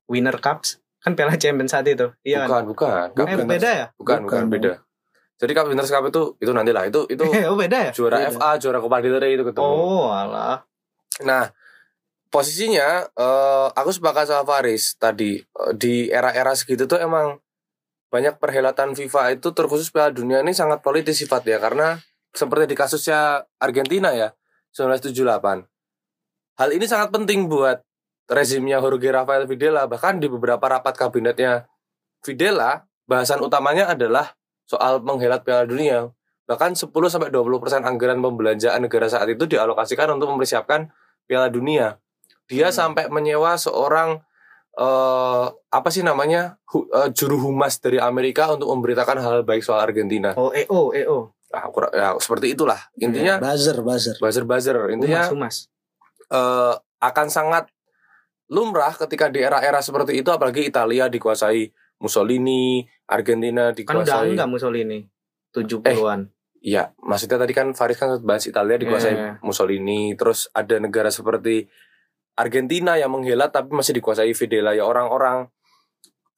Winner 0.05 0.37
Cups 0.37 0.77
kan 0.99 1.17
Piala 1.17 1.33
Champions 1.33 1.73
saat 1.73 1.85
itu. 1.85 2.13
Iya 2.21 2.43
kan? 2.43 2.61
bukan, 2.63 2.63
bukan, 2.69 3.25
Eh, 3.25 3.33
bukan, 3.33 3.47
beda 3.47 3.69
ya? 3.71 3.85
bukan, 3.95 4.17
bukan, 4.21 4.21
Bukan. 4.21 4.43
beda. 4.47 4.73
Jadi 5.39 5.51
Cup 5.55 5.65
Winners 5.67 5.87
Cup 5.87 6.03
itu 6.03 6.21
itu 6.37 6.51
nanti 6.51 6.69
lah 6.69 6.83
itu 6.83 7.07
itu 7.07 7.23
oh 7.49 7.55
beda 7.55 7.77
ya? 7.87 7.91
juara 7.95 8.19
Beda. 8.19 8.29
FA, 8.29 8.49
juara 8.59 8.77
Copa 8.77 8.99
del 8.99 9.17
Rey 9.17 9.33
itu 9.33 9.43
ketemu. 9.43 9.63
Oh 9.65 10.11
alah. 10.11 10.61
Nah, 11.23 11.47
posisinya 12.27 13.07
eh, 13.09 13.67
aku 13.71 13.89
sepakat 13.89 14.27
sama 14.27 14.43
Faris 14.45 14.93
tadi 14.95 15.39
Eh, 15.39 15.71
di 15.73 16.07
era-era 16.07 16.53
segitu 16.53 16.85
tuh 16.85 16.99
emang 16.99 17.39
banyak 18.09 18.35
perhelatan 18.35 18.97
FIFA 18.97 19.37
itu 19.37 19.53
terkhusus 19.53 19.89
Piala 19.89 20.09
Dunia 20.09 20.41
ini 20.41 20.51
sangat 20.51 20.81
politis 20.81 21.21
sifatnya 21.21 21.61
karena 21.61 22.01
seperti 22.32 22.69
di 22.69 22.75
kasusnya 22.77 23.19
Argentina 23.57 24.13
ya 24.13 24.30
1978. 24.71 25.65
Hal 26.59 26.69
ini 26.71 26.86
sangat 26.86 27.09
penting 27.09 27.47
buat 27.47 27.82
rezimnya 28.30 28.77
Jorge 28.77 29.09
Rafael 29.09 29.47
Videla 29.47 29.88
bahkan 29.88 30.19
di 30.19 30.30
beberapa 30.30 30.61
rapat 30.61 30.93
kabinetnya 30.93 31.65
Videla 32.21 32.84
bahasan 33.07 33.41
utamanya 33.41 33.89
adalah 33.89 34.36
soal 34.67 35.01
menghelat 35.01 35.41
Piala 35.41 35.65
Dunia. 35.65 36.11
Bahkan 36.45 36.73
10 36.77 36.89
sampai 37.09 37.30
20% 37.30 37.86
anggaran 37.86 38.19
pembelanjaan 38.19 38.82
negara 38.82 39.09
saat 39.09 39.30
itu 39.30 39.45
dialokasikan 39.45 40.09
untuk 40.13 40.30
mempersiapkan 40.30 40.89
Piala 41.25 41.49
Dunia. 41.49 41.97
Dia 42.45 42.69
Hmm. 42.69 42.75
sampai 42.75 43.05
menyewa 43.09 43.53
seorang 43.55 44.21
eh 44.80 45.45
apa 45.49 45.89
sih 45.89 46.01
namanya 46.01 46.55
hu- 46.69 46.88
eh, 46.88 47.09
juru 47.11 47.38
humas 47.41 47.82
dari 47.82 47.97
Amerika 47.97 48.47
untuk 48.53 48.69
memberitakan 48.69 49.17
hal 49.19 49.38
baik 49.43 49.61
soal 49.61 49.82
Argentina. 49.82 50.34
Oh 50.38 50.53
EO 50.53 50.93
EO. 50.93 51.34
Nah, 51.50 51.66
kurang- 51.68 51.89
ya, 51.91 52.14
seperti 52.16 52.54
itulah 52.54 52.78
intinya 52.95 53.41
Buzzer, 53.41 53.82
buzzer. 53.82 54.16
buzzer-buzzer 54.16 54.78
intinya 54.89 55.26
Humas, 55.26 55.34
humas. 55.34 55.56
eh, 56.30 56.74
akan 57.00 57.28
sangat 57.28 57.66
lumrah 58.47 58.93
ketika 58.95 59.28
di 59.28 59.39
era-era 59.39 59.78
seperti 59.80 60.14
itu 60.16 60.30
apalagi 60.30 60.62
Italia 60.64 61.06
dikuasai 61.06 61.70
Mussolini, 62.00 62.82
Argentina 63.06 63.74
Kan 63.76 63.97
udah 63.97 64.06
dikuasai 64.06 64.30
enggak 64.32 64.47
Mussolini. 64.47 65.00
70-an. 65.50 66.30
Iya, 66.60 66.91
maksudnya 67.00 67.38
tadi 67.38 67.52
kan 67.52 67.72
Faris 67.72 67.95
kan 67.95 68.20
bahas 68.20 68.45
Italia 68.45 68.76
dikuasai 68.76 69.12
Iya. 69.12 69.30
Mussolini, 69.41 70.14
terus 70.14 70.52
ada 70.52 70.78
negara 70.78 71.10
seperti 71.10 71.66
Argentina 72.36 72.95
yang 72.95 73.10
menghelat 73.10 73.50
tapi 73.50 73.72
masih 73.72 73.91
dikuasai 73.93 74.32
Videla 74.32 74.72
ya 74.72 74.84
orang-orang 74.84 75.50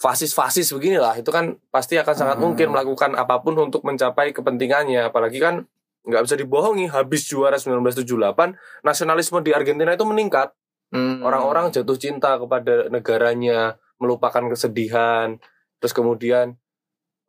fasis-fasis 0.01 0.73
beginilah 0.73 1.21
itu 1.21 1.29
kan 1.29 1.61
pasti 1.69 1.93
akan 1.95 2.15
sangat 2.17 2.37
Hmm. 2.41 2.49
mungkin 2.49 2.73
melakukan 2.73 3.13
apa 3.13 3.37
pun 3.45 3.53
untuk 3.61 3.85
mencapai 3.85 4.33
kepentingannya 4.33 5.05
apalagi 5.05 5.37
kan 5.37 5.69
nggak 6.01 6.25
bisa 6.25 6.33
dibohongi 6.33 6.89
habis 6.89 7.29
juara 7.29 7.61
1978 7.61 8.57
nasionalisme 8.81 9.37
di 9.45 9.53
Argentina 9.53 9.93
itu 9.93 10.01
meningkat 10.01 10.49
Hmm. 10.89 11.21
orang-orang 11.21 11.69
jatuh 11.69 11.95
cinta 11.95 12.35
kepada 12.35 12.89
negaranya 12.89 13.77
melupakan 14.01 14.41
kesedihan 14.49 15.37
terus 15.77 15.93
kemudian 15.93 16.57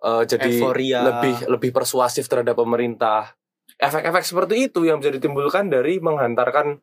eh, 0.00 0.24
jadi 0.26 0.50
Euforia. 0.58 1.00
lebih 1.04 1.36
lebih 1.46 1.70
persuasif 1.70 2.26
terhadap 2.26 2.56
pemerintah 2.56 3.36
efek-efek 3.76 4.24
seperti 4.24 4.66
itu 4.66 4.82
yang 4.82 4.98
bisa 4.98 5.12
ditimbulkan 5.12 5.68
dari 5.68 6.00
menghantarkan 6.00 6.80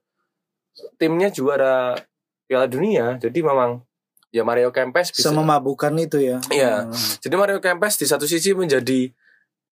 timnya 0.96 1.28
juara 1.28 1.98
Piala 2.46 2.70
Dunia 2.70 3.18
jadi 3.18 3.40
memang 3.42 3.84
ya 4.30 4.46
Mario 4.46 4.70
Kempes 4.70 5.10
bisa 5.10 5.34
Sememabukan 5.34 5.94
itu 5.98 6.22
ya. 6.22 6.38
Iya. 6.50 6.86
Hmm. 6.86 6.94
jadi 7.22 7.36
Mario 7.36 7.60
Kempes 7.60 7.98
di 7.98 8.06
satu 8.06 8.30
sisi 8.30 8.54
menjadi 8.54 9.10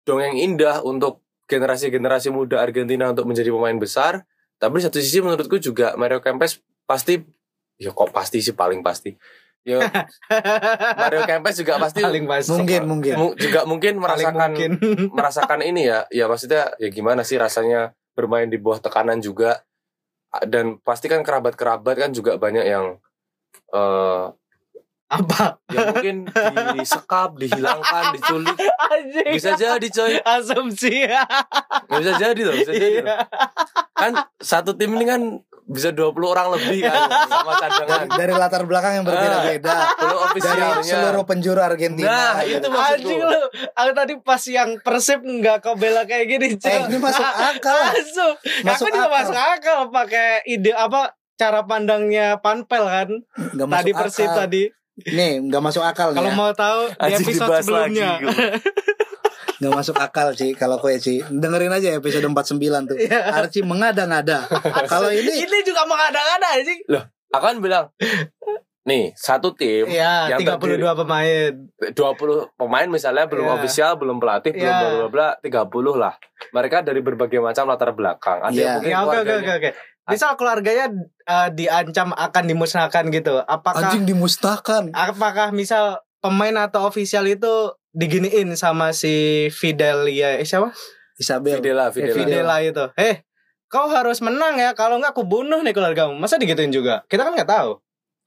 dongeng 0.03 0.39
indah 0.39 0.81
untuk 0.81 1.21
generasi-generasi 1.47 2.33
muda 2.33 2.59
Argentina 2.59 3.13
untuk 3.13 3.29
menjadi 3.29 3.53
pemain 3.53 3.77
besar 3.77 4.25
tapi 4.57 4.81
di 4.81 4.85
satu 4.89 4.99
sisi 4.99 5.21
menurutku 5.21 5.61
juga 5.61 5.93
Mario 5.95 6.25
Kempes 6.25 6.59
pasti 6.89 7.21
ya 7.77 7.93
kok 7.93 8.09
pasti 8.11 8.41
sih 8.41 8.57
paling 8.57 8.81
pasti 8.81 9.13
ya 9.61 9.83
Mario 11.03 11.27
Kempes 11.29 11.61
juga 11.61 11.77
pasti 11.77 12.01
paling 12.01 12.25
pasti. 12.25 12.55
Mungkin, 12.55 12.83
mungkin. 12.89 13.15
mu- 13.19 13.37
juga 13.37 13.67
mungkin 13.69 13.99
merasakan 14.01 14.55
mungkin. 14.55 14.71
merasakan 15.19 15.61
ini 15.61 15.91
ya 15.91 16.07
ya 16.09 16.25
maksudnya 16.27 16.73
ya 16.81 16.89
gimana 16.89 17.21
sih 17.27 17.37
rasanya 17.37 17.93
bermain 18.17 18.49
di 18.49 18.57
bawah 18.57 18.81
tekanan 18.81 19.21
juga 19.21 19.61
dan 20.49 20.81
pasti 20.81 21.13
kan 21.13 21.21
kerabat-kerabat 21.21 21.95
kan 21.99 22.11
juga 22.17 22.41
banyak 22.41 22.65
yang 22.65 22.97
eh 23.75 24.25
Apa? 25.07 25.63
ya 25.69 25.81
mungkin 25.89 26.27
disekap, 26.75 27.37
dihilangkan, 27.37 28.05
diculik 28.15 28.59
Anjing. 28.83 29.33
bisa 29.33 29.55
jadi 29.55 29.87
coy 29.87 30.19
asumsi. 30.19 31.07
Ya, 31.07 31.23
bisa 31.89 32.13
jadi 32.17 32.41
loh 32.43 32.55
bisa 32.55 32.73
jadi 32.73 32.97
loh. 32.97 33.07
Iya. 33.07 33.19
kan 33.93 34.13
satu 34.37 34.75
tim 34.75 34.93
ini 34.93 35.05
kan 35.05 35.21
bisa 35.65 35.91
20 35.91 36.11
orang 36.23 36.55
lebih 36.55 36.85
kan 36.85 37.07
sama 37.27 37.55
cadangan 37.57 38.07
Dari 38.09 38.33
latar 38.33 38.63
belakang 38.63 38.93
yang 38.93 39.05
berbeda-beda. 39.05 39.75
belum 39.97 40.19
Dari 40.33 40.63
seluruh 40.81 41.23
penjuru 41.23 41.59
Argentina. 41.59 42.07
nah 42.07 42.39
itu 42.41 42.63
maksudku 42.63 43.07
Anjing 43.07 43.21
lu. 43.21 43.43
Aku 43.73 43.91
tadi 43.93 44.13
pas 44.21 44.43
yang 44.45 44.71
Persib 44.79 45.23
nggak 45.23 45.57
kau 45.61 45.75
bela 45.75 46.03
kayak 46.03 46.27
gini, 46.29 46.55
Eh, 46.57 46.79
ini 46.85 46.99
masuk 46.99 47.23
akal. 47.23 47.79
Masuk. 47.91 48.35
Masuk 48.63 48.85
aku 48.85 48.91
juga 48.93 49.07
akal. 49.07 49.19
masuk 49.23 49.39
akal 49.39 49.79
pakai 49.89 50.27
ide 50.45 50.71
apa 50.71 51.15
cara 51.35 51.63
pandangnya 51.63 52.39
Panpel 52.39 52.83
kan. 52.83 53.09
Tadi 53.55 53.91
Persib 53.93 54.27
akal. 54.29 54.39
tadi. 54.47 54.63
Nih, 54.99 55.43
nggak 55.43 55.61
masuk 55.61 55.81
akal. 55.81 56.11
Kalau 56.11 56.31
ya. 56.31 56.35
mau 56.35 56.51
tahu 56.51 56.89
di 56.89 56.97
Anjing 57.13 57.21
episode 57.23 57.45
dibahas 57.47 57.65
sebelumnya. 57.65 58.11
lagi. 58.17 58.27
Nggak 59.57 59.73
masuk 59.75 59.97
akal 59.97 60.29
sih 60.33 60.51
kalau 60.53 60.77
kue 60.77 60.97
sih. 60.97 61.21
Dengerin 61.23 61.69
aja 61.71 61.89
episode 61.93 62.25
49 62.25 62.57
tuh. 62.87 62.97
Iya. 62.97 63.21
Archie 63.35 63.61
mengada-ngada. 63.63 64.45
kalau 64.87 65.09
ini 65.09 65.45
Ini 65.45 65.59
juga 65.63 65.85
mengada-ngada 65.85 66.61
sih. 66.61 66.81
aku 67.27 67.45
kan 67.45 67.59
bilang 67.59 67.85
nih 68.87 69.11
satu 69.13 69.51
tim 69.51 69.83
Iya, 69.85 70.31
yang 70.31 70.41
32 70.41 70.79
pemain. 70.95 71.51
20 71.91 71.93
pemain 72.55 72.87
misalnya 72.87 73.27
belum 73.27 73.45
Iya. 73.45 73.55
ofisial, 73.59 73.93
belum 73.97 74.17
pelatih, 74.17 74.55
belum 74.55 74.63
Iya. 74.63 74.79
bla 74.79 74.89
bla 74.95 75.09
bla, 75.11 75.29
30 75.43 75.67
lah. 75.93 76.15
Mereka 76.53 76.81
dari 76.81 77.01
berbagai 77.01 77.43
macam 77.43 77.67
latar 77.67 77.93
belakang. 77.93 78.39
Ada 78.41 78.53
Iya. 78.53 78.63
yang 78.63 78.75
mungkin 78.79 78.89
Ya 78.89 78.97
oke 78.97 79.03
oke 79.03 79.17
keluarganya- 79.19 79.57
oke 79.59 79.69
oke. 79.69 79.71
Misal 80.07 80.31
keluarganya 80.39 80.87
eh, 81.27 81.49
diancam 81.53 82.15
akan 82.15 82.45
dimusnahkan 82.47 83.05
gitu. 83.11 83.43
Apakah 83.45 83.91
anjing 83.91 84.07
dimusnahkan. 84.07 84.95
apakah 84.95 85.51
misal 85.51 86.01
pemain 86.23 86.55
atau 86.67 86.87
ofisial 86.87 87.27
itu 87.27 87.75
diginiin 87.93 88.55
sama 88.55 88.95
si 88.95 89.47
Fidel 89.51 90.07
ya 90.09 90.39
eh, 90.39 90.47
siapa? 90.47 90.71
Isabel. 91.17 91.59
Videla, 91.59 91.89
Eh, 91.89 91.93
Videla. 91.93 92.15
Fidela 92.15 92.57
itu. 92.61 92.85
Eh, 93.01 93.25
kau 93.73 93.89
harus 93.89 94.21
menang 94.21 94.61
ya. 94.61 94.77
Kalau 94.77 95.01
enggak 95.01 95.17
aku 95.17 95.25
bunuh 95.25 95.65
nih 95.65 95.73
keluargamu. 95.73 96.13
Masa 96.17 96.37
digituin 96.37 96.69
juga? 96.71 97.03
Kita 97.09 97.25
kan 97.25 97.33
nggak 97.33 97.49
tahu. 97.49 97.81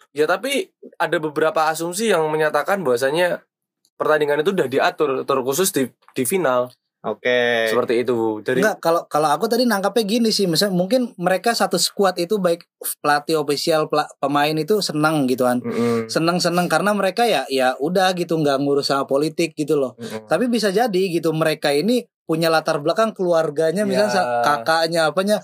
Ya 0.09 0.25
tapi 0.25 0.73
ada 0.97 1.21
beberapa 1.21 1.69
asumsi 1.69 2.09
yang 2.09 2.25
menyatakan 2.33 2.81
bahwasanya 2.81 3.45
pertandingan 3.93 4.41
itu 4.41 4.49
udah 4.57 4.65
diatur 4.65 5.21
terkhusus 5.21 5.69
di 5.69 5.93
di 6.17 6.23
final 6.25 6.73
Oke. 6.99 7.71
seperti 7.71 8.03
itu. 8.03 8.43
Dari 8.43 8.59
Enggak, 8.59 8.83
kalau 8.83 9.01
kalau 9.07 9.31
aku 9.31 9.47
tadi 9.47 9.63
nangkapnya 9.63 10.03
gini 10.03 10.35
sih, 10.35 10.51
misalnya 10.51 10.75
mungkin 10.75 11.15
mereka 11.15 11.55
satu 11.55 11.79
squad 11.79 12.19
itu 12.19 12.35
baik 12.43 12.67
pelatih 12.99 13.39
ofisial 13.39 13.87
pela- 13.87 14.11
pemain 14.19 14.51
itu 14.51 14.83
senang 14.83 15.23
gitu 15.23 15.47
kan. 15.47 15.63
Mm-mm. 15.63 16.11
Seneng-seneng 16.11 16.67
karena 16.67 16.91
mereka 16.91 17.23
ya 17.23 17.47
ya 17.47 17.79
udah 17.79 18.11
gitu 18.19 18.35
nggak 18.35 18.59
ngurus 18.59 18.91
sama 18.91 19.07
politik 19.07 19.55
gitu 19.55 19.79
loh. 19.79 19.95
Mm-mm. 19.95 20.27
Tapi 20.27 20.51
bisa 20.51 20.75
jadi 20.75 21.03
gitu 21.07 21.31
mereka 21.31 21.71
ini 21.71 22.03
punya 22.29 22.45
latar 22.45 22.77
belakang 22.77 23.09
keluarganya 23.15 23.89
misalnya 23.89 24.11
Ya. 24.11 24.17
sa- 24.19 24.29
kakaknya 24.45 25.01
apanya 25.09 25.37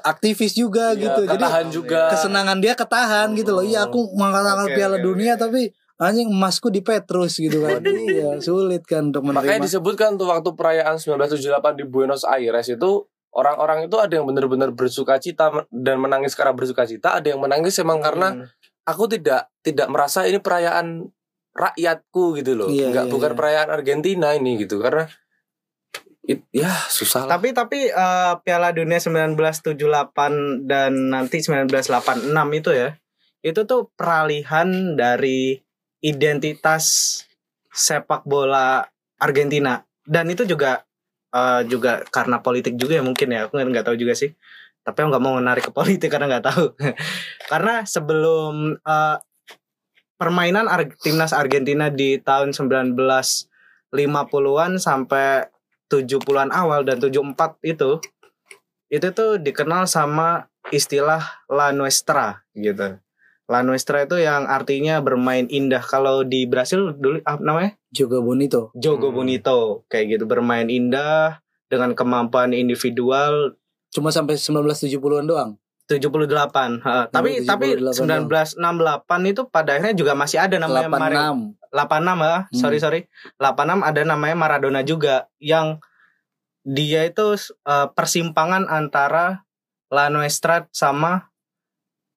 aktivis 0.00 0.56
juga 0.56 0.96
Ya, 0.96 1.10
gitu. 1.10 1.28
Jadi 1.28 1.44
juga. 1.68 2.08
kesenangan 2.08 2.62
dia 2.64 2.72
ketahan 2.72 3.34
gitu 3.36 3.52
loh. 3.52 3.60
Iya 3.60 3.90
aku 3.90 4.14
mengatakan 4.16 4.64
Oke, 4.64 4.72
Piala 4.72 4.96
oke, 4.96 5.04
Dunia 5.04 5.34
oke. 5.36 5.42
tapi 5.42 5.60
anjing 6.00 6.32
emasku 6.32 6.72
di 6.72 6.80
Petrus 6.80 7.36
gitu 7.36 7.60
kan. 7.60 7.84
iya, 8.08 8.40
sulit 8.40 8.88
kan 8.88 9.12
untuk 9.12 9.20
Makanya 9.22 9.60
menerima. 9.60 9.66
disebutkan 9.68 10.16
tuh 10.16 10.32
waktu 10.32 10.56
perayaan 10.56 10.96
1978 10.96 11.76
di 11.76 11.84
Buenos 11.84 12.24
Aires 12.24 12.72
itu 12.72 13.04
orang-orang 13.30 13.86
itu 13.86 14.00
ada 14.00 14.10
yang 14.16 14.24
benar-benar 14.26 14.72
bersuka 14.72 15.20
cita 15.20 15.52
dan 15.70 16.00
menangis 16.00 16.32
karena 16.32 16.56
bersuka 16.56 16.88
cita, 16.88 17.20
ada 17.20 17.28
yang 17.28 17.38
menangis 17.38 17.76
emang 17.78 18.00
karena 18.00 18.32
Hmm. 18.32 18.48
aku 18.82 19.06
tidak 19.06 19.52
tidak 19.60 19.86
merasa 19.86 20.24
ini 20.24 20.40
perayaan 20.40 21.04
rakyatku 21.52 22.40
gitu 22.40 22.56
loh. 22.56 22.66
Iya, 22.66 22.90
Enggak 22.90 23.06
iya, 23.06 23.12
bukan 23.12 23.30
iya. 23.30 23.38
perayaan 23.38 23.68
Argentina 23.70 24.28
ini 24.32 24.56
gitu 24.56 24.80
karena 24.80 25.04
it, 26.24 26.42
ya 26.50 26.70
susah 26.88 27.26
lah. 27.26 27.36
Tapi 27.36 27.52
tapi 27.52 27.78
eh, 27.86 28.32
Piala 28.40 28.72
Dunia 28.72 28.98
1978 28.98 30.66
dan 30.66 30.92
nanti 31.12 31.38
1986 31.44 32.30
itu 32.56 32.70
ya. 32.72 32.96
Itu 33.40 33.64
tuh 33.64 33.88
peralihan 33.96 34.96
dari 34.98 35.58
identitas 36.00 36.84
sepak 37.70 38.26
bola 38.26 38.88
Argentina 39.20 39.84
dan 40.08 40.26
itu 40.32 40.48
juga 40.48 40.82
eh, 41.30 41.62
juga 41.70 42.02
karena 42.10 42.42
politik 42.42 42.74
juga 42.76 42.98
ya 42.98 43.04
mungkin 43.04 43.30
ya. 43.30 43.46
Aku 43.46 43.56
nggak 43.56 43.86
tahu 43.86 43.96
juga 43.96 44.16
sih. 44.16 44.34
Tapi 44.80 44.96
aku 44.96 45.08
nggak 45.12 45.24
mau 45.24 45.36
menarik 45.38 45.64
ke 45.68 45.72
politik 45.72 46.10
karena 46.10 46.26
nggak 46.26 46.46
tahu. 46.50 46.64
karena 47.52 47.84
sebelum 47.86 48.80
eh, 48.80 49.16
permainan 50.20 50.68
Ar- 50.68 50.92
timnas 51.00 51.32
Argentina 51.32 51.88
di 51.88 52.20
tahun 52.20 52.52
1950-an 52.52 54.72
sampai 54.76 55.48
70-an 55.90 56.54
awal 56.54 56.84
dan 56.84 57.00
74 57.00 57.56
itu 57.66 57.98
itu 58.90 59.06
tuh 59.14 59.38
dikenal 59.38 59.86
sama 59.86 60.50
istilah 60.74 61.22
La 61.48 61.72
Nuestra 61.72 62.42
gitu. 62.52 63.00
La 63.50 63.66
Nuestra 63.66 64.06
itu 64.06 64.14
yang 64.22 64.46
artinya 64.46 65.02
bermain 65.02 65.50
indah. 65.50 65.82
Kalau 65.82 66.22
di 66.22 66.46
Brasil 66.46 66.94
dulu 66.94 67.18
apa 67.26 67.42
namanya? 67.42 67.74
Jogo 67.90 68.22
Bonito. 68.22 68.70
Jogo 68.78 69.10
Hmm. 69.10 69.16
Bonito 69.18 69.82
kayak 69.90 70.14
gitu 70.14 70.24
bermain 70.30 70.70
indah 70.70 71.42
dengan 71.66 71.98
kemampuan 71.98 72.54
individual 72.54 73.58
Cuma 73.90 74.14
sampai 74.14 74.38
1970-an 74.38 75.26
doang. 75.26 75.50
78. 75.90 76.78
Ha, 76.86 77.10
tapi 77.10 77.42
tapi 77.42 77.74
78 77.74 78.54
1968 78.54 79.34
itu 79.34 79.42
pada 79.50 79.74
akhirnya 79.74 79.98
juga 79.98 80.14
masih 80.14 80.38
ada 80.38 80.54
namanya 80.62 80.86
Mario 80.86 81.18
86. 81.66 81.74
86 81.74 82.22
ya. 82.22 82.38
Sorry 82.54 82.78
Hmm. 82.78 82.84
sorry. 82.86 83.00
86 83.42 83.82
ada 83.82 84.00
namanya 84.06 84.36
Maradona 84.38 84.86
juga 84.86 85.26
yang 85.42 85.82
dia 86.62 87.02
itu 87.02 87.34
eh, 87.66 87.88
persimpangan 87.90 88.70
antara 88.70 89.42
La 89.90 90.06
Nuestra 90.06 90.70
sama 90.70 91.29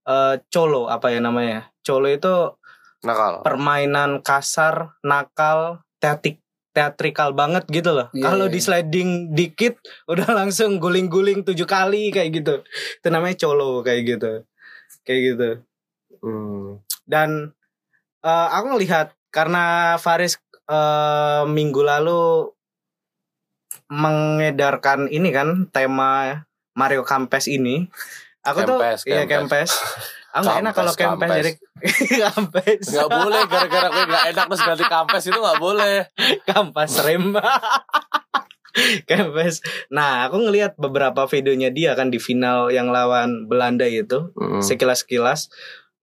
eh, 0.08 0.36
Cholo 0.51 0.88
apa 0.91 1.12
ya 1.12 1.20
namanya? 1.24 1.72
Cholo 1.84 2.08
itu 2.08 2.56
Nakal. 3.04 3.43
permainan 3.43 4.24
kasar, 4.24 4.95
nakal, 5.04 5.84
teatrik 5.99 6.43
teatrikal 6.74 7.38
banget 7.38 7.64
gitu 7.70 7.93
loh. 7.93 8.08
Iya, 8.12 8.34
Kalau 8.34 8.45
iya, 8.49 8.54
di 8.58 8.60
sliding 8.60 9.10
dikit 9.32 9.78
udah 10.10 10.26
langsung 10.43 10.82
guling-guling 10.82 11.45
tujuh 11.45 11.70
kali 11.70 12.10
kayak 12.10 12.34
gitu. 12.34 12.66
Itu 12.99 13.08
namanya 13.14 13.38
colo 13.45 13.86
kayak 13.86 14.01
gitu. 14.10 14.32
Kayak 15.06 15.22
gitu. 15.22 15.49
Hmm. 16.26 16.82
Dan 17.06 17.54
eh, 18.26 18.47
aku 18.58 18.66
ngelihat 18.74 19.14
karena 19.30 19.95
Faris 20.01 20.41
eh, 20.66 21.43
minggu 21.45 21.86
lalu 21.86 22.49
mengedarkan 23.93 25.06
ini 25.14 25.30
kan 25.30 25.70
tema 25.70 26.41
Mario 26.74 27.06
Campes 27.06 27.45
ini. 27.45 27.86
Aku 28.44 28.60
Kempes, 28.60 29.00
tuh 29.02 29.10
iya 29.10 29.24
Kempes. 29.24 29.72
Aku 30.30 30.44
nggak 30.44 30.60
enak 30.62 30.74
kalau 30.74 30.94
Campes 30.94 31.30
jadi 31.32 31.52
Campes. 32.20 32.84
Nggak 32.94 33.10
boleh 33.10 33.41
gara-gara 33.46 33.88
gue 33.88 34.04
nggak 34.06 34.26
enak 34.32 34.46
terus 34.48 34.62
ganti 34.62 34.86
kampes 34.86 35.24
itu 35.26 35.36
nggak 35.36 35.60
boleh. 35.60 35.96
kampas 36.44 36.91
rem 37.02 37.32
Kempes. 39.08 39.62
Nah, 39.88 40.26
aku 40.26 40.41
ngelihat 40.41 40.74
beberapa 40.76 41.30
videonya 41.30 41.70
dia 41.70 41.94
kan 41.94 42.10
di 42.10 42.18
final 42.18 42.74
yang 42.74 42.89
lawan 42.89 43.46
Belanda 43.46 43.86
itu, 43.86 44.34
Hmm. 44.34 44.60
sekilas-kilas. 44.60 45.54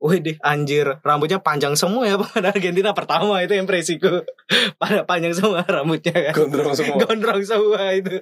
Wih 0.01 0.17
deh, 0.17 0.39
anjir, 0.41 0.97
rambutnya 1.05 1.45
panjang 1.45 1.77
semua 1.77 2.09
ya 2.09 2.17
pada 2.23 2.55
Argentina 2.55 2.95
pertama 2.95 3.43
itu 3.43 3.53
impresiku. 3.53 4.23
Pada 4.79 5.05
panjang 5.05 5.35
semua 5.35 5.61
rambutnya 5.61 6.31
kan. 6.31 6.35
Gondrong 6.39 6.73
semua. 6.73 6.97
Gondrong 7.05 7.43
semua 7.45 7.83
itu. 7.93 8.17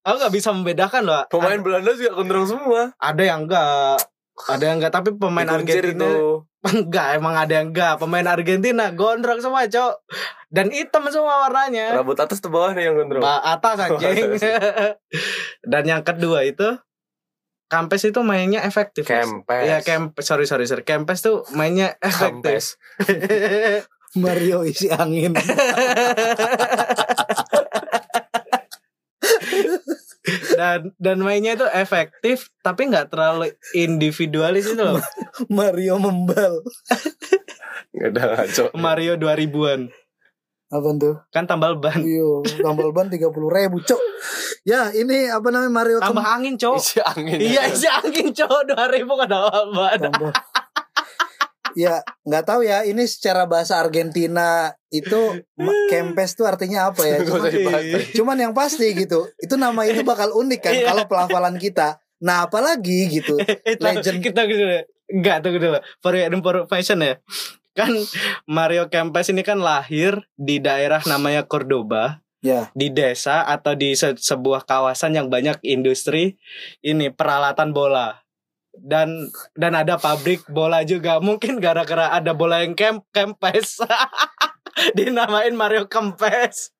Aku 0.00 0.16
nggak 0.16 0.32
bisa 0.32 0.48
membedakan 0.56 1.02
loh. 1.04 1.22
Pemain 1.28 1.60
Belanda 1.60 1.92
juga 1.92 2.16
gondrong 2.16 2.48
semua. 2.48 2.96
Ada 2.96 3.22
yang 3.22 3.44
enggak, 3.44 4.00
ada 4.48 4.64
yang 4.64 4.76
enggak, 4.80 4.92
tapi 4.96 5.12
pemain 5.12 5.44
Argentina 5.44 6.08
itu. 6.08 6.44
enggak, 6.80 7.20
emang 7.20 7.34
ada 7.36 7.52
yang 7.60 7.68
enggak. 7.72 8.00
Pemain 8.00 8.24
Argentina 8.24 8.84
gondrong 8.96 9.40
semua, 9.44 9.68
Cok. 9.68 9.94
Dan 10.48 10.72
hitam 10.72 11.04
semua 11.12 11.48
warnanya. 11.48 12.00
Rambut 12.00 12.16
atas 12.16 12.40
tuh 12.40 12.48
bawah 12.48 12.72
nih 12.72 12.88
yang 12.88 12.96
gondrong. 12.96 13.20
Ba 13.20 13.44
atas 13.44 13.76
anjing. 13.84 14.40
Dan 15.70 15.82
yang 15.84 16.00
kedua 16.00 16.48
itu 16.48 16.80
Campes 17.70 18.02
itu 18.02 18.18
mainnya 18.26 18.66
efektif. 18.66 19.06
Kempes. 19.06 19.62
Iya, 19.62 19.78
Campes. 19.86 20.26
Sorry, 20.26 20.42
sorry, 20.42 20.66
sorry. 20.66 20.82
Campes 20.82 21.22
tuh 21.22 21.46
mainnya 21.54 21.94
efektif. 22.02 22.42
Kampes. 22.42 22.64
Mario 24.18 24.66
isi 24.66 24.90
angin. 24.90 25.38
Dan 30.60 30.92
dan 31.00 31.16
mainnya 31.24 31.56
itu 31.56 31.64
efektif 31.72 32.52
tapi 32.60 32.92
nggak 32.92 33.08
terlalu 33.08 33.56
individualis 33.72 34.68
itu 34.68 34.76
loh. 34.76 35.00
Mario 35.48 35.96
membal. 35.96 36.60
Nggak 37.96 38.08
ada 38.12 38.22
ngaco. 38.36 38.64
Mario 38.76 39.16
2000-an. 39.16 39.88
Apa 40.70 40.88
tuh? 41.00 41.16
Kan 41.34 41.48
tambal 41.48 41.80
ban. 41.80 41.98
Iyo, 41.98 42.44
tambal 42.62 42.94
ban 42.94 43.10
30 43.10 43.26
ribu, 43.26 43.82
cok. 43.82 43.98
Ya, 44.62 44.92
ini 44.94 45.26
apa 45.26 45.50
namanya 45.50 45.72
Mario 45.72 45.98
Tambah 45.98 46.22
angin, 46.22 46.54
Cok. 46.54 46.78
Isi 46.78 47.00
angin. 47.02 47.38
Iya, 47.42 47.66
isi 47.74 47.90
angin, 47.90 48.30
Cok. 48.30 48.70
2000 48.78 49.02
kan 49.18 49.26
tambal 49.26 49.64
ban. 49.74 49.98
tambah. 49.98 50.30
Ya, 51.74 52.02
nggak 52.24 52.44
tahu 52.44 52.60
ya. 52.62 52.82
Ini 52.82 53.04
secara 53.06 53.44
bahasa 53.44 53.78
Argentina 53.78 54.70
itu 54.88 55.42
Kempes 55.88 56.34
tuh 56.34 56.46
artinya 56.46 56.90
apa 56.90 57.02
ya? 57.06 57.22
Nggak 57.22 57.28
Cuma, 57.30 57.38
usah 57.42 57.52
dibahas. 57.52 57.82
cuman 58.14 58.36
yang 58.38 58.54
pasti 58.54 58.86
gitu. 58.94 59.28
Itu 59.38 59.54
nama 59.54 59.82
itu 59.86 60.02
bakal 60.02 60.34
unik 60.34 60.60
kan 60.60 60.74
Iya. 60.74 60.86
kalau 60.90 61.04
pelafalan 61.06 61.56
kita. 61.56 62.02
Nah, 62.20 62.44
apalagi 62.44 63.08
gitu. 63.08 63.40
Eh, 63.40 63.80
tahu, 63.80 63.96
Legend. 63.96 64.18
Kita 64.20 64.44
gitu. 64.44 64.64
Enggak 65.10 65.36
tuh 65.42 65.56
dulu. 65.56 65.78
For 66.04 66.14
information 66.14 67.00
ya. 67.00 67.14
Kan 67.72 67.94
Mario 68.50 68.90
Kempes 68.90 69.30
ini 69.30 69.40
kan 69.40 69.62
lahir 69.62 70.26
di 70.34 70.58
daerah 70.58 71.00
namanya 71.06 71.46
Cordoba. 71.46 72.20
Ya. 72.40 72.72
Di 72.72 72.88
desa 72.88 73.44
atau 73.44 73.76
di 73.76 73.92
se- 73.92 74.16
sebuah 74.16 74.64
kawasan 74.64 75.12
yang 75.12 75.28
banyak 75.28 75.60
industri 75.60 76.40
ini 76.80 77.12
peralatan 77.12 77.76
bola. 77.76 78.20
Dan 78.70 79.28
dan 79.58 79.72
ada 79.74 79.98
pabrik 79.98 80.46
bola 80.46 80.86
juga. 80.86 81.18
Mungkin 81.18 81.58
gara-gara 81.58 82.14
ada 82.14 82.32
bola 82.32 82.62
yang 82.62 82.78
kem 82.78 83.02
Kempes. 83.10 83.82
Dinamain 84.96 85.52
Mario 85.54 85.90
Kempes. 85.90 86.70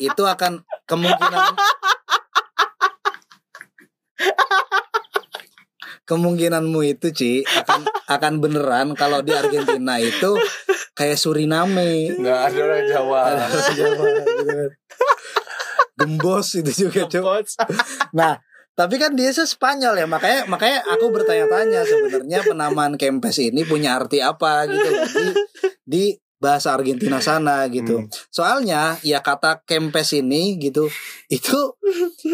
Itu 0.00 0.24
akan 0.28 0.64
kemungkinan 0.84 1.56
kemungkinanmu 6.04 6.80
itu 6.82 7.08
Ci 7.14 7.32
akan 7.46 7.86
akan 8.10 8.32
beneran 8.42 8.98
kalau 8.98 9.22
di 9.22 9.30
Argentina 9.30 10.02
itu 10.02 10.34
kayak 10.98 11.14
Suriname 11.14 12.18
Nggak 12.18 12.40
ada 12.50 12.60
orang 12.66 12.84
Jawa. 12.90 13.20
ada 13.30 13.44
orang 13.46 13.72
Jawa 13.78 14.06
gitu 14.18 14.44
kan. 14.44 14.70
gembos 16.00 16.48
itu 16.58 16.70
juga. 16.88 17.06
Kempes. 17.06 17.54
nah 18.10 18.42
tapi 18.80 18.96
kan 18.96 19.12
dia 19.12 19.28
sih 19.28 19.44
Spanyol 19.44 19.92
ya 19.94 20.06
makanya 20.08 20.48
makanya 20.48 20.80
aku 20.88 21.12
bertanya-tanya 21.12 21.84
sebenarnya 21.84 22.40
penamaan 22.40 22.96
Kempes 22.96 23.36
ini 23.36 23.60
punya 23.62 24.00
arti 24.00 24.24
apa 24.24 24.64
gitu 24.64 24.88
di 24.88 25.26
di 25.84 26.04
bahasa 26.36 26.72
Argentina 26.72 27.20
sana 27.20 27.68
gitu 27.68 28.00
Hmm. 28.00 28.08
soalnya 28.32 28.96
ya 29.04 29.20
kata 29.20 29.60
Kempes 29.68 30.16
ini 30.16 30.56
gitu 30.56 30.88
itu 31.28 31.76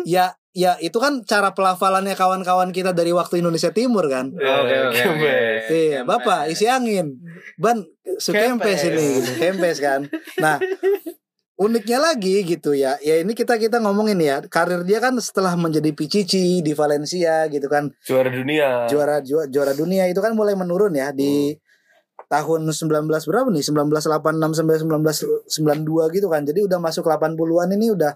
ya 0.07 0.39
ya 0.55 0.79
itu 0.79 0.97
kan 0.97 1.21
cara 1.23 1.53
pelafalannya 1.53 2.15
kawan-kawan 2.15 2.71
kita 2.71 2.95
dari 2.95 3.11
waktu 3.11 3.43
Indonesia 3.43 3.75
Timur 3.75 4.07
kan 4.07 4.31
Oke 4.31 4.47
oke 4.63 4.77
oke. 4.89 4.97
Kempes. 4.97 5.63
Iya, 5.69 6.01
Bapak 6.03 6.49
isi 6.49 6.65
angin. 6.65 7.19
Ban 7.59 7.83
sukempes 8.17 8.81
Kempes. 8.81 8.89
ini 8.89 9.07
gitu. 9.19 9.31
Kempes 9.37 9.77
kan. 9.83 10.07
Nah, 10.39 10.57
uniknya 11.57 11.99
lagi 11.99 12.45
gitu 12.45 12.77
ya. 12.77 13.01
Ya 13.01 13.21
ini 13.21 13.33
kita 13.33 13.57
kita 13.57 13.81
ngomongin 13.81 14.21
ya. 14.21 14.45
Karir 14.45 14.85
dia 14.85 15.01
kan 15.01 15.17
setelah 15.17 15.57
menjadi 15.57 15.89
Pichichi 15.93 16.61
di 16.61 16.73
Valencia 16.77 17.49
gitu 17.49 17.67
kan. 17.67 17.91
Juara 18.05 18.29
dunia. 18.29 18.85
Juara 18.87 19.25
juara, 19.25 19.49
juara 19.49 19.73
dunia 19.73 20.05
itu 20.09 20.21
kan 20.21 20.37
mulai 20.37 20.53
menurun 20.53 20.93
ya 20.93 21.11
di 21.17 21.57
tahun 22.29 22.69
19 22.69 23.09
berapa 23.09 23.49
nih? 23.49 23.65
1986 23.65 24.53
sampai 24.53 24.77
1992 24.85 26.17
gitu 26.17 26.27
kan. 26.29 26.43
Jadi 26.45 26.61
udah 26.65 26.79
masuk 26.79 27.09
80-an 27.09 27.69
ini 27.73 27.93
udah 27.97 28.13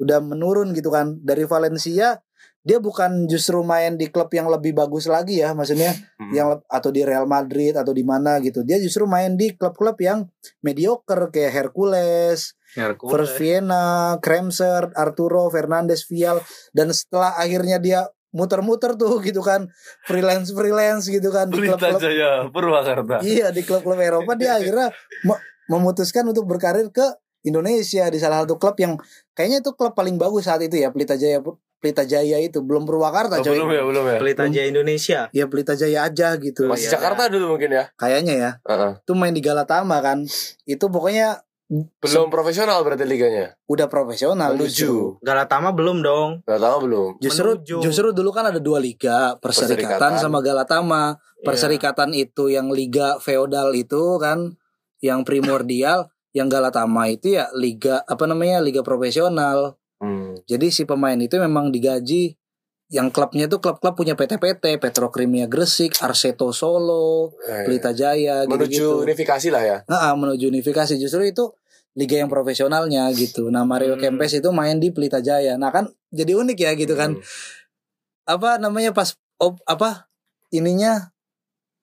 udah 0.00 0.18
menurun 0.22 0.70
gitu 0.72 0.94
kan. 0.94 1.18
Dari 1.20 1.44
Valencia 1.44 2.22
dia 2.60 2.76
bukan 2.76 3.24
justru 3.24 3.64
main 3.64 3.96
di 3.96 4.12
klub 4.12 4.28
yang 4.36 4.44
lebih 4.52 4.76
bagus 4.76 5.08
lagi 5.08 5.40
ya 5.40 5.56
maksudnya 5.56 5.96
Hmm. 6.20 6.32
yang 6.36 6.48
atau 6.68 6.92
di 6.92 7.00
Real 7.08 7.24
Madrid 7.24 7.72
atau 7.72 7.96
di 7.96 8.04
mana 8.04 8.36
gitu. 8.44 8.60
Dia 8.60 8.76
justru 8.76 9.08
main 9.08 9.32
di 9.32 9.56
klub-klub 9.56 9.96
yang 10.04 10.28
mediocre 10.60 11.32
kayak 11.32 11.56
Hercules, 11.56 12.59
First 12.98 13.34
Vienna, 13.36 14.16
Kremser, 14.18 14.94
Arturo, 14.94 15.50
Fernandes, 15.50 16.06
Vial 16.06 16.38
dan 16.70 16.90
setelah 16.90 17.34
akhirnya 17.34 17.78
dia 17.78 18.00
muter-muter 18.30 18.94
tuh 18.94 19.18
gitu 19.26 19.42
kan 19.42 19.66
freelance 20.06 20.54
freelance 20.54 21.10
gitu 21.10 21.34
kan 21.34 21.50
di 21.50 21.66
klub-klub 21.66 21.98
Jaya 21.98 22.46
Purwakarta. 22.46 23.18
iya 23.26 23.50
di 23.50 23.66
klub-klub 23.66 23.98
Eropa 23.98 24.38
dia 24.38 24.54
akhirnya 24.62 24.94
me- 25.26 25.42
memutuskan 25.66 26.22
untuk 26.30 26.46
berkarir 26.46 26.86
ke 26.94 27.02
Indonesia 27.42 28.06
di 28.06 28.18
salah 28.22 28.46
satu 28.46 28.54
klub 28.54 28.78
yang 28.78 28.94
kayaknya 29.34 29.66
itu 29.66 29.74
klub 29.74 29.98
paling 29.98 30.14
bagus 30.14 30.46
saat 30.46 30.62
itu 30.62 30.78
ya 30.78 30.94
Pelita 30.94 31.18
Jaya 31.18 31.42
Pelita 31.80 32.04
Jaya 32.04 32.36
itu 32.38 32.60
belum 32.60 32.84
Purwakarta 32.84 33.40
Oh, 33.40 33.42
coy. 33.42 33.56
belum 33.56 33.72
ya, 33.72 33.82
belum 33.88 34.04
ya. 34.04 34.18
Pelita 34.20 34.44
Jaya 34.52 34.68
Indonesia. 34.68 35.20
Ya 35.32 35.48
Pelita 35.48 35.72
Jaya 35.72 36.04
aja 36.04 36.36
gitu. 36.36 36.68
Masih 36.68 36.92
iya. 36.92 37.00
Jakarta 37.00 37.32
dulu 37.32 37.56
mungkin 37.56 37.72
ya. 37.72 37.88
Kayaknya 37.96 38.34
ya. 38.36 38.50
Heeh. 38.68 38.92
Itu 39.00 39.16
main 39.16 39.32
di 39.32 39.40
Galatama 39.40 40.04
kan. 40.04 40.20
Itu 40.68 40.92
pokoknya 40.92 41.40
Belum 41.70 42.26
profesional 42.28 42.82
berarti 42.82 43.06
liganya. 43.06 43.54
udah 43.64 43.86
profesional 43.86 44.58
justru. 44.58 44.90
Menuju. 44.90 45.22
Galatama 45.22 45.70
belum 45.70 46.02
dong. 46.02 46.30
Gak 46.42 46.58
tahu 46.58 46.78
belum. 46.84 47.10
Justru 47.18 47.48
Menuju. 47.54 47.76
justru 47.80 48.06
dulu 48.10 48.30
kan 48.30 48.44
ada 48.44 48.58
dua 48.58 48.76
liga, 48.76 49.38
Perserikatan 49.38 49.86
Perserikatan. 49.86 50.12
sama 50.18 50.38
Galatama. 50.40 51.02
Iya. 51.14 51.44
Perserikatan 51.46 52.10
itu 52.12 52.50
yang 52.50 52.68
liga 52.68 53.16
feodal 53.16 53.70
itu 53.72 54.18
kan 54.18 54.58
yang 54.98 55.22
primordial, 55.22 56.10
yang 56.30 56.50
Galatama 56.50 57.06
itu 57.06 57.38
ya 57.38 57.46
liga 57.54 58.02
apa 58.02 58.26
namanya? 58.26 58.58
liga 58.58 58.82
profesional. 58.82 59.78
Hmm. 59.96 60.34
Jadi 60.44 60.68
si 60.68 60.82
pemain 60.82 61.16
itu 61.16 61.38
memang 61.38 61.70
digaji 61.70 62.34
yang 62.90 63.06
klubnya 63.06 63.46
itu 63.46 63.62
klub-klub 63.62 63.94
punya 63.94 64.18
PT-PT, 64.18 64.82
Petrokimia 64.82 65.46
Gresik, 65.46 65.94
Arseto 66.02 66.50
Solo, 66.50 67.30
Eh, 67.46 67.62
Pelita 67.62 67.94
Jaya 67.94 68.42
menuju 68.42 68.66
gitu-gitu. 68.66 69.06
unifikasi 69.06 69.48
lah 69.48 69.62
ya. 69.62 69.76
Nah, 69.86 70.10
menuju 70.12 70.50
unifikasi 70.50 70.98
justru 70.98 71.22
itu 71.22 71.54
liga 71.98 72.16
yang 72.18 72.30
profesionalnya 72.30 73.10
gitu. 73.14 73.50
Nah 73.50 73.66
Mario 73.66 73.98
Hmm. 73.98 74.02
Kempes 74.14 74.38
itu 74.38 74.48
main 74.54 74.78
di 74.78 74.94
Pelita 74.94 75.18
Jaya. 75.18 75.58
Nah 75.58 75.74
kan 75.74 75.90
jadi 76.14 76.38
unik 76.38 76.58
ya 76.58 76.70
gitu 76.78 76.94
kan. 76.94 77.18
Hmm. 77.18 77.24
Apa 78.30 78.62
namanya 78.62 78.94
pas 78.94 79.18
op, 79.42 79.58
apa 79.66 80.06
ininya 80.54 81.10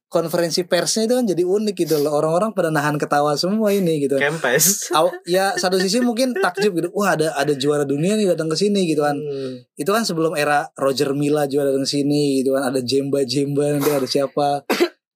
konferensi 0.07 0.63
persnya 0.63 1.03
itu 1.03 1.13
kan 1.19 1.25
jadi 1.27 1.43
unik 1.43 1.75
gitu 1.83 1.99
loh. 1.99 2.15
Orang-orang 2.15 2.55
pada 2.55 2.71
nahan 2.71 2.95
ketawa 2.95 3.35
semua 3.35 3.75
ini 3.75 4.07
gitu. 4.07 4.15
Kempes. 4.15 4.87
Aw- 4.95 5.11
ya 5.27 5.51
satu 5.59 5.75
sisi 5.75 5.99
mungkin 5.99 6.31
takjub 6.31 6.71
gitu. 6.79 6.87
Wah 6.95 7.19
ada 7.19 7.35
ada 7.35 7.51
juara 7.51 7.83
dunia 7.83 8.15
nih 8.15 8.31
datang 8.31 8.47
ke 8.47 8.55
sini 8.55 8.87
gitu 8.87 9.03
kan. 9.03 9.19
Hmm. 9.19 9.67
Itu 9.75 9.91
kan 9.91 10.07
sebelum 10.07 10.39
era 10.39 10.71
Roger 10.79 11.11
Milla 11.11 11.43
juara 11.51 11.75
datang 11.75 11.83
ke 11.83 11.91
sini 11.99 12.39
gitu 12.39 12.55
kan. 12.55 12.71
Ada 12.71 12.79
Jemba 12.79 13.27
Jemba 13.27 13.75
nanti 13.75 13.91
ada 13.91 14.07
siapa? 14.07 14.63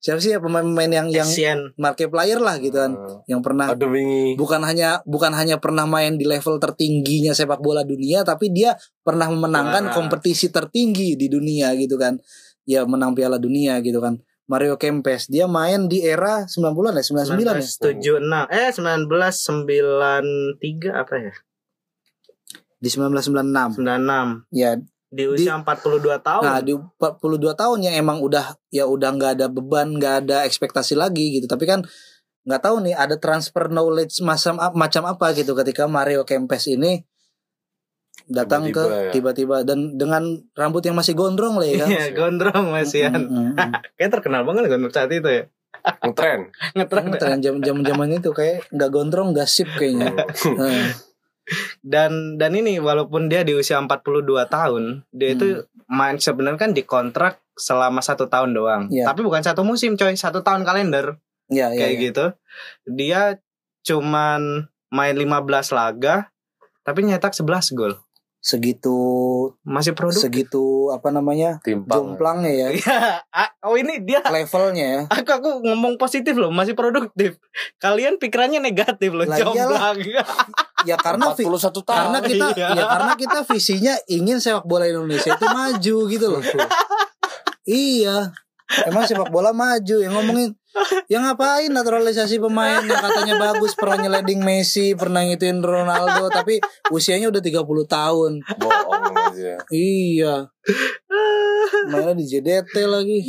Siapa 0.02 0.18
sih 0.18 0.34
ya 0.34 0.41
pemain-pemain 0.41 0.89
yang 0.89 1.14
yang 1.14 1.30
Asian. 1.30 1.78
market 1.78 2.10
player 2.10 2.41
lah 2.41 2.58
gitu 2.58 2.74
kan. 2.74 2.97
Hmm. 2.97 3.22
Yang 3.30 3.41
pernah 3.45 3.70
Ada 3.70 3.86
wingi. 3.86 4.34
bukan 4.34 4.66
hanya 4.66 5.06
bukan 5.06 5.30
hanya 5.38 5.62
pernah 5.62 5.86
main 5.86 6.18
di 6.18 6.26
level 6.26 6.58
tertingginya 6.58 7.38
sepak 7.38 7.62
bola 7.62 7.86
dunia 7.86 8.26
tapi 8.26 8.49
dia 8.49 8.74
pernah 9.06 9.30
memenangkan 9.30 9.88
Wah. 9.88 9.93
kompetisi 9.93 10.49
tertinggi 10.49 11.14
di 11.14 11.30
dunia 11.30 11.78
gitu 11.78 12.02
kan 12.02 12.18
ya 12.66 12.82
menang 12.89 13.14
piala 13.14 13.38
dunia 13.38 13.78
gitu 13.86 14.02
kan 14.02 14.18
Mario 14.49 14.74
Kempes 14.76 15.30
dia 15.30 15.45
main 15.45 15.86
di 15.86 16.02
era 16.02 16.49
90-an 16.49 16.97
ya 16.97 17.06
99 17.38 17.39
ya 17.39 17.62
1976 17.62 18.49
eh 18.52 18.70
1993 18.74 20.91
apa 20.91 21.14
ya? 21.16 21.32
di 22.82 22.89
1996 22.89 23.78
96 23.78 24.49
ya 24.58 24.82
di 25.12 25.28
usia 25.28 25.59
42 25.59 26.24
tahun. 26.24 26.41
nah 26.41 26.64
di 26.64 26.72
42 26.72 27.51
tahun 27.51 27.78
yang 27.84 27.95
emang 27.99 28.24
udah 28.24 28.55
ya 28.72 28.88
udah 28.88 29.12
nggak 29.12 29.32
ada 29.36 29.47
beban 29.51 29.99
nggak 29.99 30.16
ada 30.26 30.38
ekspektasi 30.47 30.95
lagi 30.95 31.36
gitu 31.36 31.51
tapi 31.51 31.68
kan 31.68 31.84
nggak 32.47 32.62
tahu 32.64 32.80
nih 32.88 32.95
ada 32.95 33.20
transfer 33.20 33.68
knowledge 33.68 34.24
macam 34.24 34.55
macam 34.74 35.03
apa 35.05 35.36
gitu 35.36 35.51
ketika 35.53 35.86
Mario 35.86 36.24
Kempes 36.24 36.72
ini 36.72 37.03
datang 38.32 38.72
Tiba-tiba 38.72 38.88
ke 38.88 38.95
ya. 38.95 39.12
tiba-tiba 39.12 39.55
dan 39.68 39.99
dengan 39.99 40.24
rambut 40.55 40.80
yang 40.88 40.95
masih 40.95 41.12
gondrong 41.12 41.59
lah 41.59 41.68
ya 41.68 41.76
kan 41.84 41.89
Iya, 41.91 42.05
gondrong 42.16 42.66
masian. 42.72 43.12
Mm, 43.12 43.28
mm, 43.28 43.51
mm. 43.59 43.72
Kayak 43.99 44.12
terkenal 44.16 44.41
banget 44.47 44.72
gondrong 44.72 44.93
saat 44.93 45.12
itu 45.12 45.28
ya. 45.28 45.43
Ngetren. 46.05 46.41
Ngetren. 46.78 47.05
Tren 47.18 47.39
jam 47.43 47.55
jam 47.59 47.78
zaman 47.84 48.09
itu 48.16 48.30
kayak 48.32 48.70
nggak 48.72 48.89
gondrong 48.93 49.36
nggak 49.36 49.49
sip 49.49 49.68
kayaknya. 49.76 50.14
Dan 51.82 52.38
dan 52.38 52.52
ini 52.56 52.78
walaupun 52.78 53.28
dia 53.28 53.42
di 53.42 53.58
usia 53.58 53.82
42 53.82 54.24
tahun, 54.48 55.04
dia 55.12 55.36
itu 55.36 55.66
main 55.92 56.16
sebenarnya 56.16 56.60
kan 56.60 56.72
dikontrak 56.72 57.42
selama 57.58 58.00
satu 58.00 58.32
tahun 58.32 58.56
doang. 58.56 58.84
Iya. 58.88 59.10
Tapi 59.10 59.22
bukan 59.26 59.44
satu 59.44 59.62
musim 59.68 60.00
coy, 60.00 60.16
satu 60.16 60.42
tahun 60.42 60.64
kalender 60.64 61.20
Iya 61.52 61.68
iya. 61.76 61.80
kayak 61.84 61.94
iya. 61.94 62.04
gitu. 62.08 62.26
Dia 62.88 63.22
cuman 63.84 64.72
main 64.92 65.16
15 65.16 65.76
laga 65.76 66.32
tapi 66.82 67.06
nyetak 67.06 67.36
11 67.36 67.76
gol. 67.78 67.94
Segitu 68.42 68.98
Masih 69.62 69.94
produktif. 69.94 70.26
segitu 70.26 70.66
apa 70.89 71.08
namanya 71.08 71.62
Timpang. 71.62 72.18
jomplangnya 72.18 72.50
ya 72.50 72.68
Iya, 72.74 73.00
oh 73.62 73.78
ini 73.78 74.02
dia 74.02 74.26
levelnya 74.26 74.82
ya. 74.84 75.02
Aku 75.08 75.30
aku 75.32 75.50
ngomong 75.62 75.96
positif 75.96 76.34
loh, 76.34 76.50
masih 76.50 76.74
produktif. 76.74 77.38
Kalian 77.78 78.18
pikirannya 78.18 78.58
negatif 78.58 79.14
loh, 79.14 79.24
Lah 79.24 79.38
jomblang. 79.38 79.98
Ya 80.82 80.98
karena 80.98 81.30
vi- 81.32 81.46
41 81.46 81.62
tahun. 81.78 81.86
karena 81.86 82.20
kita 82.20 82.46
Iya. 82.52 82.68
ya 82.74 82.84
karena 82.89 83.14
kita 83.14 83.39
visinya 83.46 83.94
ingin 84.08 84.42
sepak 84.42 84.66
bola 84.66 84.84
Indonesia 84.84 85.30
itu 85.30 85.46
maju 85.48 85.96
gitu 86.10 86.26
loh. 86.28 86.42
iya. 87.64 88.34
Emang 88.82 89.04
sepak 89.04 89.30
bola 89.30 89.52
maju 89.52 89.96
yang 90.00 90.10
ngomongin 90.12 90.56
yang 91.11 91.28
ngapain 91.28 91.67
naturalisasi 91.67 92.39
pemain 92.39 92.80
yang 92.80 93.01
katanya 93.03 93.36
bagus 93.36 93.76
pernah 93.76 94.07
nyeleding 94.07 94.39
Messi 94.39 94.95
pernah 94.95 95.24
ngituin 95.28 95.59
Ronaldo 95.59 96.32
tapi 96.32 96.63
usianya 96.89 97.28
udah 97.28 97.43
30 97.43 97.59
tahun 97.88 98.32
Bohong 98.55 99.11
aja. 99.11 99.59
iya 99.72 100.47
mainnya 101.91 102.15
di 102.15 102.26
JDT 102.28 102.76
lagi 102.88 103.19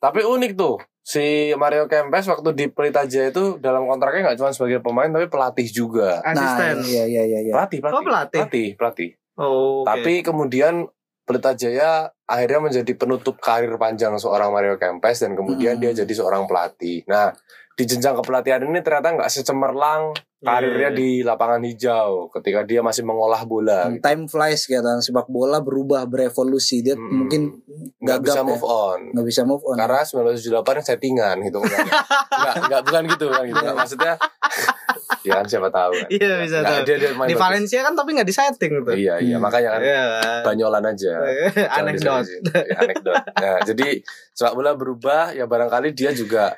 Tapi 0.00 0.24
unik 0.24 0.56
tuh. 0.56 0.80
Si 1.04 1.52
Mario 1.60 1.84
Kempes 1.84 2.24
waktu 2.24 2.56
di 2.56 2.72
Pelita 2.72 3.04
Jaya 3.04 3.28
itu 3.28 3.60
dalam 3.60 3.84
kontraknya 3.84 4.32
nggak 4.32 4.38
cuma 4.40 4.48
sebagai 4.48 4.80
pemain 4.80 5.12
tapi 5.12 5.28
pelatih 5.28 5.68
juga. 5.68 6.24
Asisten. 6.24 6.80
Nah, 6.80 6.88
iya 6.88 7.04
iya 7.04 7.22
iya 7.28 7.40
iya. 7.44 7.52
Pelatih, 7.52 7.78
pelatih. 7.84 7.96
Oh, 8.00 8.04
pelatih. 8.04 8.40
Pelatih, 8.40 8.68
pelatih. 8.80 9.10
Oh, 9.36 9.84
oke. 9.84 9.92
Tapi 9.92 10.24
kemudian 10.24 10.88
Pelita 11.30 11.54
Jaya 11.54 11.92
akhirnya 12.24 12.58
menjadi 12.60 12.92
penutup 12.92 13.38
karir 13.38 13.70
panjang 13.76 14.10
seorang 14.16 14.50
Mario 14.50 14.74
Kempes 14.74 15.22
dan 15.22 15.32
kemudian 15.32 15.78
Hmm. 15.78 15.82
dia 15.84 15.94
jadi 15.96 16.10
seorang 16.12 16.44
pelatih. 16.44 17.06
Nah, 17.06 17.30
di 17.70 17.86
jenjang 17.86 18.12
kepelatihan 18.14 18.58
ini 18.60 18.78
ternyata 18.80 19.14
nggak 19.14 19.30
secemerlang 19.30 20.10
karirnya 20.38 20.88
Iya. 20.88 20.96
di 20.96 21.08
lapangan 21.20 21.62
hijau 21.62 22.10
ketika 22.30 22.60
dia 22.62 22.80
masih 22.80 23.04
mengolah 23.04 23.44
bola. 23.44 23.88
gitu. 23.88 24.02
time 24.02 24.24
flies 24.24 24.64
kelihatan 24.64 24.98
sepak 24.98 25.28
bola 25.28 25.60
berubah 25.60 26.04
berevolusi 26.04 26.80
dia 26.80 26.92
Hmm. 26.92 27.24
mungkin 27.24 27.60
Nggak 27.98 28.20
bisa 28.20 28.40
ya. 28.40 28.44
move 28.44 28.64
on. 28.64 29.00
nggak 29.12 29.26
bisa 29.26 29.42
move 29.44 29.62
on 29.62 29.76
Karena 29.76 30.00
1978 30.02 30.82
settingan 30.82 31.36
gitu 31.40 31.56
enggak. 31.62 31.86
enggak, 32.26 32.54
enggak 32.58 32.80
bukan 32.84 33.02
gitu 33.06 33.26
kan 33.28 33.44
gitu. 33.44 33.64
Maksudnya 33.70 34.12
ya 35.20 35.32
kan 35.38 35.46
siapa 35.46 35.68
tahu 35.68 35.92
kan. 35.92 36.08
Iya, 36.08 36.30
bisa 36.38 36.56
Enggak, 36.58 36.72
tahu. 36.72 36.86
dia, 36.86 36.96
dia 36.96 37.10
main 37.12 37.28
di 37.28 37.34
bagus. 37.34 37.42
Valencia 37.42 37.80
kan 37.82 37.92
tapi 37.92 38.10
nggak 38.12 38.28
di 38.28 38.34
setting 38.34 38.72
tuh. 38.80 38.94
Iya, 38.94 39.14
iya, 39.18 39.36
Hmm. 39.36 39.42
makanya 39.42 39.68
kan 39.70 39.80
Iya. 39.82 40.04
banyolan 40.42 40.84
aja. 40.86 41.12
Anekdot. 41.78 42.24
Ya, 42.24 42.76
anekdot. 42.78 43.22
Nah, 43.34 43.56
jadi 43.62 43.88
sepak 44.32 44.54
bola 44.54 44.72
berubah 44.72 45.30
ya 45.30 45.44
barangkali 45.44 45.92
dia 45.92 46.10
juga 46.10 46.56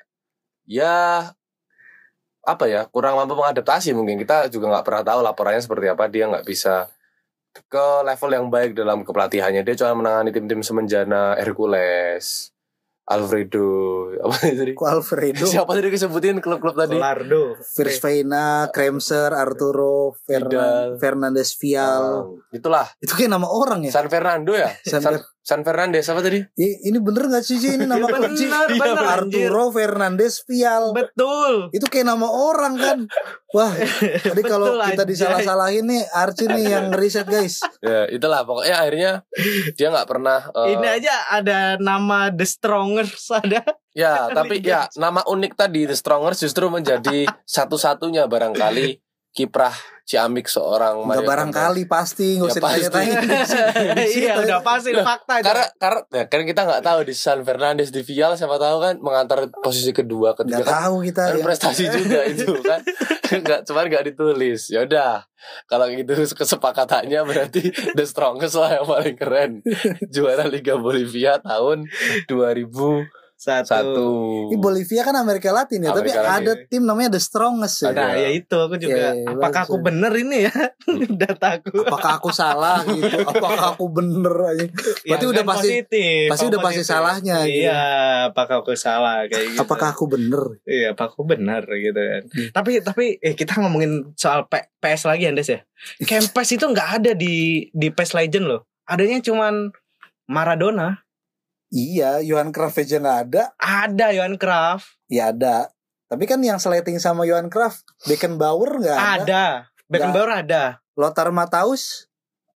ya 0.62 1.26
apa 2.42 2.64
ya 2.66 2.86
kurang 2.86 3.14
mampu 3.14 3.34
mengadaptasi 3.34 3.90
mungkin 3.92 4.14
kita 4.16 4.46
juga 4.46 4.66
nggak 4.68 4.84
pernah 4.84 5.02
tahu 5.04 5.20
laporannya 5.20 5.58
seperti 5.58 5.86
apa 5.86 6.06
dia 6.06 6.26
nggak 6.26 6.42
bisa 6.42 6.86
ke 7.68 7.86
level 8.02 8.30
yang 8.30 8.46
baik 8.48 8.72
dalam 8.72 9.02
kepelatihannya 9.02 9.60
dia 9.60 9.74
cuma 9.74 9.92
menangani 9.98 10.30
tim-tim 10.30 10.60
semenjana 10.60 11.34
Hercules 11.36 12.51
Alfredo. 13.02 13.66
Apa 14.22 14.36
tadi? 14.54 14.72
Kok 14.78 14.88
Alfredo? 14.88 15.42
Siapa 15.42 15.74
tadi 15.74 15.90
kesebutin 15.90 16.38
klub-klub 16.38 16.78
tadi? 16.78 16.94
Lardo. 16.94 17.58
Firsveina 17.58 18.70
Kremser 18.70 19.34
Arturo 19.34 20.14
Fernan. 20.22 21.02
Fernandes 21.02 21.58
Vial. 21.58 22.38
Um, 22.38 22.46
itulah. 22.54 22.86
Itu 23.02 23.18
kayak 23.18 23.34
nama 23.34 23.50
orang 23.50 23.82
ya? 23.82 23.90
San 23.90 24.06
Fernando 24.06 24.54
ya? 24.54 24.70
San 24.86 25.02
San, 25.02 25.18
San 25.42 25.60
Fernandes 25.60 26.06
apa 26.06 26.22
tadi? 26.22 26.38
I- 26.54 26.86
ini 26.86 26.98
bener 26.98 27.26
gak 27.26 27.42
sih 27.42 27.58
ini 27.58 27.82
nama 27.82 28.06
Bener, 28.06 28.30
kunci. 28.30 28.46
bener, 28.46 28.94
anjir. 28.94 29.50
Arturo 29.50 29.64
Fernandes 29.68 30.46
Vial. 30.46 30.94
Betul. 30.94 31.66
itu 31.70 31.82
kayak 31.84 32.06
nama 32.08 32.24
orang 32.24 32.74
kan? 32.78 32.98
Wah 33.50 33.74
jadi 34.22 34.42
kalau 34.42 34.78
kita 34.80 35.02
disalah-salahin 35.02 35.82
nih 35.82 36.02
Archie 36.08 36.46
nih 36.46 36.64
yang 36.70 36.86
riset 36.90 37.26
guys. 37.26 37.58
Ya 37.82 38.06
itulah. 38.06 38.46
Pokoknya 38.46 38.76
akhirnya 38.78 39.12
dia 39.74 39.90
nggak 39.90 40.06
pernah 40.06 40.46
eh, 40.48 40.72
Ini 40.72 40.86
aja 40.88 41.14
ada 41.28 41.58
nama 41.76 42.30
The 42.30 42.46
Strongers 42.46 43.26
ada. 43.28 43.60
Ya, 43.92 44.24
tapi 44.36 44.62
ya 44.62 44.86
nama 44.94 45.20
unik 45.22 45.52
tadi 45.52 45.84
The 45.84 45.98
Strongers 45.98 46.38
justru 46.40 46.70
menjadi 46.70 47.26
satu-satunya 47.44 48.24
barangkali 48.24 49.02
kiprah 49.32 49.74
Ciamik 50.02 50.44
seorang 50.44 50.98
nggak 50.98 51.22
Mario 51.22 51.28
barangkali 51.28 51.82
pasti. 51.86 52.36
Nggak 52.36 52.48
Ya, 52.48 52.52
usah 52.52 52.62
pasti. 52.62 52.80
ditanya-tanya. 52.82 53.38
Iya, 54.18 54.32
udah 54.38 54.58
pasti 54.60 54.90
fakta 54.92 55.32
aja. 55.38 55.44
Karena 55.46 55.66
karena 55.76 56.00
ya, 56.10 56.24
kan 56.26 56.40
kita 56.42 56.60
nggak 56.62 56.82
tahu 56.82 56.98
di 57.02 57.14
San 57.14 57.40
Fernandes 57.42 57.88
di 57.88 58.02
Vial 58.02 58.34
siapa 58.34 58.56
tahu 58.56 58.76
kan 58.78 58.94
mengantar 58.98 59.38
posisi 59.56 59.90
kedua 59.90 60.34
nggak 60.34 60.42
ketiga 60.42 60.62
kan, 60.62 60.74
tahu 60.82 60.94
kita 61.02 61.22
kan 61.22 61.34
ya. 61.34 61.44
prestasi 61.44 61.84
juga 61.86 62.20
itu 62.34 62.50
kan. 62.60 62.80
Nggak 63.32 63.60
cuman 63.64 63.84
nggak 63.88 64.04
ditulis. 64.08 64.60
Ya 64.68 64.82
udah 64.82 65.24
kalau 65.64 65.86
gitu 65.86 66.12
kesepakatannya 66.28 67.20
berarti 67.22 67.62
The 67.96 68.04
Strongest 68.04 68.58
lah 68.58 68.76
yang 68.76 68.86
paling 68.86 69.16
keren. 69.16 69.52
Juara 70.10 70.44
Liga 70.44 70.76
Bolivia 70.76 71.38
tahun 71.38 71.86
2001 72.26 73.21
Satu. 73.42 74.06
Ini 74.46 74.56
Bolivia 74.56 75.02
kan 75.02 75.18
Amerika 75.18 75.50
Latin 75.50 75.82
ya, 75.82 75.90
tapi 75.90 76.14
Amerika 76.14 76.22
Latin. 76.22 76.46
ada 76.46 76.52
tim 76.70 76.82
namanya 76.86 77.18
The 77.18 77.22
Strongest 77.22 77.76
ya. 77.82 77.90
Ada. 77.90 77.98
Nah, 77.98 78.12
ya 78.14 78.28
itu 78.30 78.54
aku 78.54 78.74
juga. 78.78 78.94
Iya, 78.94 79.10
iya, 79.18 79.26
Apakah 79.34 79.50
bagus, 79.50 79.66
aku 79.66 79.76
ya. 79.76 79.82
bener 79.82 80.12
ini 80.14 80.36
ya? 80.46 80.54
Dataku. 81.26 81.76
Apakah 81.82 82.12
aku 82.22 82.30
salah 82.30 82.78
gitu? 82.86 83.18
Apakah 83.34 83.74
aku 83.74 83.86
bener 83.90 84.34
aja? 84.46 84.66
Berarti 85.02 85.26
udah 85.26 85.42
kan 85.42 85.50
pasti 85.50 85.68
positif, 85.74 86.26
pasti 86.30 86.44
udah 86.46 86.60
pasti 86.62 86.82
salahnya 86.86 87.36
gitu. 87.50 87.66
Iya, 87.66 87.82
apakah 88.30 88.56
aku 88.62 88.72
salah 88.78 89.26
kayak 89.26 89.46
gitu. 89.50 89.58
apakah 89.58 89.88
aku 89.90 90.04
bener? 90.06 90.42
Iya, 90.62 90.86
apa 90.94 91.02
aku 91.10 91.26
benar 91.26 91.66
gitu 91.66 91.98
kan. 91.98 92.22
Hmm. 92.30 92.48
Tapi 92.54 92.70
tapi 92.86 93.04
eh 93.18 93.34
kita 93.34 93.58
ngomongin 93.58 94.14
soal 94.14 94.46
P- 94.46 94.70
PS 94.78 95.10
lagi 95.10 95.26
Andes 95.26 95.50
ya. 95.50 95.60
Kempes 96.06 96.48
itu 96.56 96.62
nggak 96.62 96.88
ada 97.02 97.12
di 97.18 97.66
di 97.74 97.90
PS 97.90 98.14
Legend 98.14 98.46
loh. 98.46 98.70
Adanya 98.86 99.18
cuman 99.18 99.74
Maradona. 100.30 101.01
Iya, 101.72 102.20
Johan 102.20 102.52
Cruyff 102.52 102.76
aja 102.76 103.00
nggak 103.00 103.18
ada. 103.28 103.42
Ada 103.56 104.12
Johan 104.12 104.36
Cruyff. 104.36 105.00
Ya 105.08 105.32
ada. 105.32 105.72
Tapi 106.12 106.28
kan 106.28 106.44
yang 106.44 106.60
slating 106.60 107.00
sama 107.00 107.24
Johan 107.24 107.48
Cruyff, 107.48 107.80
Beckenbauer 108.04 108.76
nggak 108.76 108.98
ada. 109.00 109.16
Ada. 109.24 109.44
Beckenbauer 109.88 110.44
ada. 110.44 110.84
Lothar 110.92 111.32
Matthaus 111.32 112.12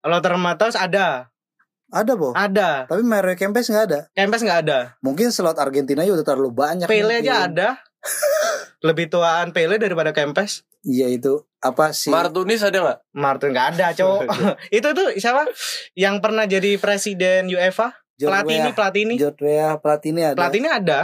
Lothar 0.03 0.35
Matthaus 0.41 0.73
ada. 0.73 1.29
ada 1.93 2.11
boh. 2.17 2.33
Ada. 2.33 2.89
Tapi 2.89 3.05
Mario 3.05 3.37
Kempes 3.37 3.69
nggak 3.69 3.85
ada. 3.85 3.99
Kempes 4.17 4.41
nggak 4.41 4.59
ada. 4.65 4.97
Mungkin 5.05 5.29
slot 5.29 5.61
Argentina 5.61 6.01
udah 6.01 6.25
terlalu 6.25 6.49
banyak. 6.49 6.89
Pele 6.89 7.21
mungkin. 7.21 7.29
aja 7.29 7.33
ada. 7.45 7.69
Lebih 8.87 9.13
tuaan 9.13 9.53
Pele 9.53 9.77
daripada 9.77 10.09
Kempes. 10.09 10.65
Iya 10.83 11.07
itu 11.07 11.45
apa 11.63 11.95
sih? 11.95 12.11
Martunis 12.11 12.59
ada 12.65 12.83
nggak? 12.83 12.99
Martin 13.15 13.49
nggak 13.55 13.67
ada, 13.77 13.87
cowok. 13.95 14.21
itu 14.81 14.89
tuh 14.91 15.07
siapa? 15.15 15.47
Yang 15.95 16.15
pernah 16.19 16.43
jadi 16.43 16.75
presiden 16.75 17.47
UEFA? 17.47 18.02
Platini, 18.15 18.69
Platini. 18.71 19.13
Jotwea 19.15 19.77
Platini 19.77 20.21
ada. 20.23 20.37
Platini 20.37 20.67
ada. 20.67 20.99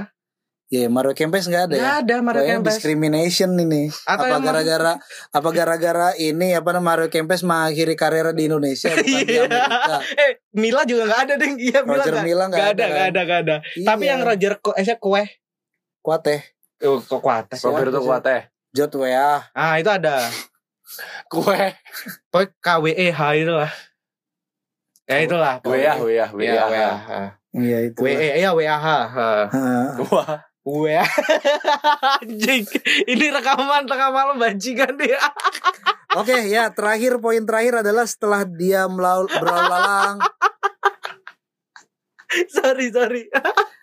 Ya, 0.69 0.85
Mario 0.85 1.17
Kempes 1.17 1.49
nggak 1.49 1.63
ada 1.65 1.73
ya. 1.73 1.81
Nggak 1.81 1.97
ada 1.99 2.15
Mario 2.21 2.43
Kempes. 2.45 2.77
discrimination 2.77 3.57
ini. 3.57 3.89
Atau 4.05 4.21
apa 4.21 4.37
yang- 4.37 4.45
gara-gara 4.45 4.93
apa 5.27 5.49
gara-gara 5.49 6.09
ini 6.15 6.53
apa 6.53 6.69
namanya 6.69 6.85
Mario 6.85 7.07
Kempes 7.09 7.41
mengakhiri 7.41 7.95
karirnya 7.95 8.31
di 8.31 8.43
Indonesia 8.45 8.85
bukan 8.87 9.01
di 9.01 9.13
Iya. 9.25 9.49
Amerika. 9.49 9.97
Eh, 10.21 10.31
Mila 10.53 10.81
juga 10.85 11.03
nggak 11.05 11.21
ada, 11.23 11.33
Ding. 11.35 11.57
Iya, 11.57 11.79
Mila 11.81 11.97
Roger 11.97 12.13
nggak- 12.13 12.23
Milla 12.23 12.43
nggak 12.45 12.53
nggak 12.53 12.69
ada 12.69 12.69
ada, 12.69 12.85
nggak 12.85 13.01
kan? 13.01 13.09
ada, 13.09 13.21
nggak 13.25 13.39
ada. 13.41 13.55
Tapi 13.83 14.03
Iya. 14.05 14.11
yang 14.11 14.21
Roger 14.21 14.53
Ko 14.59 14.69
eh 14.71 14.83
siapa? 14.83 15.01
Kue. 15.01 15.23
Kuateh, 15.99 16.39
Oh, 16.79 17.01
kok 17.01 17.19
kuat. 17.19 17.49
Siapa 17.49 17.73
Roberto 17.75 17.97
sih? 17.97 18.05
Kuateh. 18.05 18.41
Jotwea. 18.69 19.49
Ah, 19.51 19.75
itu 19.75 19.89
ada. 19.89 20.21
Kue. 21.33 21.73
Pokoknya 22.29 22.53
KWEH 22.61 23.19
itu 23.35 23.51
lah. 23.51 23.71
Ya 25.09 25.17
itulah. 25.25 25.57
Wea, 25.65 25.97
wea, 25.97 26.27
Iya, 26.29 26.29
wea. 26.37 26.61
WA. 26.69 27.21
Iya 27.49 27.77
itu. 27.89 27.97
WE 28.05 28.29
ya 28.37 28.53
WAH. 28.53 28.87
Wah. 30.05 30.45
WA. 30.61 31.01
Anjing. 32.21 32.65
Ini 33.09 33.25
rekaman 33.33 33.89
tengah 33.89 34.13
malam 34.13 34.37
bajingan 34.37 34.93
dia. 35.01 35.17
Oke 36.19 36.49
ya 36.49 36.69
terakhir 36.73 37.17
poin 37.21 37.41
terakhir 37.45 37.81
adalah 37.85 38.05
setelah 38.05 38.45
dia 38.45 38.85
melau 38.85 39.25
berlalu 39.29 39.65
lalang. 39.65 40.17
sorry, 42.53 42.93
sorry. 42.93 43.23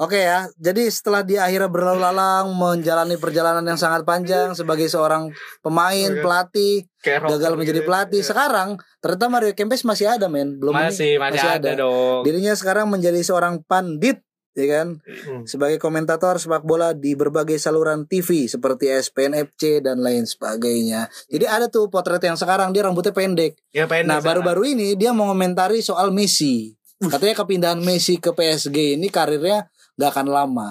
Oke 0.00 0.24
ya, 0.24 0.48
jadi 0.56 0.88
setelah 0.88 1.20
dia 1.20 1.44
akhirnya 1.44 1.68
berlalu 1.68 2.00
lalang 2.00 2.56
menjalani 2.56 3.20
perjalanan 3.20 3.60
yang 3.60 3.76
sangat 3.76 4.08
panjang 4.08 4.56
sebagai 4.56 4.88
seorang 4.88 5.28
pemain, 5.60 6.10
pelatih, 6.16 6.88
gagal 7.04 7.52
rocker 7.52 7.60
menjadi 7.60 7.80
gitu. 7.84 7.88
pelatih. 7.92 8.20
Iya. 8.24 8.28
Sekarang 8.32 8.68
ternyata 9.04 9.26
Mario 9.28 9.52
Kempes 9.52 9.84
masih 9.84 10.08
ada 10.08 10.32
men, 10.32 10.56
belum 10.56 10.72
ini, 10.74 10.84
masih, 10.88 11.12
masih, 11.20 11.44
ada, 11.44 11.70
dong. 11.76 12.24
Dirinya 12.24 12.56
sekarang 12.56 12.88
menjadi 12.88 13.20
seorang 13.20 13.60
pandit, 13.68 14.24
ya 14.56 14.66
kan, 14.80 14.88
Hmm. 15.28 15.44
sebagai 15.44 15.76
komentator 15.76 16.40
sepak 16.40 16.64
bola 16.64 16.96
di 16.96 17.12
berbagai 17.12 17.60
saluran 17.60 18.08
TV 18.08 18.48
seperti 18.48 18.88
SPNFC 18.88 19.84
dan 19.84 20.00
lain 20.00 20.24
sebagainya. 20.24 21.12
Jadi 21.28 21.44
ada 21.44 21.68
tuh 21.68 21.92
potret 21.92 22.24
yang 22.24 22.40
sekarang 22.40 22.72
dia 22.72 22.80
rambutnya 22.80 23.12
pendek. 23.12 23.60
Ya 23.76 23.84
pendek 23.84 24.08
Nah 24.08 24.24
baru-baru 24.24 24.72
ini 24.72 24.96
dia 24.96 25.12
mau 25.12 25.28
komentari 25.28 25.84
soal 25.84 26.16
Messi. 26.16 26.72
Katanya 27.02 27.34
kepindahan 27.34 27.80
Messi 27.82 28.22
ke 28.22 28.30
PSG 28.30 28.94
ini 28.94 29.10
karirnya 29.10 29.66
gak 30.02 30.10
akan 30.10 30.26
lama. 30.26 30.68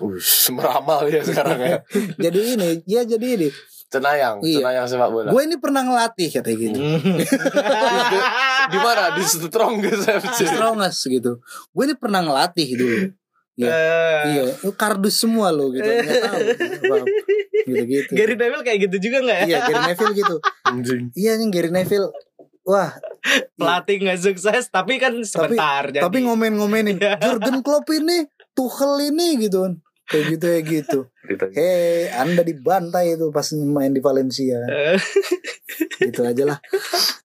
Wih, 0.00 0.24
meramal 0.50 1.04
ya 1.04 1.20
sekarang 1.20 1.60
ya. 1.60 1.76
Jadi 2.24 2.56
ini, 2.56 2.70
ya 2.88 3.04
jadi 3.04 3.36
ini. 3.36 3.48
Cenayang, 3.86 4.40
Iya. 4.40 4.64
cenayang 4.64 4.86
sepak 4.88 5.08
bola. 5.12 5.28
Gue 5.28 5.44
ini 5.44 5.60
pernah 5.60 5.84
ngelatih 5.84 6.32
katanya 6.32 6.56
gitu. 6.56 6.78
Hmm. 6.80 7.20
Di 8.72 8.78
mana? 8.78 9.12
Di 9.12 9.22
Strongest 9.22 10.04
FC. 10.08 10.38
Strongest 10.48 11.00
gitu. 11.04 11.32
Gue 11.70 11.84
ini 11.84 11.94
pernah 11.94 12.24
ngelatih 12.24 12.68
dulu. 12.72 12.98
Iya. 13.52 13.68
Eh, 13.68 14.22
Iya, 14.32 14.42
lu 14.64 14.72
kardus 14.72 15.20
semua 15.20 15.52
lo 15.52 15.68
gitu. 15.68 15.84
Nggak 15.84 16.08
tahu. 16.24 16.40
apa-apa. 16.88 17.06
Gitu-gitu. 17.62 18.10
Gary 18.16 18.34
Neville 18.34 18.64
kayak 18.64 18.78
gitu 18.88 18.96
juga 19.02 19.16
nggak 19.20 19.36
ya? 19.36 19.44
Iya, 19.44 19.58
Gary 19.68 19.82
Neville 19.86 20.14
gitu. 20.16 20.36
Anjing. 20.64 21.02
Iya 21.12 21.32
nih 21.36 21.48
Gary 21.52 21.68
Neville. 21.70 22.08
Wah, 22.62 22.94
Pelatih 23.54 23.96
nggak 24.00 24.18
sukses 24.22 24.70
tapi 24.70 24.96
kan 24.96 25.10
sebentar 25.20 25.82
jadi. 25.84 25.98
tapi 26.00 26.22
ngomen-ngomenin 26.22 26.94
Iya. 26.96 27.18
Jurgen 27.18 27.58
Klopp 27.60 27.90
ini, 27.90 28.22
Tuchel 28.52 29.12
ini 29.12 29.40
gitu 29.40 29.64
kan. 29.66 29.74
Kayak 30.12 30.24
gitu 30.36 30.46
ya 30.46 30.60
gitu. 30.60 30.98
Ceritanya. 31.22 31.54
Hei, 31.54 32.10
Anda 32.12 32.42
dibantai 32.42 33.16
itu 33.16 33.30
pas 33.30 33.46
main 33.54 33.94
di 33.94 34.02
Valencia. 34.02 34.58
Eh, 34.68 34.98
gitu 36.10 36.26
aja 36.26 36.44
lah. 36.44 36.58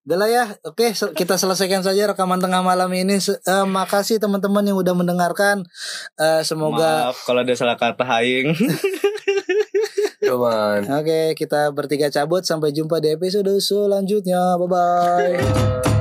Udah 0.08 0.18
lah 0.24 0.30
ya, 0.32 0.46
oke 0.64 0.96
kita 1.18 1.36
selesaikan 1.36 1.84
saja 1.84 2.08
rekaman 2.08 2.40
tengah 2.40 2.64
malam 2.64 2.88
ini. 2.96 3.20
Eh, 3.20 3.66
makasih 3.68 4.24
teman-teman 4.24 4.64
yang 4.64 4.78
udah 4.80 4.96
mendengarkan. 4.96 5.68
Eh, 6.16 6.42
semoga 6.48 7.12
Maaf 7.12 7.28
kalau 7.28 7.44
ada 7.44 7.54
salah 7.58 7.76
kata 7.76 8.06
Haing. 8.08 8.56
Cuman. 10.28 10.88
Oke, 10.88 11.36
kita 11.36 11.72
bertiga 11.72 12.08
cabut 12.14 12.44
sampai 12.44 12.72
jumpa 12.72 13.04
di 13.04 13.16
episode 13.16 13.52
selanjutnya. 13.60 14.56
Bye 14.62 14.68
bye. 14.70 15.97